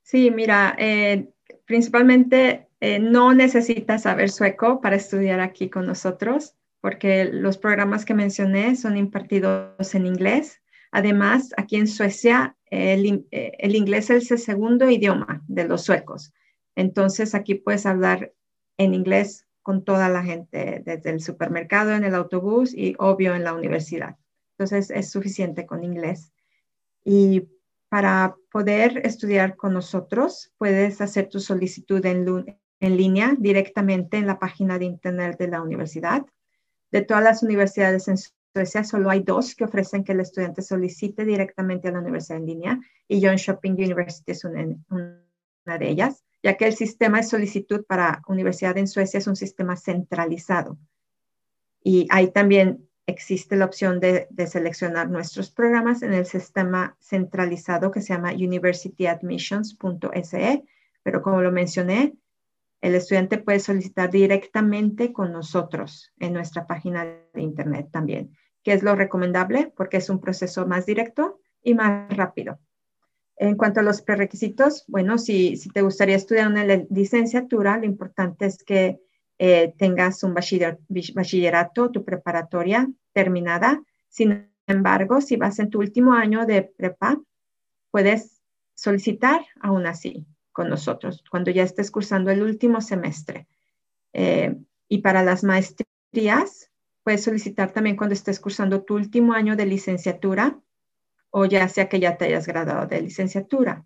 Sí, 0.02 0.30
mira, 0.30 0.74
eh, 0.78 1.28
principalmente 1.66 2.68
eh, 2.80 2.98
no 2.98 3.32
necesitas 3.32 4.02
saber 4.02 4.30
sueco 4.30 4.80
para 4.80 4.96
estudiar 4.96 5.40
aquí 5.40 5.70
con 5.70 5.86
nosotros, 5.86 6.54
porque 6.80 7.24
los 7.24 7.58
programas 7.58 8.04
que 8.04 8.14
mencioné 8.14 8.76
son 8.76 8.96
impartidos 8.96 9.94
en 9.94 10.06
inglés. 10.06 10.60
Además, 10.92 11.52
aquí 11.56 11.76
en 11.76 11.88
Suecia, 11.88 12.56
el, 12.66 13.26
eh, 13.30 13.52
el 13.58 13.74
inglés 13.74 14.10
es 14.10 14.30
el 14.30 14.38
segundo 14.38 14.90
idioma 14.90 15.42
de 15.48 15.64
los 15.64 15.82
suecos. 15.84 16.32
Entonces 16.74 17.34
aquí 17.34 17.54
puedes 17.54 17.86
hablar 17.86 18.32
en 18.76 18.94
inglés 18.94 19.46
con 19.62 19.82
toda 19.84 20.08
la 20.08 20.22
gente, 20.22 20.82
desde 20.84 21.10
el 21.10 21.20
supermercado, 21.20 21.92
en 21.92 22.04
el 22.04 22.14
autobús 22.14 22.72
y 22.72 22.94
obvio 22.98 23.34
en 23.34 23.42
la 23.42 23.54
universidad. 23.54 24.16
Entonces 24.52 24.90
es 24.90 25.10
suficiente 25.10 25.66
con 25.66 25.82
inglés. 25.82 26.32
Y 27.04 27.48
para 27.88 28.36
poder 28.52 28.98
estudiar 29.04 29.56
con 29.56 29.72
nosotros, 29.72 30.52
puedes 30.58 31.00
hacer 31.00 31.28
tu 31.28 31.40
solicitud 31.40 32.04
en, 32.04 32.24
en 32.80 32.96
línea 32.96 33.34
directamente 33.38 34.16
en 34.16 34.26
la 34.26 34.38
página 34.38 34.78
de 34.78 34.84
internet 34.84 35.38
de 35.38 35.48
la 35.48 35.62
universidad. 35.62 36.26
De 36.90 37.02
todas 37.02 37.24
las 37.24 37.42
universidades 37.42 38.08
en 38.08 38.16
Suecia, 38.54 38.84
solo 38.84 39.10
hay 39.10 39.20
dos 39.20 39.54
que 39.54 39.64
ofrecen 39.64 40.04
que 40.04 40.12
el 40.12 40.20
estudiante 40.20 40.62
solicite 40.62 41.24
directamente 41.24 41.88
a 41.88 41.92
la 41.92 42.00
universidad 42.00 42.38
en 42.38 42.46
línea 42.46 42.80
y 43.08 43.24
John 43.24 43.36
Shopping 43.36 43.72
University 43.72 44.32
es 44.32 44.44
una 44.44 45.78
de 45.78 45.88
ellas 45.88 46.26
ya 46.46 46.56
que 46.56 46.66
el 46.66 46.76
sistema 46.76 47.18
de 47.18 47.24
solicitud 47.24 47.84
para 47.84 48.22
universidad 48.28 48.78
en 48.78 48.86
Suecia 48.86 49.18
es 49.18 49.26
un 49.26 49.34
sistema 49.34 49.76
centralizado. 49.76 50.78
Y 51.82 52.06
ahí 52.08 52.30
también 52.30 52.88
existe 53.06 53.56
la 53.56 53.64
opción 53.64 53.98
de, 53.98 54.28
seleccionar 54.46 55.10
nuestros 55.10 55.50
programas 55.50 56.02
en 56.02 56.12
el 56.12 56.24
sistema 56.24 56.96
centralizado 57.00 57.90
que 57.90 58.00
se 58.00 58.14
llama 58.14 58.32
universityadmissions.se, 58.32 60.62
pero 61.02 61.20
como 61.20 61.42
lo 61.42 61.50
mencioné, 61.50 62.14
el 62.80 62.94
estudiante 62.94 63.38
puede 63.38 63.60
solicitar 63.60 64.10
directamente 64.10 65.12
con 65.12 65.32
nosotros 65.32 66.12
en 66.18 66.32
nuestra 66.32 66.66
página 66.66 67.04
de 67.32 67.42
internet 67.42 67.88
también, 67.90 68.36
que 68.62 68.72
es 68.72 68.82
lo 68.82 68.94
recomendable 68.94 69.72
porque 69.76 69.96
es 69.96 70.10
un 70.10 70.20
proceso 70.20 70.66
más 70.66 70.86
directo 70.86 71.40
y 71.62 71.74
más 71.74 72.14
rápido. 72.16 72.58
En 73.36 73.56
cuanto 73.56 73.80
a 73.80 73.82
los 73.82 74.02
prerequisitos, 74.02 74.84
bueno, 74.88 75.18
si, 75.18 75.56
si 75.56 75.68
te 75.68 75.82
gustaría 75.82 76.16
estudiar 76.16 76.48
una 76.48 76.64
licenciatura, 76.64 77.76
lo 77.76 77.84
importante 77.84 78.46
es 78.46 78.62
que 78.62 78.98
eh, 79.38 79.74
tengas 79.76 80.22
un 80.22 80.32
bachillerato, 80.32 81.90
tu 81.90 82.04
preparatoria 82.04 82.88
terminada. 83.12 83.82
Sin 84.08 84.50
embargo, 84.66 85.20
si 85.20 85.36
vas 85.36 85.58
en 85.58 85.68
tu 85.68 85.80
último 85.80 86.14
año 86.14 86.46
de 86.46 86.62
prepa, 86.62 87.20
puedes 87.90 88.40
solicitar 88.74 89.44
aún 89.60 89.86
así 89.86 90.26
con 90.56 90.70
nosotros, 90.70 91.22
cuando 91.30 91.50
ya 91.50 91.62
estés 91.62 91.90
cursando 91.90 92.30
el 92.30 92.42
último 92.42 92.80
semestre. 92.80 93.46
Eh, 94.14 94.56
y 94.88 94.98
para 95.02 95.22
las 95.22 95.44
maestrías, 95.44 96.70
puedes 97.02 97.22
solicitar 97.22 97.72
también 97.72 97.94
cuando 97.94 98.14
estés 98.14 98.40
cursando 98.40 98.82
tu 98.82 98.94
último 98.94 99.34
año 99.34 99.54
de 99.54 99.66
licenciatura 99.66 100.58
o 101.28 101.44
ya 101.44 101.68
sea 101.68 101.90
que 101.90 102.00
ya 102.00 102.16
te 102.16 102.24
hayas 102.24 102.46
graduado 102.46 102.86
de 102.86 103.02
licenciatura. 103.02 103.84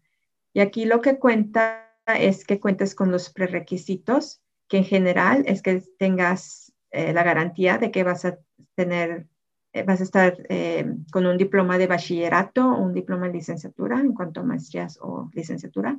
Y 0.52 0.61
aquí 0.61 0.85
lo 0.85 1.00
que 1.00 1.18
cuenta 1.18 1.90
es 2.06 2.44
que 2.44 2.61
cuentes 2.61 2.94
con 2.94 3.11
los 3.11 3.30
prerequisitos, 3.30 4.40
que 4.68 4.76
en 4.76 4.85
general 4.85 5.42
es 5.46 5.62
que 5.62 5.83
tengas 5.98 6.72
eh, 6.92 7.12
la 7.12 7.24
garantía 7.24 7.78
de 7.78 7.90
que 7.90 8.04
vas 8.04 8.24
a 8.24 8.38
tener, 8.76 9.26
eh, 9.72 9.83
vas 9.83 9.98
a 10.00 10.04
estar 10.04 10.37
eh, 10.48 10.87
con 11.11 11.26
un 11.26 11.37
diploma 11.37 11.78
de 11.78 11.88
bachillerato 11.88 12.64
o 12.64 12.80
un 12.80 12.94
diploma 12.94 13.26
de 13.26 13.33
licenciatura 13.33 13.98
en 13.98 14.14
cuanto 14.14 14.38
a 14.38 14.44
maestrías 14.44 14.98
o 15.02 15.28
licenciatura 15.35 15.98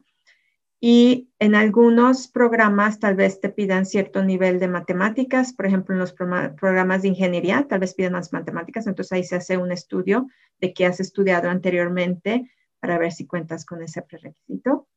y 0.83 1.29
en 1.37 1.53
algunos 1.53 2.27
programas 2.27 2.99
tal 2.99 3.15
vez 3.15 3.39
te 3.39 3.49
pidan 3.49 3.85
cierto 3.85 4.23
nivel 4.23 4.59
de 4.59 4.67
matemáticas, 4.67 5.53
por 5.53 5.67
ejemplo, 5.67 5.93
en 5.93 5.99
los 5.99 6.11
programas 6.11 7.03
de 7.03 7.09
ingeniería 7.09 7.67
tal 7.69 7.81
vez 7.81 7.93
pidan 7.93 8.13
más 8.13 8.33
matemáticas, 8.33 8.87
entonces 8.87 9.11
ahí 9.11 9.23
se 9.23 9.35
hace 9.35 9.57
un 9.57 9.71
estudio 9.71 10.27
de 10.59 10.73
qué 10.73 10.87
has 10.87 10.99
estudiado 10.99 11.51
anteriormente 11.51 12.49
para 12.79 12.97
ver 12.97 13.11
si 13.11 13.27
cuentas 13.27 13.63
con 13.63 13.83
ese 13.83 14.01
prerequisito. 14.01 14.87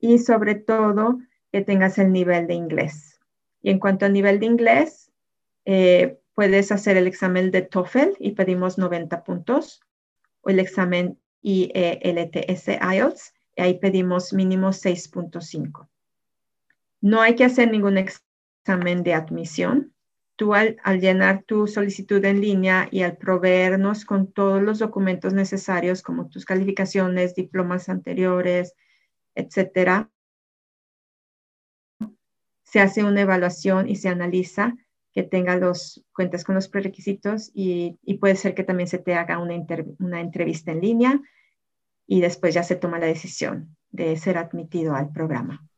Y 0.00 0.18
sobre 0.18 0.54
todo, 0.54 1.18
que 1.52 1.60
tengas 1.60 1.98
el 1.98 2.10
nivel 2.10 2.46
de 2.46 2.54
inglés. 2.54 3.20
Y 3.60 3.68
en 3.68 3.80
cuanto 3.80 4.06
al 4.06 4.14
nivel 4.14 4.40
de 4.40 4.46
inglés, 4.46 5.12
eh, 5.66 6.18
puedes 6.34 6.72
hacer 6.72 6.96
el 6.96 7.06
examen 7.06 7.50
de 7.50 7.62
TOEFL 7.62 8.16
y 8.18 8.32
pedimos 8.32 8.78
90 8.78 9.24
puntos, 9.24 9.82
o 10.40 10.48
el 10.48 10.58
examen 10.58 11.18
IELTS 11.42 12.68
IELTS 12.68 13.34
ahí 13.60 13.78
pedimos 13.78 14.32
mínimo 14.32 14.68
6.5. 14.68 15.88
No 17.00 17.20
hay 17.20 17.34
que 17.34 17.44
hacer 17.44 17.70
ningún 17.70 17.98
examen 17.98 19.02
de 19.02 19.14
admisión. 19.14 19.94
Tú 20.36 20.54
al, 20.54 20.76
llenar 21.00 21.42
tu 21.42 21.66
solicitud 21.66 22.24
en 22.24 22.40
línea 22.40 22.88
y 22.90 23.02
al 23.02 23.16
proveernos 23.16 24.04
con 24.04 24.32
todos 24.32 24.62
los 24.62 24.78
documentos 24.78 25.34
necesarios 25.34 26.02
como 26.02 26.28
tus 26.28 26.44
calificaciones, 26.44 27.34
diplomas 27.34 27.88
anteriores, 27.88 28.74
etcétera, 29.34 30.10
se 32.62 32.80
hace 32.80 33.02
una 33.02 33.22
evaluación 33.22 33.88
y 33.88 33.96
se 33.96 34.08
analiza 34.08 34.76
que 35.12 35.22
tenga 35.22 35.56
los 35.56 36.04
cuentas 36.12 36.44
con 36.44 36.54
los 36.54 36.68
prerequisitos 36.68 37.50
y, 37.54 37.98
puede 38.20 38.36
ser 38.36 38.54
que 38.54 38.62
también 38.62 38.88
se 38.88 38.98
te 38.98 39.14
haga 39.14 39.38
una, 39.38 39.54
una 39.98 40.20
entrevista 40.20 40.70
en 40.70 40.80
línea 40.80 41.20
y 42.08 42.22
después 42.22 42.54
ya 42.54 42.64
se 42.64 42.74
toma 42.74 42.98
la 42.98 43.06
decisión 43.06 43.76
de 43.90 44.16
ser 44.16 44.38
admitido 44.38 44.96
al 44.96 45.12
programa. 45.12 45.68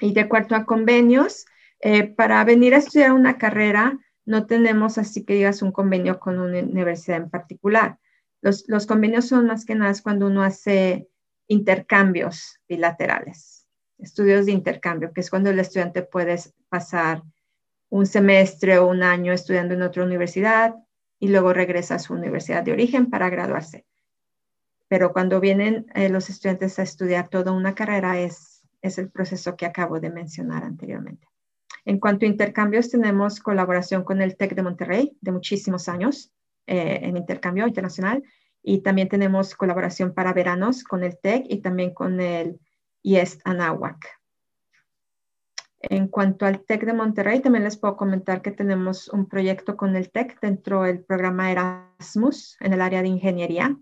Y 0.00 0.14
de 0.14 0.22
acuerdo 0.22 0.56
a 0.56 0.64
convenios, 0.64 1.44
eh, 1.80 2.04
para 2.04 2.42
venir 2.44 2.74
a 2.74 2.78
estudiar 2.78 3.12
una 3.12 3.38
carrera 3.38 3.98
no 4.24 4.46
tenemos 4.46 4.98
así 4.98 5.24
que 5.24 5.34
digas 5.34 5.62
un 5.62 5.72
convenio 5.72 6.20
con 6.20 6.38
una 6.38 6.60
universidad 6.60 7.18
en 7.18 7.28
particular. 7.30 7.98
Los, 8.40 8.64
los 8.68 8.86
convenios 8.86 9.26
son 9.26 9.46
más 9.46 9.64
que 9.64 9.74
nada 9.74 9.92
cuando 10.02 10.28
uno 10.28 10.42
hace 10.42 11.08
intercambios 11.48 12.60
bilaterales, 12.68 13.66
estudios 13.98 14.46
de 14.46 14.52
intercambio, 14.52 15.12
que 15.12 15.20
es 15.20 15.28
cuando 15.28 15.50
el 15.50 15.58
estudiante 15.58 16.02
puede 16.02 16.36
pasar 16.68 17.22
un 17.90 18.06
semestre 18.06 18.78
o 18.78 18.86
un 18.86 19.02
año 19.02 19.32
estudiando 19.32 19.74
en 19.74 19.82
otra 19.82 20.04
universidad 20.04 20.76
y 21.18 21.28
luego 21.28 21.52
regresa 21.52 21.96
a 21.96 21.98
su 21.98 22.14
universidad 22.14 22.62
de 22.62 22.72
origen 22.72 23.10
para 23.10 23.28
graduarse 23.28 23.84
pero 24.92 25.10
cuando 25.10 25.40
vienen 25.40 25.86
eh, 25.94 26.10
los 26.10 26.28
estudiantes 26.28 26.78
a 26.78 26.82
estudiar 26.82 27.30
toda 27.30 27.52
una 27.52 27.74
carrera 27.74 28.20
es, 28.20 28.62
es 28.82 28.98
el 28.98 29.08
proceso 29.08 29.56
que 29.56 29.64
acabo 29.64 30.00
de 30.00 30.10
mencionar 30.10 30.64
anteriormente. 30.64 31.26
En 31.86 31.98
cuanto 31.98 32.26
a 32.26 32.28
intercambios, 32.28 32.90
tenemos 32.90 33.40
colaboración 33.40 34.04
con 34.04 34.20
el 34.20 34.36
TEC 34.36 34.54
de 34.54 34.62
Monterrey 34.62 35.16
de 35.22 35.32
muchísimos 35.32 35.88
años 35.88 36.30
eh, 36.66 37.00
en 37.04 37.16
intercambio 37.16 37.66
internacional 37.66 38.22
y 38.62 38.82
también 38.82 39.08
tenemos 39.08 39.54
colaboración 39.54 40.12
para 40.12 40.34
veranos 40.34 40.84
con 40.84 41.04
el 41.04 41.16
TEC 41.18 41.46
y 41.48 41.62
también 41.62 41.94
con 41.94 42.20
el 42.20 42.60
IEST 43.02 43.40
Anáhuac. 43.44 44.06
En 45.80 46.06
cuanto 46.08 46.44
al 46.44 46.66
TEC 46.66 46.84
de 46.84 46.92
Monterrey, 46.92 47.40
también 47.40 47.64
les 47.64 47.78
puedo 47.78 47.96
comentar 47.96 48.42
que 48.42 48.50
tenemos 48.50 49.08
un 49.08 49.26
proyecto 49.26 49.74
con 49.74 49.96
el 49.96 50.10
TEC 50.10 50.38
dentro 50.42 50.82
del 50.82 51.02
programa 51.02 51.50
Erasmus 51.50 52.58
en 52.60 52.74
el 52.74 52.82
área 52.82 53.00
de 53.00 53.08
ingeniería, 53.08 53.74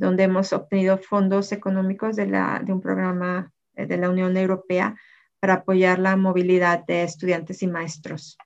donde 0.00 0.22
hemos 0.22 0.54
obtenido 0.54 0.96
fondos 0.96 1.52
económicos 1.52 2.16
de, 2.16 2.26
la, 2.26 2.62
de 2.64 2.72
un 2.72 2.80
programa 2.80 3.52
eh, 3.76 3.84
de 3.84 3.98
la 3.98 4.08
Unión 4.08 4.34
Europea 4.34 4.96
para 5.40 5.54
apoyar 5.54 5.98
la 5.98 6.16
movilidad 6.16 6.86
de 6.86 7.02
estudiantes 7.02 7.62
y 7.62 7.66
maestros 7.66 8.38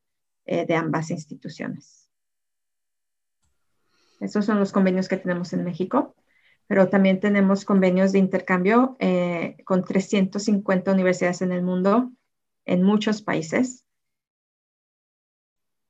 eh, 0.47 0.67
de 0.67 0.75
ambas 0.75 1.11
instituciones. 1.11 2.11
Esos 4.19 4.45
son 4.45 4.59
los 4.59 4.73
convenios 4.73 5.09
que 5.09 5.17
tenemos 5.17 5.53
en 5.53 5.63
México, 5.63 6.17
pero 6.67 6.89
también 6.89 7.21
tenemos 7.21 7.65
convenios 7.65 8.11
de 8.11 8.19
intercambio 8.19 8.97
eh, 8.99 9.57
con 9.65 9.85
350 9.85 10.91
universidades 10.91 11.41
en 11.41 11.53
el 11.53 11.63
mundo 11.63 12.11
en 12.65 12.83
muchos 12.83 13.23
países. 13.23 13.85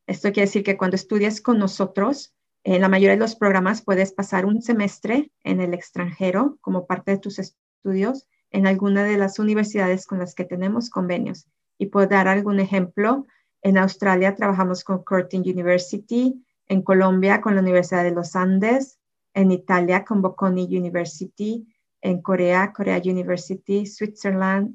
Esto 0.07 0.31
quiere 0.31 0.47
decir 0.47 0.63
que 0.63 0.77
cuando 0.77 0.97
estudias 0.97 1.41
con 1.41 1.59
nosotros, 1.59 2.35
en 2.65 2.81
la 2.81 2.89
mayoría 2.89 3.13
de 3.13 3.21
los 3.21 3.37
programas 3.37 3.83
puedes 3.83 4.13
pasar 4.13 4.47
un 4.47 4.63
semestre 4.63 5.31
en 5.45 5.61
el 5.61 5.75
extranjero 5.75 6.57
como 6.63 6.87
parte 6.87 7.13
de 7.13 7.19
tus 7.19 7.39
estudios 7.39 8.27
en 8.51 8.67
alguna 8.67 9.05
de 9.05 9.19
las 9.19 9.39
universidades 9.39 10.07
con 10.07 10.19
las 10.19 10.35
que 10.35 10.47
tenemos 10.47 10.89
convenios. 10.89 11.47
Y 11.77 11.87
puedo 11.87 12.07
dar 12.07 12.27
algún 12.27 12.61
ejemplo. 12.61 13.27
En 13.61 13.77
Australia 13.77 14.35
trabajamos 14.35 14.83
con 14.83 15.05
Curtin 15.05 15.43
University, 15.43 16.43
en 16.67 16.81
Colombia 16.81 17.43
con 17.43 17.55
la 17.55 17.61
Universidad 17.61 18.03
de 18.03 18.13
los 18.13 18.35
Andes, 18.35 18.99
en 19.35 19.53
Italia 19.53 20.03
con 20.03 20.23
Bocconi 20.23 20.65
University, 20.65 21.67
en 22.01 22.23
Corea, 22.23 22.73
Korea 22.73 22.97
University, 22.97 23.85
Switzerland, 23.85 24.75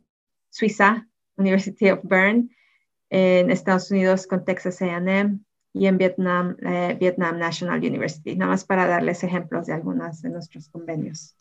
Suiza, 0.50 1.08
University 1.38 1.90
of 1.90 2.02
Bern, 2.04 2.52
en 3.10 3.50
Estados 3.50 3.90
Unidos 3.90 4.28
con 4.28 4.46
Texas 4.46 4.80
AM 4.84 5.44
y 5.80 5.88
en 5.88 5.98
Vietnam, 5.98 6.58
eh, 6.62 6.98
Vietnam 7.00 7.40
National 7.40 7.80
University, 7.80 8.36
nada 8.36 8.52
más 8.52 8.66
para 8.66 8.86
darles 8.86 9.24
ejemplos 9.24 9.68
de 9.68 9.74
algunos 9.74 10.22
de 10.22 10.30
nuestros 10.30 10.68
convenios. 10.68 11.36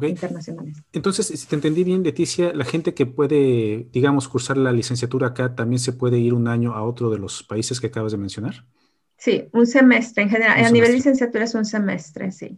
internacionales. 0.00 0.82
Entonces, 0.92 1.26
si 1.26 1.46
te 1.48 1.56
entendí 1.56 1.82
bien, 1.82 2.04
Leticia, 2.04 2.54
la 2.54 2.64
gente 2.64 2.94
que 2.94 3.04
puede, 3.04 3.88
digamos, 3.92 4.28
cursar 4.28 4.56
la 4.56 4.70
licenciatura 4.70 5.26
acá, 5.26 5.56
¿también 5.56 5.80
se 5.80 5.92
puede 5.92 6.18
ir 6.18 6.32
un 6.32 6.46
año 6.46 6.74
a 6.74 6.84
otro 6.84 7.10
de 7.10 7.18
los 7.18 7.42
países 7.42 7.80
que 7.80 7.88
acabas 7.88 8.12
de 8.12 8.18
mencionar? 8.18 8.64
Sí, 9.18 9.48
un 9.52 9.66
semestre 9.66 10.22
en 10.22 10.30
general. 10.30 10.64
a 10.64 10.70
nivel 10.70 10.92
licenciatura 10.92 11.44
es 11.44 11.54
un 11.56 11.64
semestre, 11.64 12.30
sí, 12.30 12.56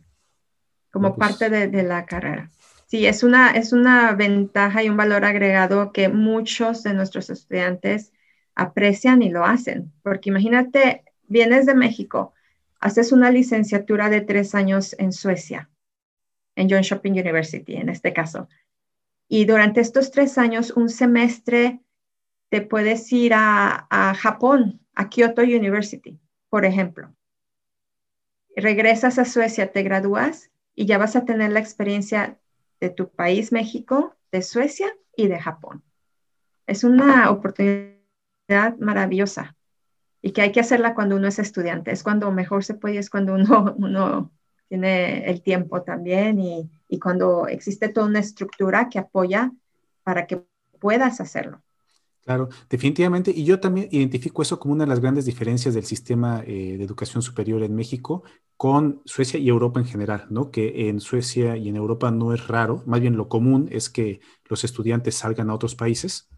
como 0.92 1.16
pues 1.16 1.26
parte 1.30 1.48
de, 1.48 1.68
de, 1.68 1.82
la 1.82 2.04
carrera. 2.04 2.50
Sí, 2.86 3.06
es 3.06 3.22
una, 3.22 3.52
es 3.52 3.72
una 3.72 4.12
ventaja 4.12 4.84
y 4.84 4.90
un 4.90 4.98
valor 4.98 5.24
agregado 5.24 5.92
que 5.92 6.10
muchos 6.10 6.82
de 6.82 6.92
nuestros 6.92 7.30
estudiantes 7.30 8.12
aprecian 8.54 9.22
y 9.22 9.30
lo 9.30 9.46
hacen, 9.46 9.90
porque 10.02 10.28
imagínate, 10.28 11.02
vienes 11.32 11.66
de 11.66 11.74
México, 11.74 12.34
haces 12.78 13.10
una 13.10 13.30
licenciatura 13.30 14.10
de 14.10 14.20
tres 14.20 14.54
años 14.54 14.94
en 14.98 15.12
Suecia, 15.12 15.70
en 16.54 16.68
John 16.70 16.82
Shopping 16.82 17.12
University, 17.12 17.74
en 17.74 17.88
este 17.88 18.12
caso, 18.12 18.48
y 19.28 19.46
durante 19.46 19.80
estos 19.80 20.10
tres 20.10 20.36
años, 20.36 20.72
un 20.72 20.90
semestre, 20.90 21.80
te 22.50 22.60
puedes 22.60 23.10
ir 23.12 23.32
a, 23.32 23.86
a 23.88 24.14
Japón, 24.14 24.80
a 24.94 25.08
Kyoto 25.08 25.40
University, 25.40 26.20
por 26.50 26.66
ejemplo. 26.66 27.14
Regresas 28.54 29.18
a 29.18 29.24
Suecia, 29.24 29.72
te 29.72 29.82
gradúas 29.82 30.50
y 30.74 30.84
ya 30.84 30.98
vas 30.98 31.16
a 31.16 31.24
tener 31.24 31.50
la 31.50 31.60
experiencia 31.60 32.38
de 32.78 32.90
tu 32.90 33.08
país, 33.08 33.52
México, 33.52 34.14
de 34.30 34.42
Suecia 34.42 34.94
y 35.16 35.28
de 35.28 35.40
Japón. 35.40 35.82
Es 36.66 36.84
una 36.84 37.30
oportunidad 37.30 38.76
maravillosa 38.78 39.56
y 40.22 40.30
que 40.30 40.40
hay 40.40 40.52
que 40.52 40.60
hacerla 40.60 40.94
cuando 40.94 41.16
uno 41.16 41.28
es 41.28 41.38
estudiante. 41.38 41.90
Es 41.90 42.02
cuando 42.02 42.30
mejor 42.30 42.64
se 42.64 42.74
puede, 42.74 42.98
es 42.98 43.10
cuando 43.10 43.34
uno, 43.34 43.74
uno 43.76 44.32
tiene 44.68 45.28
el 45.28 45.42
tiempo 45.42 45.82
también 45.82 46.38
y, 46.38 46.70
y 46.88 46.98
cuando 46.98 47.48
existe 47.48 47.88
toda 47.88 48.06
una 48.06 48.20
estructura 48.20 48.88
que 48.88 48.98
apoya 48.98 49.52
para 50.04 50.26
que 50.26 50.42
puedas 50.80 51.20
hacerlo. 51.20 51.62
Claro, 52.24 52.48
definitivamente. 52.70 53.32
Y 53.34 53.44
yo 53.44 53.58
también 53.58 53.88
identifico 53.90 54.42
eso 54.42 54.60
como 54.60 54.74
una 54.74 54.84
de 54.84 54.88
las 54.88 55.00
grandes 55.00 55.24
diferencias 55.24 55.74
del 55.74 55.84
sistema 55.84 56.42
eh, 56.46 56.76
de 56.78 56.84
educación 56.84 57.20
superior 57.20 57.64
en 57.64 57.74
México 57.74 58.22
con 58.56 59.02
Suecia 59.04 59.40
y 59.40 59.48
Europa 59.48 59.80
en 59.80 59.86
general, 59.86 60.26
¿no? 60.30 60.52
Que 60.52 60.88
en 60.88 61.00
Suecia 61.00 61.56
y 61.56 61.68
en 61.68 61.74
Europa 61.74 62.12
no 62.12 62.32
es 62.32 62.46
raro, 62.46 62.84
más 62.86 63.00
bien 63.00 63.16
lo 63.16 63.28
común 63.28 63.68
es 63.72 63.90
que 63.90 64.20
los 64.48 64.62
estudiantes 64.62 65.16
salgan 65.16 65.50
a 65.50 65.54
otros 65.54 65.74
países 65.74 66.28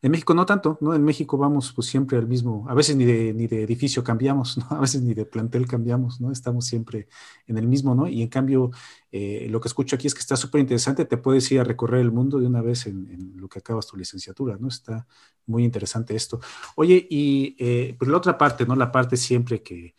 en 0.00 0.10
México 0.10 0.34
no 0.34 0.46
tanto, 0.46 0.78
¿no? 0.80 0.94
En 0.94 1.04
México 1.04 1.36
vamos 1.38 1.72
pues 1.72 1.88
siempre 1.88 2.18
al 2.18 2.26
mismo, 2.26 2.66
a 2.68 2.74
veces 2.74 2.96
ni 2.96 3.04
de, 3.04 3.32
ni 3.34 3.46
de 3.46 3.62
edificio 3.62 4.02
cambiamos, 4.04 4.56
¿no? 4.58 4.66
A 4.70 4.80
veces 4.80 5.02
ni 5.02 5.14
de 5.14 5.24
plantel 5.24 5.66
cambiamos, 5.66 6.20
¿no? 6.20 6.30
Estamos 6.32 6.66
siempre 6.66 7.08
en 7.46 7.58
el 7.58 7.66
mismo, 7.66 7.94
¿no? 7.94 8.08
Y 8.08 8.22
en 8.22 8.28
cambio, 8.28 8.70
eh, 9.10 9.46
lo 9.50 9.60
que 9.60 9.68
escucho 9.68 9.96
aquí 9.96 10.06
es 10.06 10.14
que 10.14 10.20
está 10.20 10.36
súper 10.36 10.60
interesante, 10.60 11.04
te 11.04 11.16
puedes 11.16 11.50
ir 11.52 11.60
a 11.60 11.64
recorrer 11.64 12.00
el 12.00 12.12
mundo 12.12 12.38
de 12.38 12.46
una 12.46 12.62
vez 12.62 12.86
en, 12.86 13.32
lo 13.36 13.48
que 13.48 13.58
acabas 13.58 13.86
tu 13.86 13.96
licenciatura, 13.96 14.56
¿no? 14.58 14.68
Está 14.68 15.06
muy 15.46 15.64
interesante 15.64 16.14
esto. 16.14 16.40
Oye, 16.76 17.06
y 17.10 17.56
eh, 17.58 17.96
pues 17.98 18.10
la 18.10 18.16
otra 18.16 18.38
parte, 18.38 18.66
¿no? 18.66 18.76
La 18.76 18.92
parte 18.92 19.16
siempre 19.16 19.62
que, 19.62 19.94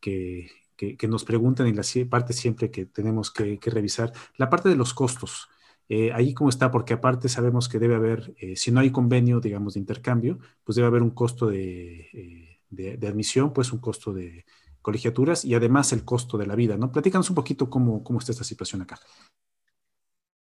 que, 0.00 0.50
que, 0.76 1.08
nos 1.08 1.24
preguntan 1.24 1.68
y 1.68 1.72
la 1.72 1.82
parte 2.10 2.32
siempre 2.32 2.70
que 2.70 2.86
tenemos 2.86 3.30
que, 3.30 3.58
que 3.58 3.70
revisar, 3.70 4.12
la 4.36 4.50
parte 4.50 4.68
de 4.68 4.76
los 4.76 4.94
costos. 4.94 5.48
Eh, 5.88 6.12
ahí 6.12 6.34
cómo 6.34 6.50
está, 6.50 6.70
porque 6.70 6.94
aparte 6.94 7.28
sabemos 7.28 7.68
que 7.68 7.78
debe 7.78 7.94
haber, 7.94 8.34
eh, 8.38 8.56
si 8.56 8.70
no 8.70 8.80
hay 8.80 8.90
convenio, 8.90 9.40
digamos, 9.40 9.74
de 9.74 9.80
intercambio, 9.80 10.38
pues 10.64 10.76
debe 10.76 10.88
haber 10.88 11.02
un 11.02 11.10
costo 11.10 11.50
eh, 11.52 12.58
de, 12.70 12.96
de, 12.96 13.08
admisión, 13.08 13.52
pues 13.52 13.72
un 13.72 13.80
costo 13.80 14.12
de 14.12 14.44
colegiaturas 14.80 15.44
y 15.44 15.54
además 15.54 15.92
el 15.92 16.04
costo 16.04 16.38
de 16.38 16.46
la 16.46 16.56
vida, 16.56 16.76
¿no? 16.76 16.90
Platícanos 16.90 17.30
un 17.30 17.36
poquito 17.36 17.70
cómo, 17.70 18.02
cómo 18.02 18.18
está 18.18 18.32
esta 18.32 18.44
situación 18.44 18.82
acá. 18.82 18.98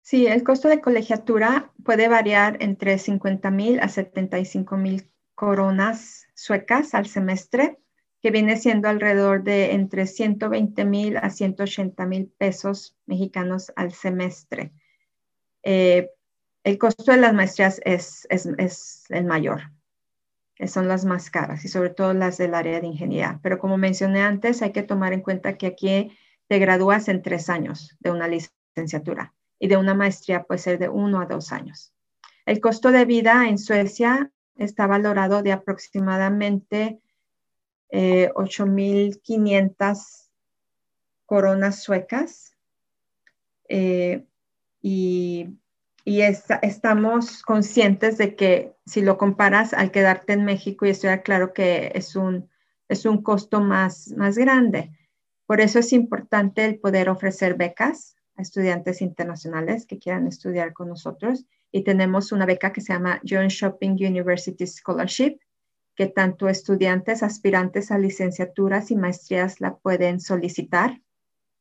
Sí, 0.01 0.27
el 0.27 0.43
costo 0.43 0.67
de 0.67 0.81
colegiatura 0.81 1.71
puede 1.83 2.07
variar 2.07 2.57
entre 2.61 2.99
50 2.99 3.49
mil 3.49 3.79
a 3.79 3.88
75 3.88 4.77
mil 4.77 5.11
coronas 5.33 6.27
suecas 6.36 6.93
al 6.93 7.07
semestre, 7.07 7.79
que 8.21 8.31
viene 8.31 8.57
siendo 8.57 8.88
alrededor 8.88 9.43
de 9.43 9.73
entre 9.73 10.07
120 10.07 10.86
mil 10.86 11.17
a 11.17 11.29
180 11.29 12.05
mil 12.05 12.31
pesos 12.38 12.97
mexicanos 13.05 13.71
al 13.75 13.93
semestre. 13.93 14.73
Eh, 15.66 16.11
el 16.63 16.78
costo 16.78 17.11
de 17.11 17.18
las 17.18 17.34
maestrías 17.34 17.82
es, 17.84 18.28
el 19.09 19.26
mayor, 19.26 19.72
que 20.55 20.68
son 20.68 20.88
las 20.88 21.03
más 21.05 21.30
caras 21.30 21.66
y 21.66 21.68
sobre 21.68 21.89
todo 21.89 22.13
las 22.13 22.38
del 22.38 22.53
área 22.53 22.80
de 22.80 22.88
ingeniería. 22.88 23.39
Pero 23.43 23.59
como 23.59 23.78
mencioné 23.78 24.22
antes, 24.22 24.61
hay 24.61 24.72
que 24.72 24.84
tomar 24.84 25.11
en 25.11 25.22
cuenta 25.22 25.57
que 25.57 25.68
aquí 25.68 26.18
te 26.47 26.59
gradúas 26.59 27.07
en 27.07 27.22
tres 27.22 27.49
años 27.49 27.97
de 27.99 28.11
una 28.11 28.28
licenciatura 28.28 29.34
y 29.59 29.68
de 29.68 29.78
una 29.78 29.93
maestría 29.93 30.43
puede 30.43 30.59
ser 30.59 30.80
de 30.80 30.88
uno 30.88 31.20
a 31.20 31.26
dos 31.26 31.51
años. 31.51 31.93
El 32.45 32.61
costo 32.61 32.91
de 32.91 33.05
vida 33.05 33.49
en 33.49 33.57
Suecia 33.57 34.32
está 34.55 34.86
valorado 34.86 35.41
de 35.41 35.51
aproximadamente 35.51 36.99
eh, 37.89 38.30
8.500 38.36 40.30
coronas 41.26 41.82
suecas. 41.82 42.55
Eh, 43.68 44.26
y, 44.88 45.57
estamos 46.61 47.41
conscientes 47.41 48.19
de 48.19 48.36
que 48.36 48.75
si 48.86 49.01
lo 49.01 49.17
comparas 49.17 49.73
al 49.73 49.89
quedarte 49.89 50.33
en 50.33 50.45
México, 50.45 50.86
y 50.86 50.91
estoy 50.91 51.17
claro 51.21 51.51
que 51.53 51.91
es 51.95 52.15
un, 52.15 52.47
es 52.88 53.07
un 53.07 53.23
costo 53.23 53.59
más, 53.59 54.13
más 54.15 54.38
grande. 54.38 54.91
Por 55.47 55.61
eso 55.61 55.79
es 55.79 55.91
importante 55.91 56.63
el 56.65 56.77
poder 56.77 57.09
ofrecer 57.09 57.55
becas 57.55 58.15
a 58.36 58.43
estudiantes 58.43 59.01
internacionales 59.01 59.88
que 59.88 59.97
quieran 59.97 60.27
estudiar 60.27 60.73
con 60.73 60.89
nosotros. 60.89 61.47
Y 61.71 61.83
tenemos 61.83 62.31
una 62.31 62.45
beca 62.45 62.71
que 62.71 62.81
se 62.81 62.93
llama 62.93 63.19
John 63.27 63.47
Shopping 63.47 63.93
University 63.93 64.67
Scholarship, 64.67 65.39
que 65.95 66.05
tanto 66.05 66.47
estudiantes 66.47 67.23
aspirantes 67.23 67.89
a 67.89 67.97
licenciaturas 67.97 68.91
y 68.91 68.95
maestrías 68.95 69.59
la 69.59 69.77
pueden 69.77 70.19
solicitar. 70.19 71.01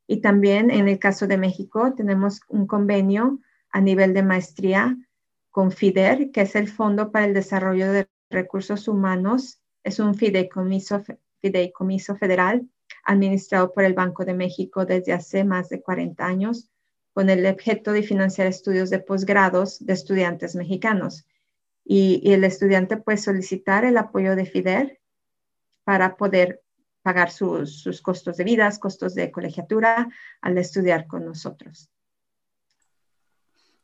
Y 0.06 0.20
también 0.20 0.70
en 0.70 0.88
el 0.88 0.98
caso 0.98 1.26
de 1.26 1.38
México 1.38 1.94
tenemos 1.94 2.40
un 2.48 2.66
convenio 2.66 3.40
a 3.70 3.80
nivel 3.80 4.12
de 4.14 4.22
maestría 4.22 4.96
con 5.50 5.70
FIDER, 5.70 6.30
que 6.30 6.42
es 6.42 6.56
el 6.56 6.68
Fondo 6.68 7.10
para 7.10 7.26
el 7.26 7.34
Desarrollo 7.34 7.92
de 7.92 8.08
Recursos 8.28 8.88
Humanos. 8.88 9.60
Es 9.82 9.98
un 9.98 10.14
fideicomiso, 10.14 11.04
federal 12.16 12.68
administrado 13.04 13.72
por 13.72 13.84
el 13.84 13.94
Banco 13.94 14.24
de 14.24 14.34
México 14.34 14.84
desde 14.84 15.12
hace 15.12 15.44
más 15.44 15.68
de 15.68 15.80
40 15.80 16.24
años, 16.26 16.70
con 17.12 17.30
el 17.30 17.46
objeto 17.46 17.92
de 17.92 18.02
financiar 18.02 18.46
estudios 18.46 18.90
de 18.90 18.98
posgrados 18.98 19.84
de 19.84 19.92
estudiantes 19.92 20.56
mexicanos. 20.56 21.24
Y, 21.84 22.20
y 22.24 22.32
el 22.32 22.44
estudiante 22.44 22.96
puede 22.96 23.18
solicitar 23.18 23.84
el 23.84 23.96
apoyo 23.96 24.36
de 24.36 24.46
FIDER 24.46 25.00
para 25.84 26.16
poder 26.16 26.63
pagar 27.04 27.30
sus, 27.30 27.82
sus 27.82 28.00
costos 28.00 28.38
de 28.38 28.44
vida, 28.44 28.70
costos 28.80 29.14
de 29.14 29.30
colegiatura 29.30 30.08
al 30.40 30.56
estudiar 30.56 31.06
con 31.06 31.26
nosotros. 31.26 31.90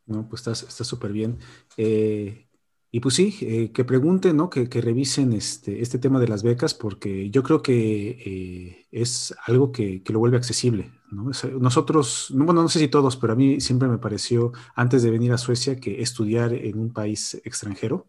No, 0.07 0.27
pues 0.27 0.45
está 0.47 0.83
súper 0.83 1.11
bien. 1.13 1.37
Eh, 1.77 2.47
Y 2.93 2.99
pues 2.99 3.15
sí, 3.15 3.37
eh, 3.41 3.71
que 3.71 3.85
pregunten, 3.85 4.35
¿no? 4.35 4.49
Que, 4.49 4.65
revisen 4.81 5.31
este, 5.31 5.81
este 5.81 5.97
tema 5.97 6.19
de 6.19 6.27
las 6.27 6.43
becas, 6.43 6.73
porque 6.73 7.29
yo 7.29 7.41
creo 7.41 7.61
que 7.61 7.77
eh, 8.25 8.87
es 8.91 9.33
algo 9.45 9.71
que, 9.71 10.03
lo 10.07 10.19
vuelve 10.19 10.35
accesible, 10.37 10.91
¿no? 11.09 11.31
Nosotros, 11.59 12.27
bueno, 12.35 12.61
no 12.63 12.67
sé 12.67 12.79
si 12.79 12.89
todos, 12.89 13.15
pero 13.15 13.31
a 13.33 13.37
mí 13.37 13.61
siempre 13.61 13.87
me 13.87 13.97
pareció, 13.97 14.51
antes 14.75 15.03
de 15.03 15.11
venir 15.11 15.31
a 15.31 15.37
Suecia, 15.37 15.79
que 15.79 16.01
estudiar 16.01 16.53
en 16.53 16.79
un 16.79 16.91
país 16.91 17.39
extranjero, 17.45 18.07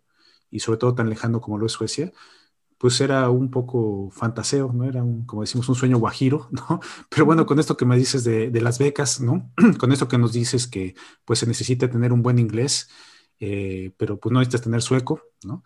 y 0.51 0.59
sobre 0.61 0.79
todo 0.79 0.95
tan 0.95 1.09
lejano 1.09 1.41
como 1.41 1.59
lo 1.59 1.67
es 1.67 1.73
Suecia, 1.73 2.13
pues 2.83 3.01
era 3.01 3.30
un 3.30 3.49
poco 3.49 4.11
fantaseo, 4.11 4.72
¿no? 4.72 4.85
Era 4.85 5.05
un, 5.05 5.24
como 5.24 5.43
decimos, 5.43 5.68
un 5.68 5.76
sueño 5.76 5.99
guajiro, 5.99 6.49
¿no? 6.51 6.80
Pero 7.09 7.24
bueno, 7.24 7.47
con 7.47 7.61
esto 7.61 7.76
que 7.76 7.85
me 7.85 7.97
dices 7.97 8.24
de, 8.24 8.51
de 8.51 8.61
las 8.61 8.80
becas, 8.80 9.20
¿no? 9.20 9.53
con 9.78 9.93
esto 9.93 10.09
que 10.09 10.18
nos 10.18 10.33
dices 10.33 10.66
que 10.66 10.97
pues 11.24 11.39
se 11.39 11.47
necesita 11.47 11.89
tener 11.89 12.12
un 12.12 12.22
buen 12.22 12.41
inglés, 12.41 12.91
eh, 13.39 13.93
pero 13.97 14.18
pues 14.18 14.33
no 14.33 14.41
necesitas 14.41 14.62
tener 14.62 14.83
sueco, 14.83 15.22
¿no? 15.45 15.62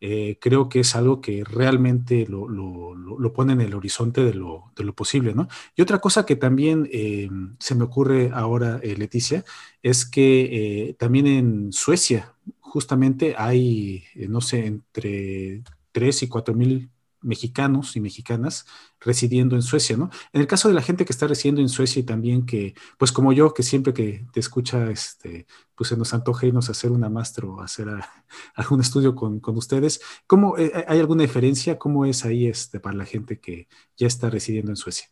Eh, 0.00 0.38
creo 0.40 0.68
que 0.68 0.78
es 0.80 0.94
algo 0.94 1.20
que 1.20 1.42
realmente 1.42 2.24
lo, 2.28 2.48
lo, 2.48 3.32
pone 3.32 3.52
en 3.52 3.62
el 3.62 3.74
horizonte 3.74 4.22
de 4.22 4.34
lo, 4.34 4.70
de 4.76 4.84
lo, 4.84 4.94
posible, 4.94 5.34
¿no? 5.34 5.48
Y 5.74 5.82
otra 5.82 5.98
cosa 5.98 6.24
que 6.24 6.36
también 6.36 6.88
eh, 6.92 7.28
se 7.58 7.74
me 7.74 7.82
ocurre 7.82 8.30
ahora, 8.32 8.78
Leticia, 8.78 9.44
es 9.82 10.06
que 10.06 10.94
también 11.00 11.26
en 11.26 11.72
Suecia 11.72 12.32
justamente 12.60 13.34
hay, 13.36 14.04
no 14.28 14.40
sé, 14.40 14.66
entre 14.66 15.64
3 15.92 16.22
y 16.24 16.28
4 16.28 16.54
mil 16.54 16.90
mexicanos 17.22 17.96
y 17.96 18.00
mexicanas 18.00 18.66
residiendo 19.00 19.56
en 19.56 19.62
Suecia, 19.62 19.96
¿no? 19.96 20.10
En 20.32 20.40
el 20.40 20.46
caso 20.46 20.68
de 20.68 20.74
la 20.74 20.82
gente 20.82 21.04
que 21.04 21.12
está 21.12 21.26
residiendo 21.26 21.60
en 21.60 21.68
Suecia 21.68 22.00
y 22.00 22.04
también 22.04 22.46
que, 22.46 22.74
pues 22.98 23.12
como 23.12 23.32
yo, 23.32 23.52
que 23.52 23.62
siempre 23.62 23.92
que 23.92 24.24
te 24.32 24.40
escucha, 24.40 24.90
este, 24.90 25.46
pues 25.74 25.88
se 25.88 25.96
nos 25.96 26.14
antoja 26.14 26.46
irnos 26.46 26.68
a 26.68 26.72
hacer 26.72 26.90
una 26.90 27.08
máster 27.08 27.44
o 27.44 27.60
hacer 27.60 27.88
algún 28.54 28.80
estudio 28.80 29.14
con, 29.14 29.40
ustedes, 29.56 30.00
¿cómo, 30.26 30.56
eh, 30.56 30.72
eh, 30.74 30.84
¿hay 30.88 31.00
alguna 31.00 31.22
diferencia? 31.22 31.78
¿Cómo 31.78 32.06
es 32.06 32.24
ahí 32.24 32.46
este, 32.46 32.80
para 32.80 32.96
la 32.96 33.04
gente 33.04 33.38
que 33.38 33.68
ya 33.96 34.06
está 34.06 34.30
residiendo 34.30 34.72
en 34.72 34.76
Suecia? 34.76 35.08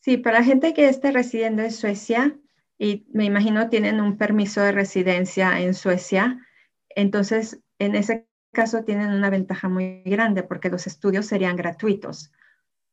Sí, 0.00 0.18
para 0.18 0.40
la 0.40 0.44
gente 0.44 0.74
que 0.74 0.88
está 0.88 1.12
residiendo 1.12 1.62
en 1.62 1.72
Suecia, 1.72 2.38
y 2.78 3.06
me 3.12 3.24
imagino 3.24 3.68
tienen 3.68 4.00
un 4.00 4.18
permiso 4.18 4.60
de 4.60 4.72
residencia 4.72 5.60
en 5.60 5.74
Suecia, 5.74 6.44
entonces 6.90 7.60
en 7.78 7.94
ese 7.94 8.26
caso 8.54 8.84
tienen 8.84 9.10
una 9.10 9.28
ventaja 9.28 9.68
muy 9.68 10.02
grande 10.04 10.42
porque 10.42 10.70
los 10.70 10.86
estudios 10.86 11.26
serían 11.26 11.56
gratuitos, 11.56 12.32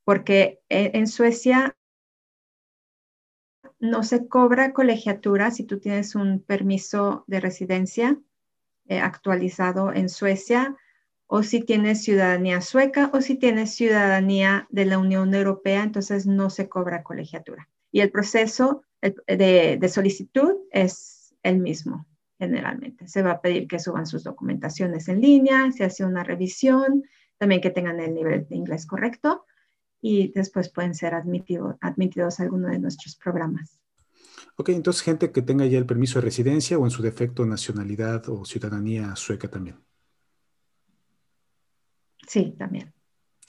porque 0.04 0.60
e, 0.68 0.92
en 0.94 1.08
Suecia 1.08 1.78
no 3.80 4.04
se 4.04 4.28
cobra 4.28 4.74
colegiatura 4.74 5.50
si 5.52 5.64
tú 5.64 5.80
tienes 5.80 6.16
un 6.16 6.42
permiso 6.42 7.24
de 7.28 7.40
residencia 7.40 8.20
eh, 8.90 9.00
actualizado 9.00 9.94
en 9.94 10.10
Suecia 10.10 10.76
o 11.28 11.44
si 11.44 11.62
tienes 11.62 12.04
ciudadanía 12.04 12.60
sueca 12.60 13.10
o 13.14 13.22
si 13.22 13.38
tienes 13.38 13.74
ciudadanía 13.74 14.68
de 14.70 14.84
la 14.84 14.98
Unión 14.98 15.34
Europea, 15.34 15.84
entonces 15.84 16.28
no 16.28 16.50
se 16.50 16.68
cobra 16.68 17.04
colegiatura. 17.04 17.70
Y 17.94 18.02
el 18.02 18.12
proceso 18.12 18.84
de 19.02 19.90
solicitud 19.90 20.58
es 20.72 21.34
el 21.42 21.60
mismo 21.60 22.06
generalmente. 22.42 23.08
Se 23.08 23.22
va 23.22 23.34
a 23.34 23.42
pedir 23.42 23.68
que 23.68 23.78
suban 23.78 24.08
sus 24.08 24.24
documentaciones 24.24 25.08
en 25.10 25.22
línea, 25.22 25.72
se 25.72 25.84
hace 25.84 26.04
una 26.04 26.24
revisión, 26.24 27.04
también 27.38 27.62
que 27.62 27.70
tengan 27.70 28.00
el 28.00 28.16
nivel 28.16 28.48
de 28.50 28.56
inglés 28.56 28.88
correcto 28.88 29.46
y 30.02 30.32
después 30.34 30.70
pueden 30.70 30.96
ser 30.96 31.14
admitidos 31.14 32.40
a 32.40 32.44
alguno 32.44 32.70
de 32.70 32.80
nuestros 32.80 33.16
programas. 33.16 33.80
Ok, 34.56 34.70
entonces 34.70 35.04
gente 35.04 35.32
que 35.32 35.44
tenga 35.44 35.68
ya 35.68 35.78
el 35.78 35.86
permiso 35.86 36.18
de 36.18 36.26
residencia 36.26 36.80
o 36.80 36.84
en 36.84 36.90
su 36.90 37.04
defecto 37.04 37.46
nacionalidad 37.46 38.28
o 38.28 38.44
ciudadanía 38.44 39.16
sueca 39.16 39.48
también. 39.48 39.78
Sí, 42.28 42.56
también. 42.58 42.92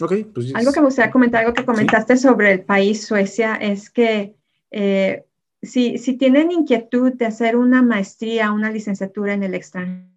Ok, 0.01 0.12
pues 0.34 0.55
Algo 0.55 0.70
que 0.70 0.80
me 0.80 0.86
gustaría 0.86 1.11
comentar, 1.11 1.40
algo 1.40 1.55
que 1.55 1.64
comentaste 1.64 2.18
sobre 2.18 2.53
el 2.53 2.62
país 2.62 3.07
Suecia 3.07 3.55
es 3.55 3.88
que 3.88 4.36
eh, 4.70 5.24
si, 5.62 5.96
tienen 6.16 6.50
inquietud 6.50 7.12
de 7.14 7.26
hacer 7.26 7.56
una 7.56 7.82
maestría, 7.82 8.52
una 8.52 8.70
licenciatura 8.70 9.32
en 9.32 9.44
el 9.44 9.54
extranjero, 9.54 10.10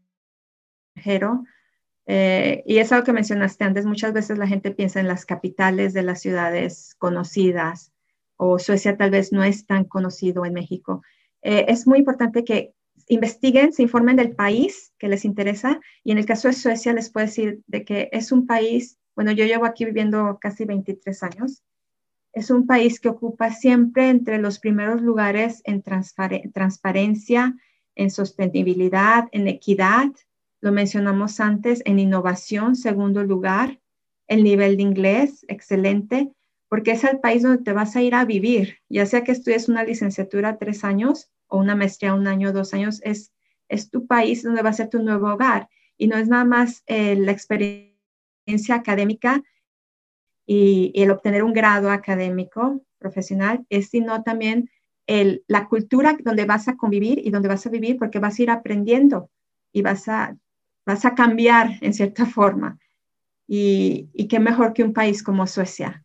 eh, 2.08 2.64
y 2.66 2.78
es 2.78 2.92
algo 2.92 3.06
que 3.06 3.14
mencionaste 3.14 3.64
antes, 3.64 3.86
muchas 3.86 4.14
veces 4.14 4.38
la 4.38 4.48
gente 4.48 4.72
piensa 4.72 5.00
en 5.00 5.08
las 5.08 5.26
capitales 5.26 5.94
de 5.94 6.04
las 6.04 6.22
ciudades 6.22 6.96
conocidas 6.98 7.92
o 8.38 8.60
Suecia 8.60 8.98
tal 8.98 9.12
vez 9.12 9.32
no 9.32 9.44
es 9.44 9.66
tan 9.66 9.86
conocido 9.86 10.46
en 10.46 10.54
México. 10.54 11.02
Eh, 11.42 11.66
es 11.68 11.88
muy 11.88 12.00
importante 12.00 12.44
que 12.44 12.74
investiguen, 13.08 13.72
se 13.72 13.84
informen 13.84 14.18
del 14.18 14.36
país 14.36 14.94
que 14.98 15.08
les 15.08 15.26
interesa 15.26 15.80
y 16.04 16.12
en 16.12 16.18
el 16.18 16.26
caso 16.26 16.48
de 16.48 16.54
Suecia 16.54 16.94
les 16.94 17.10
puedo 17.10 17.26
decir 17.26 17.62
de 17.68 17.86
que 17.86 18.10
es 18.12 18.32
un 18.32 18.46
país, 18.46 18.98
bueno, 19.16 19.32
yo 19.32 19.46
llevo 19.46 19.66
aquí 19.66 19.86
viviendo 19.86 20.38
casi 20.42 20.66
23 20.66 21.24
años 21.24 21.64
es 22.36 22.52
un 22.52 22.68
país 22.68 23.00
que 23.00 23.08
ocupa 23.08 23.50
siempre 23.52 24.10
entre 24.10 24.40
los 24.40 24.60
primeros 24.60 25.02
lugares 25.02 25.62
en 25.64 25.82
transparencia, 25.82 27.56
en 27.96 28.12
sostenibilidad, 28.12 29.30
en 29.32 29.48
equidad. 29.48 30.12
Lo 30.60 30.74
mencionamos 30.74 31.40
antes, 31.40 31.82
en 31.86 31.98
innovación, 31.98 32.76
segundo 32.76 33.24
lugar. 33.24 33.80
El 34.28 34.44
nivel 34.44 34.76
de 34.76 34.84
inglés, 34.84 35.46
excelente, 35.48 36.34
porque 36.68 36.92
es 36.92 37.06
el 37.06 37.22
país 37.22 37.42
donde 37.42 37.64
te 37.64 37.72
vas 37.72 37.96
a 37.96 38.02
ir 38.02 38.14
a 38.14 38.26
vivir, 38.26 38.80
ya 38.90 39.06
sea 39.06 39.24
que 39.24 39.32
estudies 39.32 39.70
una 39.70 39.86
licenciatura 39.86 40.58
tres 40.58 40.84
años 40.84 41.32
o 41.48 41.58
una 41.58 41.76
maestría 41.76 42.14
un 42.14 42.28
año, 42.28 42.52
dos 42.52 42.74
años, 42.74 43.00
es, 43.06 43.32
es 43.70 43.90
tu 43.90 44.08
país 44.08 44.44
donde 44.44 44.62
va 44.62 44.72
a 44.72 44.74
ser 44.74 44.90
tu 44.90 45.02
nuevo 45.02 45.32
hogar. 45.32 45.70
Y 45.98 46.08
no 46.08 46.18
es 46.18 46.28
nada 46.28 46.44
más 46.44 46.84
eh, 46.88 47.16
la 47.16 47.32
experiencia 47.32 48.76
académica, 48.76 49.42
y, 50.46 50.92
el 50.96 51.12
obtener 51.12 51.44
un 51.44 51.54
grado 51.54 51.90
académico 51.92 52.82
profesional 52.98 53.66
es 53.70 53.90
sino 53.90 54.24
también 54.24 54.70
el, 55.08 55.44
la 55.48 55.68
cultura 55.68 56.18
donde 56.24 56.46
vas 56.46 56.68
a 56.68 56.76
convivir 56.76 57.20
y 57.20 57.30
donde 57.30 57.50
vas 57.50 57.66
a 57.66 57.70
vivir 57.70 57.98
porque 57.98 58.20
vas 58.20 58.40
a 58.40 58.44
ir 58.44 58.50
aprendiendo 58.50 59.30
y 59.72 59.82
vas 59.82 60.08
a, 60.08 60.36
vas 60.86 61.06
a 61.06 61.16
cambiar 61.16 61.72
en 61.82 61.94
cierta 61.94 62.26
forma. 62.26 62.80
Y, 63.48 64.10
y 64.14 64.28
qué 64.28 64.40
mejor 64.40 64.74
que 64.74 64.84
un 64.84 64.94
país 64.94 65.22
como 65.22 65.46
Suecia. 65.46 66.04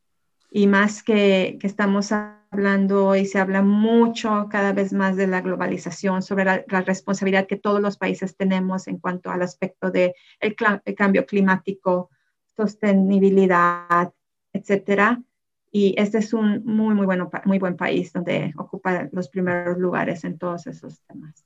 Y 0.50 0.66
más 0.66 1.02
que, 1.02 1.56
que 1.60 1.66
estamos 1.66 2.12
hablando 2.12 3.06
hoy, 3.06 3.26
se 3.26 3.38
habla 3.38 3.62
mucho 3.62 4.48
cada 4.50 4.72
vez 4.72 4.92
más 4.92 5.16
de 5.16 5.28
la 5.28 5.40
globalización, 5.40 6.22
sobre 6.22 6.44
la, 6.44 6.64
responsabilidad 6.82 7.46
que 7.46 7.56
todos 7.56 7.80
los 7.80 7.96
países 7.96 8.36
tenemos 8.36 8.88
en 8.88 8.98
cuanto 8.98 9.30
al 9.30 9.42
aspecto 9.42 9.90
del 9.90 10.14
de 10.40 10.54
el 10.84 10.94
cambio 10.96 11.24
climático, 11.26 12.10
sostenibilidad, 12.56 14.12
etcétera. 14.52 15.22
Y 15.72 15.94
este 15.98 16.18
es 16.18 16.32
un 16.32 16.64
muy, 16.64 16.94
muy, 16.94 17.06
bueno, 17.06 17.30
muy 17.44 17.58
buen 17.58 17.76
país 17.76 18.12
donde 18.12 18.52
ocupa 18.56 19.08
los 19.12 19.28
primeros 19.28 19.78
lugares 19.78 20.24
en 20.24 20.38
todos 20.38 20.66
esos 20.66 21.00
temas. 21.02 21.44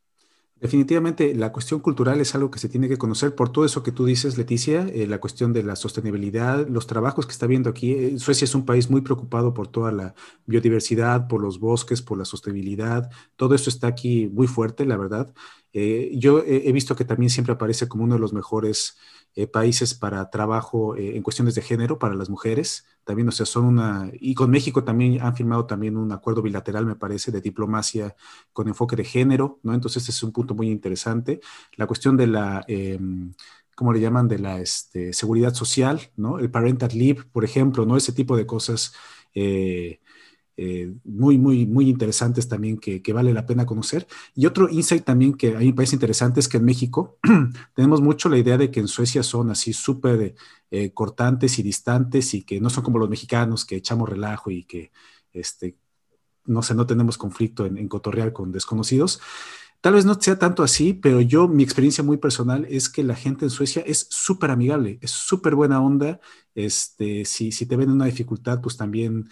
Definitivamente, 0.65 1.35
la 1.35 1.53
cuestión 1.53 1.81
cultural 1.81 2.23
es 2.23 2.35
algo 2.35 2.51
que 2.51 2.59
se 2.59 2.71
tiene 2.71 2.89
que 2.89 2.97
conocer 2.97 3.35
por 3.35 3.51
todo 3.53 3.67
eso 3.67 3.83
que 3.83 3.93
tú 3.93 4.07
dices, 4.07 4.39
Leticia, 4.39 4.89
eh, 4.89 5.07
la 5.07 5.21
cuestión 5.21 5.53
de 5.53 5.63
la 5.63 5.77
sostenibilidad, 5.77 6.67
los 6.69 6.87
trabajos 6.87 7.27
que 7.27 7.33
está 7.33 7.47
viendo 7.47 7.69
aquí. 7.69 7.93
Eh, 7.93 8.19
Suecia 8.19 8.47
es 8.47 8.55
un 8.55 8.65
país 8.65 8.89
muy 8.89 9.03
preocupado 9.03 9.53
por 9.53 9.69
toda 9.69 9.93
la 9.93 10.15
biodiversidad, 10.47 11.29
por 11.29 11.43
los 11.43 11.61
bosques, 11.61 12.01
por 12.01 12.17
la 12.17 12.25
sostenibilidad. 12.25 13.11
Todo 13.37 13.55
esto 13.55 13.69
está 13.69 13.89
aquí 13.89 14.27
muy 14.33 14.47
fuerte, 14.47 14.87
la 14.87 14.97
verdad. 14.97 15.35
Eh, 15.75 16.13
yo 16.15 16.43
he 16.47 16.73
visto 16.73 16.97
que 16.97 17.05
también 17.05 17.29
siempre 17.29 17.53
aparece 17.53 17.87
como 17.87 18.05
uno 18.05 18.15
de 18.15 18.21
los 18.21 18.33
mejores 18.33 18.97
países 19.53 19.95
para 19.95 20.31
trabajo 20.31 20.97
en 20.97 21.21
cuestiones 21.23 21.57
de 21.57 21.63
género 21.63 21.99
para 21.99 22.15
las 22.15 22.31
mujeres. 22.31 22.87
También, 23.05 23.29
o 23.29 23.33
sea, 23.33 23.47
son 23.47 23.67
una, 23.67 24.11
y 24.15 24.35
con 24.35 24.51
México 24.51 24.85
también 24.85 25.21
han 25.23 25.37
firmado 25.37 25.67
también 25.67 25.97
un 25.97 26.11
acuerdo 26.13 26.43
bilateral, 26.43 26.87
me 26.87 26.97
parece, 26.97 27.31
de 27.31 27.41
diplomacia 27.41 28.15
con 28.53 28.69
enfoque 28.69 28.97
de 28.97 29.05
género, 29.05 29.61
¿no? 29.63 29.75
Entonces, 29.75 30.03
este 30.03 30.13
es 30.13 30.23
un 30.23 30.33
punto 30.33 30.55
muy 30.55 30.71
interesante. 30.71 31.41
La 31.77 31.87
cuestión 31.87 32.17
de 32.17 32.27
la... 32.27 32.65
Em, 32.69 33.33
¿cómo 33.75 33.93
le 33.93 34.01
llaman? 34.01 34.29
De 34.29 34.39
la 34.39 34.61
este, 34.61 35.13
seguridad 35.13 35.53
social, 35.55 36.01
¿no? 36.17 36.39
El 36.39 36.51
parental 36.51 36.91
leave, 36.95 37.25
por 37.33 37.45
ejemplo, 37.45 37.85
¿no? 37.87 37.97
Ese 37.97 38.13
tipo 38.13 38.37
de 38.37 38.47
cosas 38.47 38.95
eh, 39.35 40.01
eh, 40.57 40.93
muy, 41.05 41.37
muy, 41.37 41.67
muy 41.67 41.89
interesantes 41.89 42.49
también 42.49 42.79
que, 42.79 43.01
vale 43.13 43.33
la 43.33 43.47
pena 43.47 43.67
conocer. 43.67 44.07
Y 44.35 44.47
otro 44.47 44.69
insight 44.69 45.05
también 45.05 45.35
que 45.35 45.57
a 45.57 45.59
mí 45.59 45.67
me 45.67 45.75
parece 45.75 45.97
interesante 45.97 46.41
es 46.41 46.49
que 46.49 46.59
en 46.59 46.65
México 46.65 47.19
tenemos 47.75 48.01
mucho 48.01 48.29
la 48.29 48.39
idea 48.39 48.57
de 48.57 48.71
que 48.71 48.81
en 48.81 48.89
Suecia 48.89 49.23
son 49.23 49.51
así 49.51 49.73
súper 49.73 50.35
eh, 50.71 50.93
cortantes 50.93 51.59
y 51.59 51.63
distantes 51.63 52.35
y 52.35 52.43
que 52.43 52.61
no 52.61 52.71
son 52.71 52.85
como 52.85 52.99
los 52.99 53.11
mexicanos 53.11 53.65
que 53.65 53.77
echamos 53.77 54.09
relajo 54.09 54.51
y 54.51 54.65
que, 54.65 54.93
este, 55.33 55.77
no 56.45 56.63
sé, 56.63 56.75
no 56.75 56.87
tenemos 56.87 57.19
conflicto 57.19 57.67
en, 57.67 57.77
en 57.79 57.89
cotorrear 57.89 58.33
con 58.33 58.53
desconocidos. 58.53 59.21
Tal 59.85 59.93
vez 59.93 60.07
no 60.07 60.15
sea 60.15 60.39
tanto 60.39 60.63
así, 60.63 60.95
pero 60.95 61.21
yo, 61.21 61.47
mi 61.47 61.63
experiencia 61.63 62.03
muy 62.03 62.17
personal 62.17 62.67
es 62.71 62.89
que 62.89 63.05
la 63.05 63.15
gente 63.15 63.45
en 63.45 63.51
Suecia 63.51 63.83
es 63.85 64.07
súper 64.09 64.51
amigable, 64.51 64.99
es 65.03 65.11
súper 65.11 65.55
buena 65.55 65.83
onda. 65.83 66.21
Este, 66.55 67.27
si, 67.27 67.53
si 67.53 67.67
te 67.67 67.77
ven 67.77 67.91
una 67.91 68.07
dificultad, 68.07 68.63
pues 68.63 68.79
también 68.79 69.29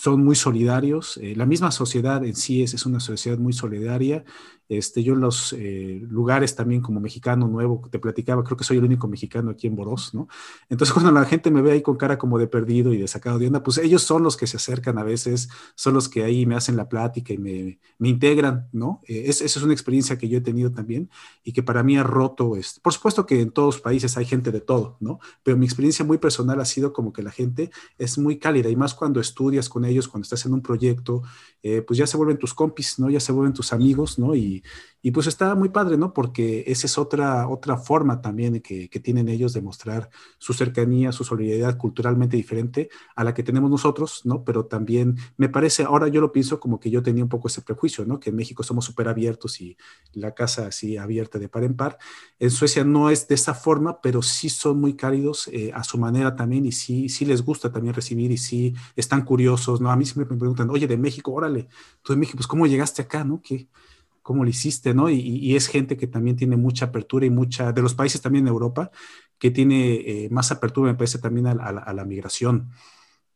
son 0.00 0.24
muy 0.24 0.36
solidarios. 0.36 1.16
Eh, 1.16 1.34
la 1.34 1.44
misma 1.44 1.72
sociedad 1.72 2.24
en 2.24 2.36
sí 2.36 2.62
es, 2.62 2.72
es, 2.72 2.86
una 2.86 3.00
sociedad 3.00 3.36
muy 3.36 3.52
solidaria 3.52 4.24
Este, 4.68 5.02
yo 5.02 5.14
en 5.14 5.20
los 5.20 5.54
eh, 5.54 6.02
lugares 6.10 6.54
también 6.54 6.82
como 6.82 7.00
mexicano 7.00 7.48
nuevo, 7.48 7.88
te 7.90 7.98
platicaba, 7.98 8.44
creo 8.44 8.56
que 8.56 8.64
soy 8.64 8.76
el 8.76 8.84
único 8.84 9.08
mexicano 9.08 9.50
aquí 9.50 9.66
en 9.66 9.74
Boros, 9.74 10.12
¿no? 10.14 10.28
Entonces 10.68 10.92
cuando 10.94 11.10
la 11.10 11.24
gente 11.24 11.50
me 11.50 11.62
ve 11.62 11.72
ahí 11.72 11.82
con 11.82 11.96
cara 11.96 12.18
como 12.18 12.38
de 12.38 12.46
perdido 12.46 12.92
y 12.92 12.98
de 12.98 13.08
sacado 13.08 13.38
de 13.38 13.46
onda, 13.46 13.62
pues 13.62 13.78
ellos 13.78 14.02
son 14.02 14.22
los 14.22 14.36
que 14.36 14.46
se 14.46 14.58
acercan 14.58 14.98
a 14.98 15.04
veces, 15.04 15.48
son 15.74 15.94
los 15.94 16.08
que 16.08 16.22
ahí 16.22 16.44
me 16.44 16.54
hacen 16.54 16.76
la 16.76 16.88
plática 16.88 17.32
y 17.32 17.38
me, 17.38 17.78
me 17.98 18.10
integran, 18.10 18.68
¿no? 18.72 19.00
Eh, 19.08 19.24
esa 19.26 19.44
es 19.44 19.56
una 19.62 19.72
experiencia 19.72 20.18
que 20.18 20.28
yo 20.28 20.38
he 20.38 20.42
tenido 20.42 20.70
también 20.70 21.08
y 21.42 21.52
que 21.52 21.62
para 21.62 21.82
mí 21.82 21.96
ha 21.96 22.02
roto, 22.02 22.56
este, 22.56 22.80
por 22.80 22.92
supuesto 22.92 23.24
que 23.24 23.40
en 23.40 23.50
todos 23.50 23.76
los 23.76 23.82
países 23.82 24.18
hay 24.18 24.26
gente 24.26 24.52
de 24.52 24.60
todo, 24.60 24.98
¿no? 25.00 25.18
Pero 25.42 25.56
mi 25.56 25.64
experiencia 25.64 26.04
muy 26.04 26.18
personal 26.18 26.60
ha 26.60 26.66
sido 26.66 26.92
como 26.92 27.12
que 27.12 27.22
la 27.22 27.30
gente 27.30 27.70
es 27.96 28.18
muy 28.18 28.38
cálida 28.38 28.68
y 28.68 28.76
más 28.76 28.92
cuando 28.92 29.18
estudias 29.18 29.70
con 29.70 29.86
ellos, 29.86 30.08
cuando 30.08 30.24
estás 30.24 30.44
en 30.44 30.52
un 30.52 30.60
proyecto, 30.60 31.22
eh, 31.62 31.82
pues 31.82 31.98
ya 31.98 32.06
se 32.06 32.18
vuelven 32.18 32.38
tus 32.38 32.52
compis, 32.52 32.98
¿no? 32.98 33.08
Ya 33.08 33.20
se 33.20 33.32
vuelven 33.32 33.54
tus 33.54 33.72
amigos, 33.72 34.18
¿no? 34.18 34.34
Y, 34.34 34.57
y 35.00 35.10
pues 35.12 35.26
está 35.26 35.54
muy 35.54 35.68
padre, 35.68 35.96
¿no? 35.96 36.12
Porque 36.12 36.64
esa 36.66 36.86
es 36.86 36.98
otra, 36.98 37.48
otra 37.48 37.76
forma 37.76 38.20
también 38.20 38.60
que, 38.60 38.88
que, 38.90 39.00
tienen 39.00 39.28
ellos 39.28 39.52
de 39.52 39.62
mostrar 39.62 40.10
su 40.38 40.52
cercanía, 40.52 41.12
su 41.12 41.22
solidaridad 41.22 41.76
culturalmente 41.78 42.36
diferente 42.36 42.90
a 43.14 43.22
la 43.22 43.32
que 43.32 43.44
tenemos 43.44 43.70
nosotros, 43.70 44.22
¿no? 44.24 44.42
Pero 44.44 44.66
también 44.66 45.16
me 45.36 45.48
parece, 45.48 45.84
ahora 45.84 46.08
yo 46.08 46.20
lo 46.20 46.32
pienso 46.32 46.58
como 46.58 46.80
que 46.80 46.90
yo 46.90 47.02
tenía 47.02 47.22
un 47.22 47.28
poco 47.28 47.46
ese 47.46 47.62
prejuicio, 47.62 48.04
¿no? 48.06 48.18
Que 48.18 48.30
en 48.30 48.36
México 48.36 48.62
somos 48.64 48.84
súper 48.84 49.08
abiertos 49.08 49.60
y 49.60 49.76
la 50.12 50.34
casa 50.34 50.66
así 50.66 50.96
abierta 50.96 51.38
de 51.38 51.48
par 51.48 51.62
en 51.62 51.76
par. 51.76 51.98
En 52.40 52.50
Suecia 52.50 52.82
no 52.84 53.08
es 53.08 53.28
de 53.28 53.36
esa 53.36 53.54
forma, 53.54 54.00
pero 54.00 54.20
sí 54.20 54.48
son 54.48 54.80
muy 54.80 54.94
cálidos 54.96 55.48
eh, 55.52 55.70
a 55.74 55.84
su 55.84 55.96
manera 55.98 56.34
también 56.34 56.66
y 56.66 56.72
sí, 56.72 57.08
sí 57.08 57.24
les 57.24 57.42
gusta 57.42 57.70
también 57.70 57.94
recibir 57.94 58.32
y 58.32 58.38
sí 58.38 58.74
están 58.96 59.24
curiosos, 59.24 59.80
¿no? 59.80 59.90
A 59.90 59.96
mí 59.96 60.04
siempre 60.04 60.34
me 60.34 60.38
preguntan, 60.38 60.70
oye, 60.70 60.88
de 60.88 60.96
México, 60.96 61.32
órale, 61.32 61.68
tú 62.02 62.12
de 62.12 62.18
México, 62.18 62.36
pues 62.36 62.46
¿cómo 62.48 62.66
llegaste 62.66 63.02
acá, 63.02 63.22
¿no? 63.24 63.40
¿Qué? 63.40 63.68
Cómo 64.28 64.44
lo 64.44 64.50
hiciste, 64.50 64.92
¿no? 64.92 65.08
Y, 65.08 65.56
es 65.56 65.68
gente 65.68 65.96
que 65.96 66.06
también 66.06 66.36
tiene 66.36 66.58
mucha 66.58 66.84
apertura 66.84 67.24
y 67.24 67.30
mucha, 67.30 67.72
de 67.72 67.80
los 67.80 67.94
países 67.94 68.20
también 68.20 68.44
en 68.44 68.48
Europa, 68.52 68.90
que 69.38 69.50
tiene 69.50 69.94
eh, 69.94 70.28
más 70.30 70.52
apertura, 70.52 70.92
me 70.92 70.98
parece, 70.98 71.18
también 71.18 71.46
a, 71.46 71.94
la 71.94 72.04
migración, 72.04 72.68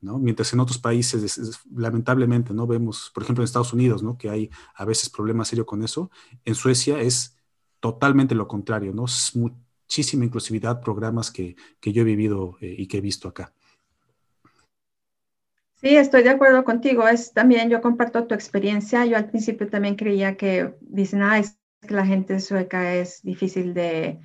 ¿no? 0.03 0.19
Mientras 0.19 0.53
en 0.53 0.61
otros 0.61 0.77
países, 0.77 1.63
lamentablemente, 1.75 2.53
¿no? 2.53 2.67
Vemos, 2.67 3.11
por 3.15 3.23
ejemplo, 3.23 3.43
en 3.43 3.47
Estados 3.47 3.73
Unidos, 3.73 4.03
¿no? 4.03 4.19
Que 4.19 4.29
hay 4.29 4.51
a 4.75 4.85
veces 4.85 5.09
problemas 5.09 5.49
serios 5.49 5.67
con 5.67 5.83
eso. 5.83 6.11
En 6.45 6.55
Suecia 6.55 7.01
es 7.01 7.39
totalmente 7.81 8.35
lo 8.35 8.47
contrario, 8.47 8.93
¿no? 8.93 9.07
Es 9.07 9.35
muchísima 9.35 10.27
inclusividad, 10.27 10.83
programas 10.83 11.31
que, 11.31 11.57
que 11.81 11.95
yo 11.95 12.03
he 12.03 12.05
vivido 12.05 12.59
eh, 12.61 12.75
y 12.77 12.87
que 12.87 12.99
he 12.99 13.01
visto 13.01 13.29
acá. 13.29 13.55
Sí, 15.83 15.97
estoy 15.97 16.23
de 16.23 16.31
acuerdo 16.31 16.65
contigo. 16.65 17.09
Es 17.09 17.33
también, 17.33 17.69
yo 17.69 17.81
comparto 17.81 18.27
tu 18.29 18.35
experiencia. 18.35 19.05
Yo 19.05 19.17
al 19.17 19.29
principio 19.29 19.69
también 19.69 19.97
creía 19.97 20.37
que 20.37 20.75
dicen, 20.81 21.23
ah, 21.23 21.41
es 21.41 21.59
que 21.81 21.93
la 21.95 22.07
gente 22.07 22.39
sueca 22.39 22.95
es 22.95 23.21
difícil 23.23 23.75
de, 23.75 24.21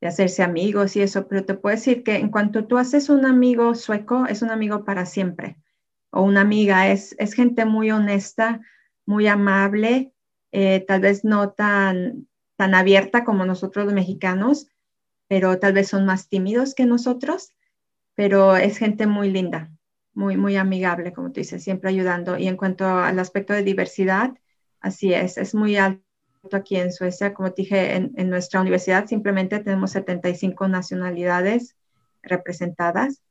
de, 0.00 0.06
hacerse 0.06 0.44
amigos 0.44 0.94
y 0.94 1.02
eso, 1.02 1.26
pero 1.26 1.44
te 1.44 1.54
puedo 1.54 1.74
decir 1.74 2.04
que 2.04 2.16
en 2.16 2.30
cuanto 2.30 2.66
tú 2.66 2.78
haces 2.78 3.08
un 3.08 3.26
amigo 3.26 3.74
sueco, 3.74 4.26
es 4.26 4.42
un 4.42 4.50
amigo 4.50 4.84
para 4.84 5.04
siempre. 5.04 5.56
O 6.12 6.22
una 6.22 6.42
amiga, 6.42 6.88
es, 6.92 7.16
es 7.18 7.34
gente 7.34 7.64
muy 7.64 7.90
honesta, 7.90 8.60
muy 9.04 9.26
amable, 9.26 10.12
eh, 10.52 10.84
tal 10.86 11.00
vez 11.00 11.24
no 11.24 11.50
tan, 11.52 12.28
tan 12.56 12.74
abierta 12.74 13.24
como 13.24 13.44
nosotros 13.44 13.86
los 13.86 13.94
mexicanos, 13.94 14.68
pero 15.28 15.58
tal 15.58 15.72
vez 15.72 15.88
son 15.88 16.06
más 16.06 16.28
tímidos 16.28 16.74
que 16.74 16.86
nosotros, 16.86 17.52
pero 18.14 18.56
es 18.56 18.78
gente 18.78 19.06
muy 19.08 19.30
linda 19.30 19.70
muy, 20.14 20.36
muy 20.36 20.56
amigable, 20.56 21.12
como 21.12 21.32
tú 21.32 21.40
dices, 21.40 21.62
siempre 21.62 21.90
ayudando. 21.90 22.36
Y 22.36 22.48
en 22.48 22.56
cuanto 22.56 22.86
al 22.86 23.18
aspecto 23.18 23.52
de 23.52 23.62
diversidad, 23.62 24.34
así 24.80 25.14
es, 25.14 25.38
es 25.38 25.54
muy 25.54 25.76
alto 25.76 26.02
aquí 26.52 26.76
en 26.76 26.92
Suecia. 26.92 27.34
Como 27.34 27.52
te 27.52 27.62
dije, 27.62 27.96
en, 27.96 28.12
en 28.16 28.30
nuestra 28.30 28.60
universidad 28.60 29.06
simplemente 29.06 29.60
tenemos 29.60 29.92
75 29.92 30.68
nacionalidades 30.68 31.76
representadas. 32.22 33.22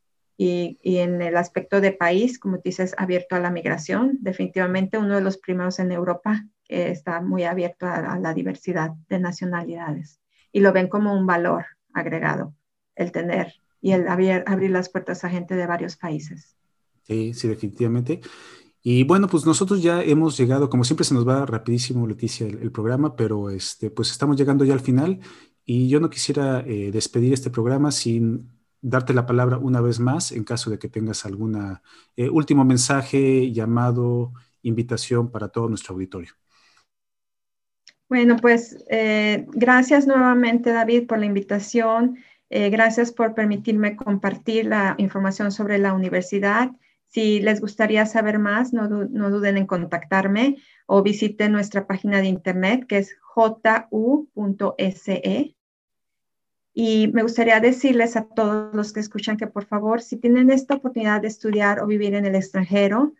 Y, 0.41 0.79
y, 0.81 0.99
en 0.99 1.21
el 1.21 1.35
aspecto 1.35 1.81
de 1.81 1.91
país, 1.91 2.39
como 2.39 2.59
dices, 2.63 2.95
abierto 2.97 3.35
a 3.35 3.39
la 3.39 3.51
migración, 3.51 4.19
definitivamente 4.21 4.97
uno 4.97 5.15
de 5.15 5.21
los 5.21 5.37
primeros 5.37 5.79
en 5.79 5.91
Europa 5.91 6.45
que 6.63 6.91
está 6.91 7.19
muy 7.19 7.43
abierto 7.43 7.87
a, 7.87 8.13
a, 8.13 8.19
la 8.19 8.33
diversidad 8.33 8.91
de 9.09 9.19
nacionalidades 9.19 10.21
y 10.53 10.61
lo 10.61 10.71
ven 10.71 10.87
como 10.87 11.13
un 11.13 11.27
valor 11.27 11.65
agregado, 11.93 12.55
el 12.95 13.11
tener 13.11 13.55
y 13.81 13.91
el 13.91 14.07
abrir, 14.07 14.43
abrir 14.47 14.71
las 14.71 14.89
puertas 14.89 15.25
a 15.25 15.29
gente 15.29 15.55
de 15.55 15.67
varios 15.67 15.97
países. 15.97 16.55
Sí, 17.09 17.33
sí, 17.33 17.47
definitivamente. 17.47 18.21
Y 18.81 19.03
bueno, 19.03 19.27
pues 19.27 19.45
nosotros 19.45 19.81
ya 19.81 20.01
hemos 20.03 20.37
llegado, 20.37 20.69
como 20.69 20.83
siempre 20.83 21.03
se 21.03 21.13
nos 21.13 21.27
va 21.27 21.45
rapidísimo, 21.45 22.07
Leticia, 22.07 22.47
el, 22.47 22.71
programa, 22.71 23.15
pero 23.15 23.49
este, 23.49 23.89
pues 23.91 24.11
estamos 24.11 24.37
llegando 24.37 24.63
ya 24.63 24.73
al 24.73 24.79
final 24.79 25.19
y 25.65 25.89
yo 25.89 25.99
no 25.99 26.09
quisiera 26.09 26.61
eh, 26.61 26.91
despedir 26.91 27.33
este 27.33 27.49
programa 27.49 27.91
sin 27.91 28.49
darte 28.81 29.13
la 29.13 29.25
palabra 29.25 29.57
una 29.57 29.81
vez 29.81 29.99
más 29.99 30.31
en 30.31 30.45
caso 30.45 30.69
de 30.69 30.79
que 30.79 30.87
tengas 30.87 31.25
alguna 31.25 31.81
eh, 32.15 32.29
último 32.29 32.63
mensaje, 32.63 33.51
llamado, 33.51 34.31
invitación 34.61 35.29
para 35.29 35.49
todo 35.49 35.67
nuestro 35.67 35.95
auditorio. 35.95 36.33
Bueno, 38.07 38.37
pues 38.37 38.85
eh, 38.89 39.45
gracias 39.49 40.07
nuevamente, 40.07 40.71
David, 40.71 41.05
por 41.07 41.19
la 41.19 41.25
invitación. 41.25 42.17
gracias 42.49 43.11
por 43.11 43.35
permitirme 43.35 43.95
compartir 43.95 44.65
la 44.65 44.95
información 44.97 45.51
sobre 45.51 45.77
la 45.77 45.93
universidad. 45.93 46.71
Si 47.09 47.39
les 47.39 47.59
gustaría 47.59 48.05
saber 48.05 48.37
más, 48.37 48.71
no, 48.71 48.87
duden 48.87 49.57
en 49.57 49.65
contactarme 49.65 50.57
o 50.85 51.01
visiten 51.01 51.51
nuestra 51.51 51.87
página 51.87 52.21
de 52.21 52.27
internet 52.27 52.85
que 52.87 52.99
es 52.99 53.17
ju.se. 53.19 53.55
Y 56.71 57.07
me 57.07 57.23
gustaría 57.23 57.59
decirles 57.59 58.15
a 58.15 58.25
todos 58.27 58.75
los 58.75 58.93
que 58.93 58.99
escuchan 58.99 59.37
que 59.37 59.47
por 59.47 59.65
favor, 59.65 60.01
si 60.01 60.17
tienen 60.17 60.51
esta 60.51 60.75
oportunidad 60.75 61.21
de 61.21 61.29
estudiar 61.29 61.79
o 61.79 61.87
vivir 61.87 62.13
en 62.13 62.25
el 62.25 62.35
extranjero, 62.35 63.15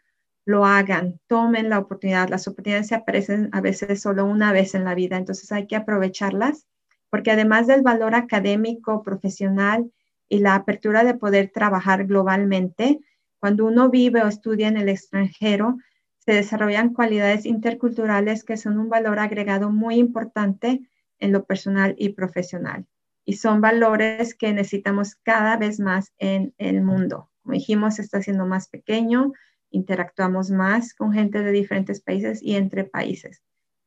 lo 0.46 0.66
hagan, 0.66 1.20
tomen 1.26 1.70
la 1.70 1.80
oportunidad. 1.80 2.30
Las 2.30 2.48
oportunidades 2.48 2.88
se 2.88 2.96
aparecen 2.96 3.50
a 3.54 3.62
veces 3.62 4.02
solo 4.02 4.26
una 4.26 4.52
vez 4.54 4.76
en 4.76 4.84
la 4.86 4.94
vida, 4.94 5.18
entonces 5.18 5.52
hay 5.52 5.66
que 5.66 5.76
aprovecharlas, 5.76 6.68
porque 7.10 7.32
además 7.32 7.66
del 7.66 7.82
valor 7.82 8.14
académico, 8.14 9.02
profesional 9.02 9.92
y 10.28 10.40
la 10.40 10.54
apertura 10.54 11.04
de 11.04 11.16
poder 11.16 11.50
trabajar 11.52 12.06
globalmente, 12.06 13.00
cuando 13.40 13.66
uno 13.66 13.90
vive 13.90 14.22
o 14.22 14.28
estudia 14.28 14.68
en 14.68 14.78
el 14.78 14.90
extranjero, 14.90 15.78
se 16.18 16.34
desarrollan 16.34 16.94
cualidades 16.94 17.46
interculturales 17.46 18.44
que 18.44 18.58
son 18.58 18.78
un 18.78 18.90
valor 18.90 19.20
agregado 19.20 19.72
muy 19.72 19.96
importante 19.96 20.82
en 21.20 21.32
lo 21.32 21.46
personal 21.46 21.96
y 21.98 22.10
profesional. 22.10 22.86
Y 23.26 23.34
son 23.34 23.62
valores 23.62 24.36
que 24.36 24.54
necesitamos 24.54 25.16
cada 25.16 25.58
vez 25.58 25.80
más 25.80 26.14
en 26.18 26.54
el 26.58 26.82
mundo. 26.82 27.30
Como 27.44 27.54
dijimos, 27.54 27.96
se 27.96 28.02
está 28.02 28.20
haciendo 28.20 28.46
más 28.46 28.70
pequeño, 28.70 29.34
interactuamos 29.72 30.52
más 30.52 30.94
con 30.94 31.14
gente 31.14 31.42
de 31.42 31.52
diferentes 31.52 32.02
países 32.02 32.42
y 32.42 32.56
entre 32.56 32.84
países. 32.84 33.42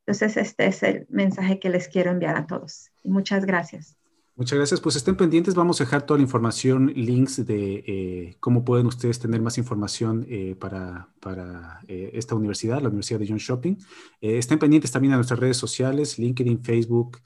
Entonces, 0.05 0.37
este 0.37 0.67
es 0.67 0.83
el 0.83 1.05
mensaje 1.09 1.59
que 1.59 1.69
les 1.69 1.87
quiero 1.87 2.11
enviar 2.11 2.35
a 2.35 2.45
todos. 2.45 2.91
Muchas 3.03 3.45
gracias. 3.45 3.97
Muchas 4.35 4.57
gracias. 4.57 4.81
Pues 4.81 4.95
estén 4.95 5.15
pendientes. 5.15 5.53
Vamos 5.53 5.79
a 5.79 5.83
dejar 5.83 6.07
toda 6.07 6.17
la 6.17 6.23
información, 6.23 6.91
links 6.95 7.45
de 7.45 7.83
eh, 7.85 8.35
cómo 8.39 8.65
pueden 8.65 8.87
ustedes 8.87 9.19
tener 9.19 9.41
más 9.41 9.59
información 9.59 10.25
eh, 10.27 10.55
para, 10.59 11.07
para 11.19 11.81
eh, 11.87 12.09
esta 12.13 12.33
universidad, 12.33 12.81
la 12.81 12.87
Universidad 12.87 13.19
de 13.19 13.27
John 13.27 13.37
Shopping. 13.37 13.75
estén 14.21 14.57
pendientes 14.57 14.91
también 14.91 15.13
a 15.13 15.17
nuestras 15.17 15.39
redes 15.39 15.57
sociales, 15.57 16.17
LinkedIn, 16.17 16.63
Facebook, 16.63 17.19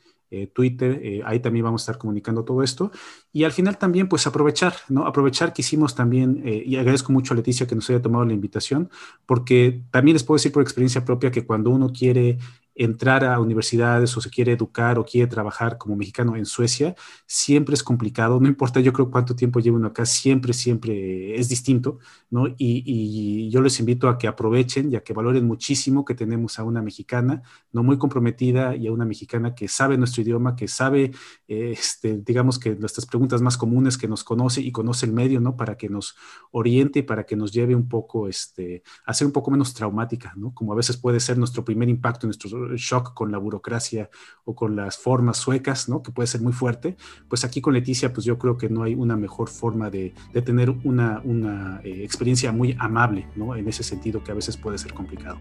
Twitter. 0.52 1.24
ahí 1.24 1.40
también 1.40 1.64
vamos 1.64 1.84
a 1.84 1.84
estar 1.84 1.98
comunicando 1.98 2.44
todo 2.44 2.62
esto. 2.62 2.92
Y 3.32 3.46
al 3.46 3.54
final 3.54 3.78
también, 3.78 4.10
pues 4.10 4.28
aprovechar, 4.28 4.74
¿no? 4.90 5.06
Aprovechar 5.06 5.54
que 5.54 5.62
hicimos 5.62 5.96
también, 5.96 6.44
y 6.44 6.76
agradezco 6.76 7.14
mucho 7.14 7.34
a 7.34 7.38
Leticia 7.38 7.66
que 7.66 7.76
nos 7.76 7.90
haya 7.90 8.02
tomado 8.02 8.26
la 8.26 8.34
invitación, 8.34 8.90
porque 9.26 9.86
también 9.90 10.16
les 10.16 10.26
puedo 10.26 10.36
decir 10.36 10.52
por 10.52 10.64
experiencia 10.64 11.06
propia 11.06 11.32
que 11.32 11.46
cuando 11.46 11.70
uno 11.70 11.94
quiere 11.94 12.40
entrar 12.78 13.26
a 13.26 13.40
universidades 13.40 14.16
o 14.16 14.22
se 14.22 14.30
quiere 14.30 14.54
educar 14.54 15.00
o 15.00 15.06
quiere 15.06 15.28
trabajar 15.28 15.78
como 15.78 15.96
mexicano 15.96 16.36
en 16.36 16.46
Suecia, 16.46 16.96
siempre 17.26 17.74
es 17.74 17.84
complicado, 17.84 18.40
no 18.40 18.48
importa 18.48 18.80
yo 18.80 18.94
creo 18.94 19.10
cuánto 19.10 19.36
tiempo 19.36 19.60
lleve 19.60 19.78
uno 19.78 19.88
acá, 19.88 20.06
siempre, 20.06 20.54
siempre 20.54 21.38
es 21.40 21.50
distinto, 21.50 22.00
¿no? 22.30 22.46
Y, 22.58 23.50
yo 23.50 23.62
les 23.62 23.80
invito 23.80 24.10
a 24.10 24.18
que 24.18 24.28
aprovechen 24.28 24.92
y 24.92 24.96
a 24.96 25.04
que 25.04 25.14
valoren 25.14 25.46
muchísimo 25.46 26.06
que 26.06 26.14
tenemos 26.14 26.60
a 26.60 26.64
una 26.64 26.82
mexicana, 26.82 27.42
no 27.72 27.82
muy 27.82 27.98
comprometida 27.98 28.76
y 28.76 28.88
a 28.88 28.92
una 28.92 29.06
mexicana 29.06 29.56
que 29.56 29.68
sabe 29.68 29.98
nuestro 29.98 30.22
idioma, 30.22 30.56
que 30.56 30.68
sabe, 30.68 31.12
este, 31.48 32.18
digamos 32.18 32.60
que 32.60 32.76
nuestras 32.76 33.06
preguntas 33.06 33.42
más 33.42 33.58
comunes, 33.58 33.98
que 33.98 34.08
nos 34.08 34.24
conoce 34.24 34.62
y 34.62 34.72
conoce 34.72 35.06
el 35.06 35.14
medio, 35.14 35.40
¿no? 35.40 35.56
Para 35.56 35.78
que 35.78 35.90
nos 35.90 36.16
oriente 36.52 37.00
y 37.00 37.04
para 37.04 37.26
que 37.26 37.36
nos 37.36 37.52
lleve 37.52 37.74
un 37.74 37.88
poco, 37.88 38.28
este, 38.28 38.84
a 39.06 39.14
ser 39.14 39.28
un 39.28 39.34
poco 39.34 39.50
menos 39.50 39.74
traumática, 39.74 40.34
¿no? 40.36 40.54
Como 40.54 40.74
a 40.74 40.76
veces 40.76 40.98
puede 40.98 41.20
ser 41.20 41.38
nuestro 41.38 41.64
primer 41.64 41.90
impacto 41.90 42.26
en 42.26 42.30
nuestro 42.30 42.67
shock 42.76 43.14
con 43.14 43.32
la 43.32 43.38
burocracia 43.38 44.10
o 44.46 44.56
con 44.56 44.76
las 44.76 44.98
formas 44.98 45.38
suecas, 45.38 45.90
¿no? 45.90 46.02
Que 46.02 46.12
puede 46.12 46.28
ser 46.28 46.42
muy 46.42 46.54
fuerte, 46.54 46.98
pues 47.28 47.44
aquí 47.44 47.62
con 47.62 47.74
Leticia, 47.74 48.14
pues 48.14 48.26
yo 48.26 48.38
creo 48.38 48.58
que 48.58 48.70
no 48.70 48.84
hay 48.84 48.96
una 48.96 49.16
mejor 49.16 49.50
forma 49.50 49.90
de, 49.90 50.14
tener 50.46 50.70
una, 50.84 51.22
una 51.24 51.82
eh, 51.84 52.04
experiencia 52.04 52.52
muy 52.52 52.76
amable, 52.80 53.28
¿no? 53.36 53.56
En 53.56 53.68
ese 53.68 53.84
sentido 53.84 54.24
que 54.24 54.32
a 54.32 54.36
veces 54.36 54.58
puede 54.58 54.78
ser 54.78 54.94
complicado. 54.94 55.40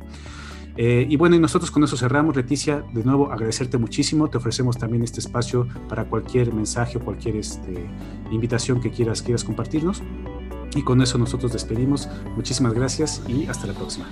Eh, 0.77 1.07
y 1.09 1.17
bueno, 1.17 1.37
y 1.37 1.39
nosotros 1.39 1.71
con 1.71 1.85
eso 1.85 1.97
cerramos. 1.97 2.37
Leticia, 2.37 2.85
de 2.93 3.05
nuevo 3.05 3.33
agradecerte 3.33 3.79
muchísimo. 3.79 4.29
Te 4.29 4.39
ofrecemos 4.39 4.77
también 4.77 5.03
este 5.03 5.21
espacio 5.21 5.67
para 5.89 6.05
cualquier 6.05 6.53
mensaje 6.53 6.99
o 6.99 7.01
cualquier 7.01 7.37
este, 7.37 7.87
invitación 8.31 8.81
que 8.81 8.91
quieras, 8.91 9.23
quieras 9.23 9.45
compartirnos. 9.45 10.03
Y 10.75 10.83
con 10.83 11.01
eso 11.01 11.17
nosotros 11.17 11.53
despedimos. 11.53 12.09
Muchísimas 12.37 12.75
gracias 12.75 13.23
y 13.27 13.47
hasta 13.47 13.67
la 13.67 13.73
próxima. 13.73 14.07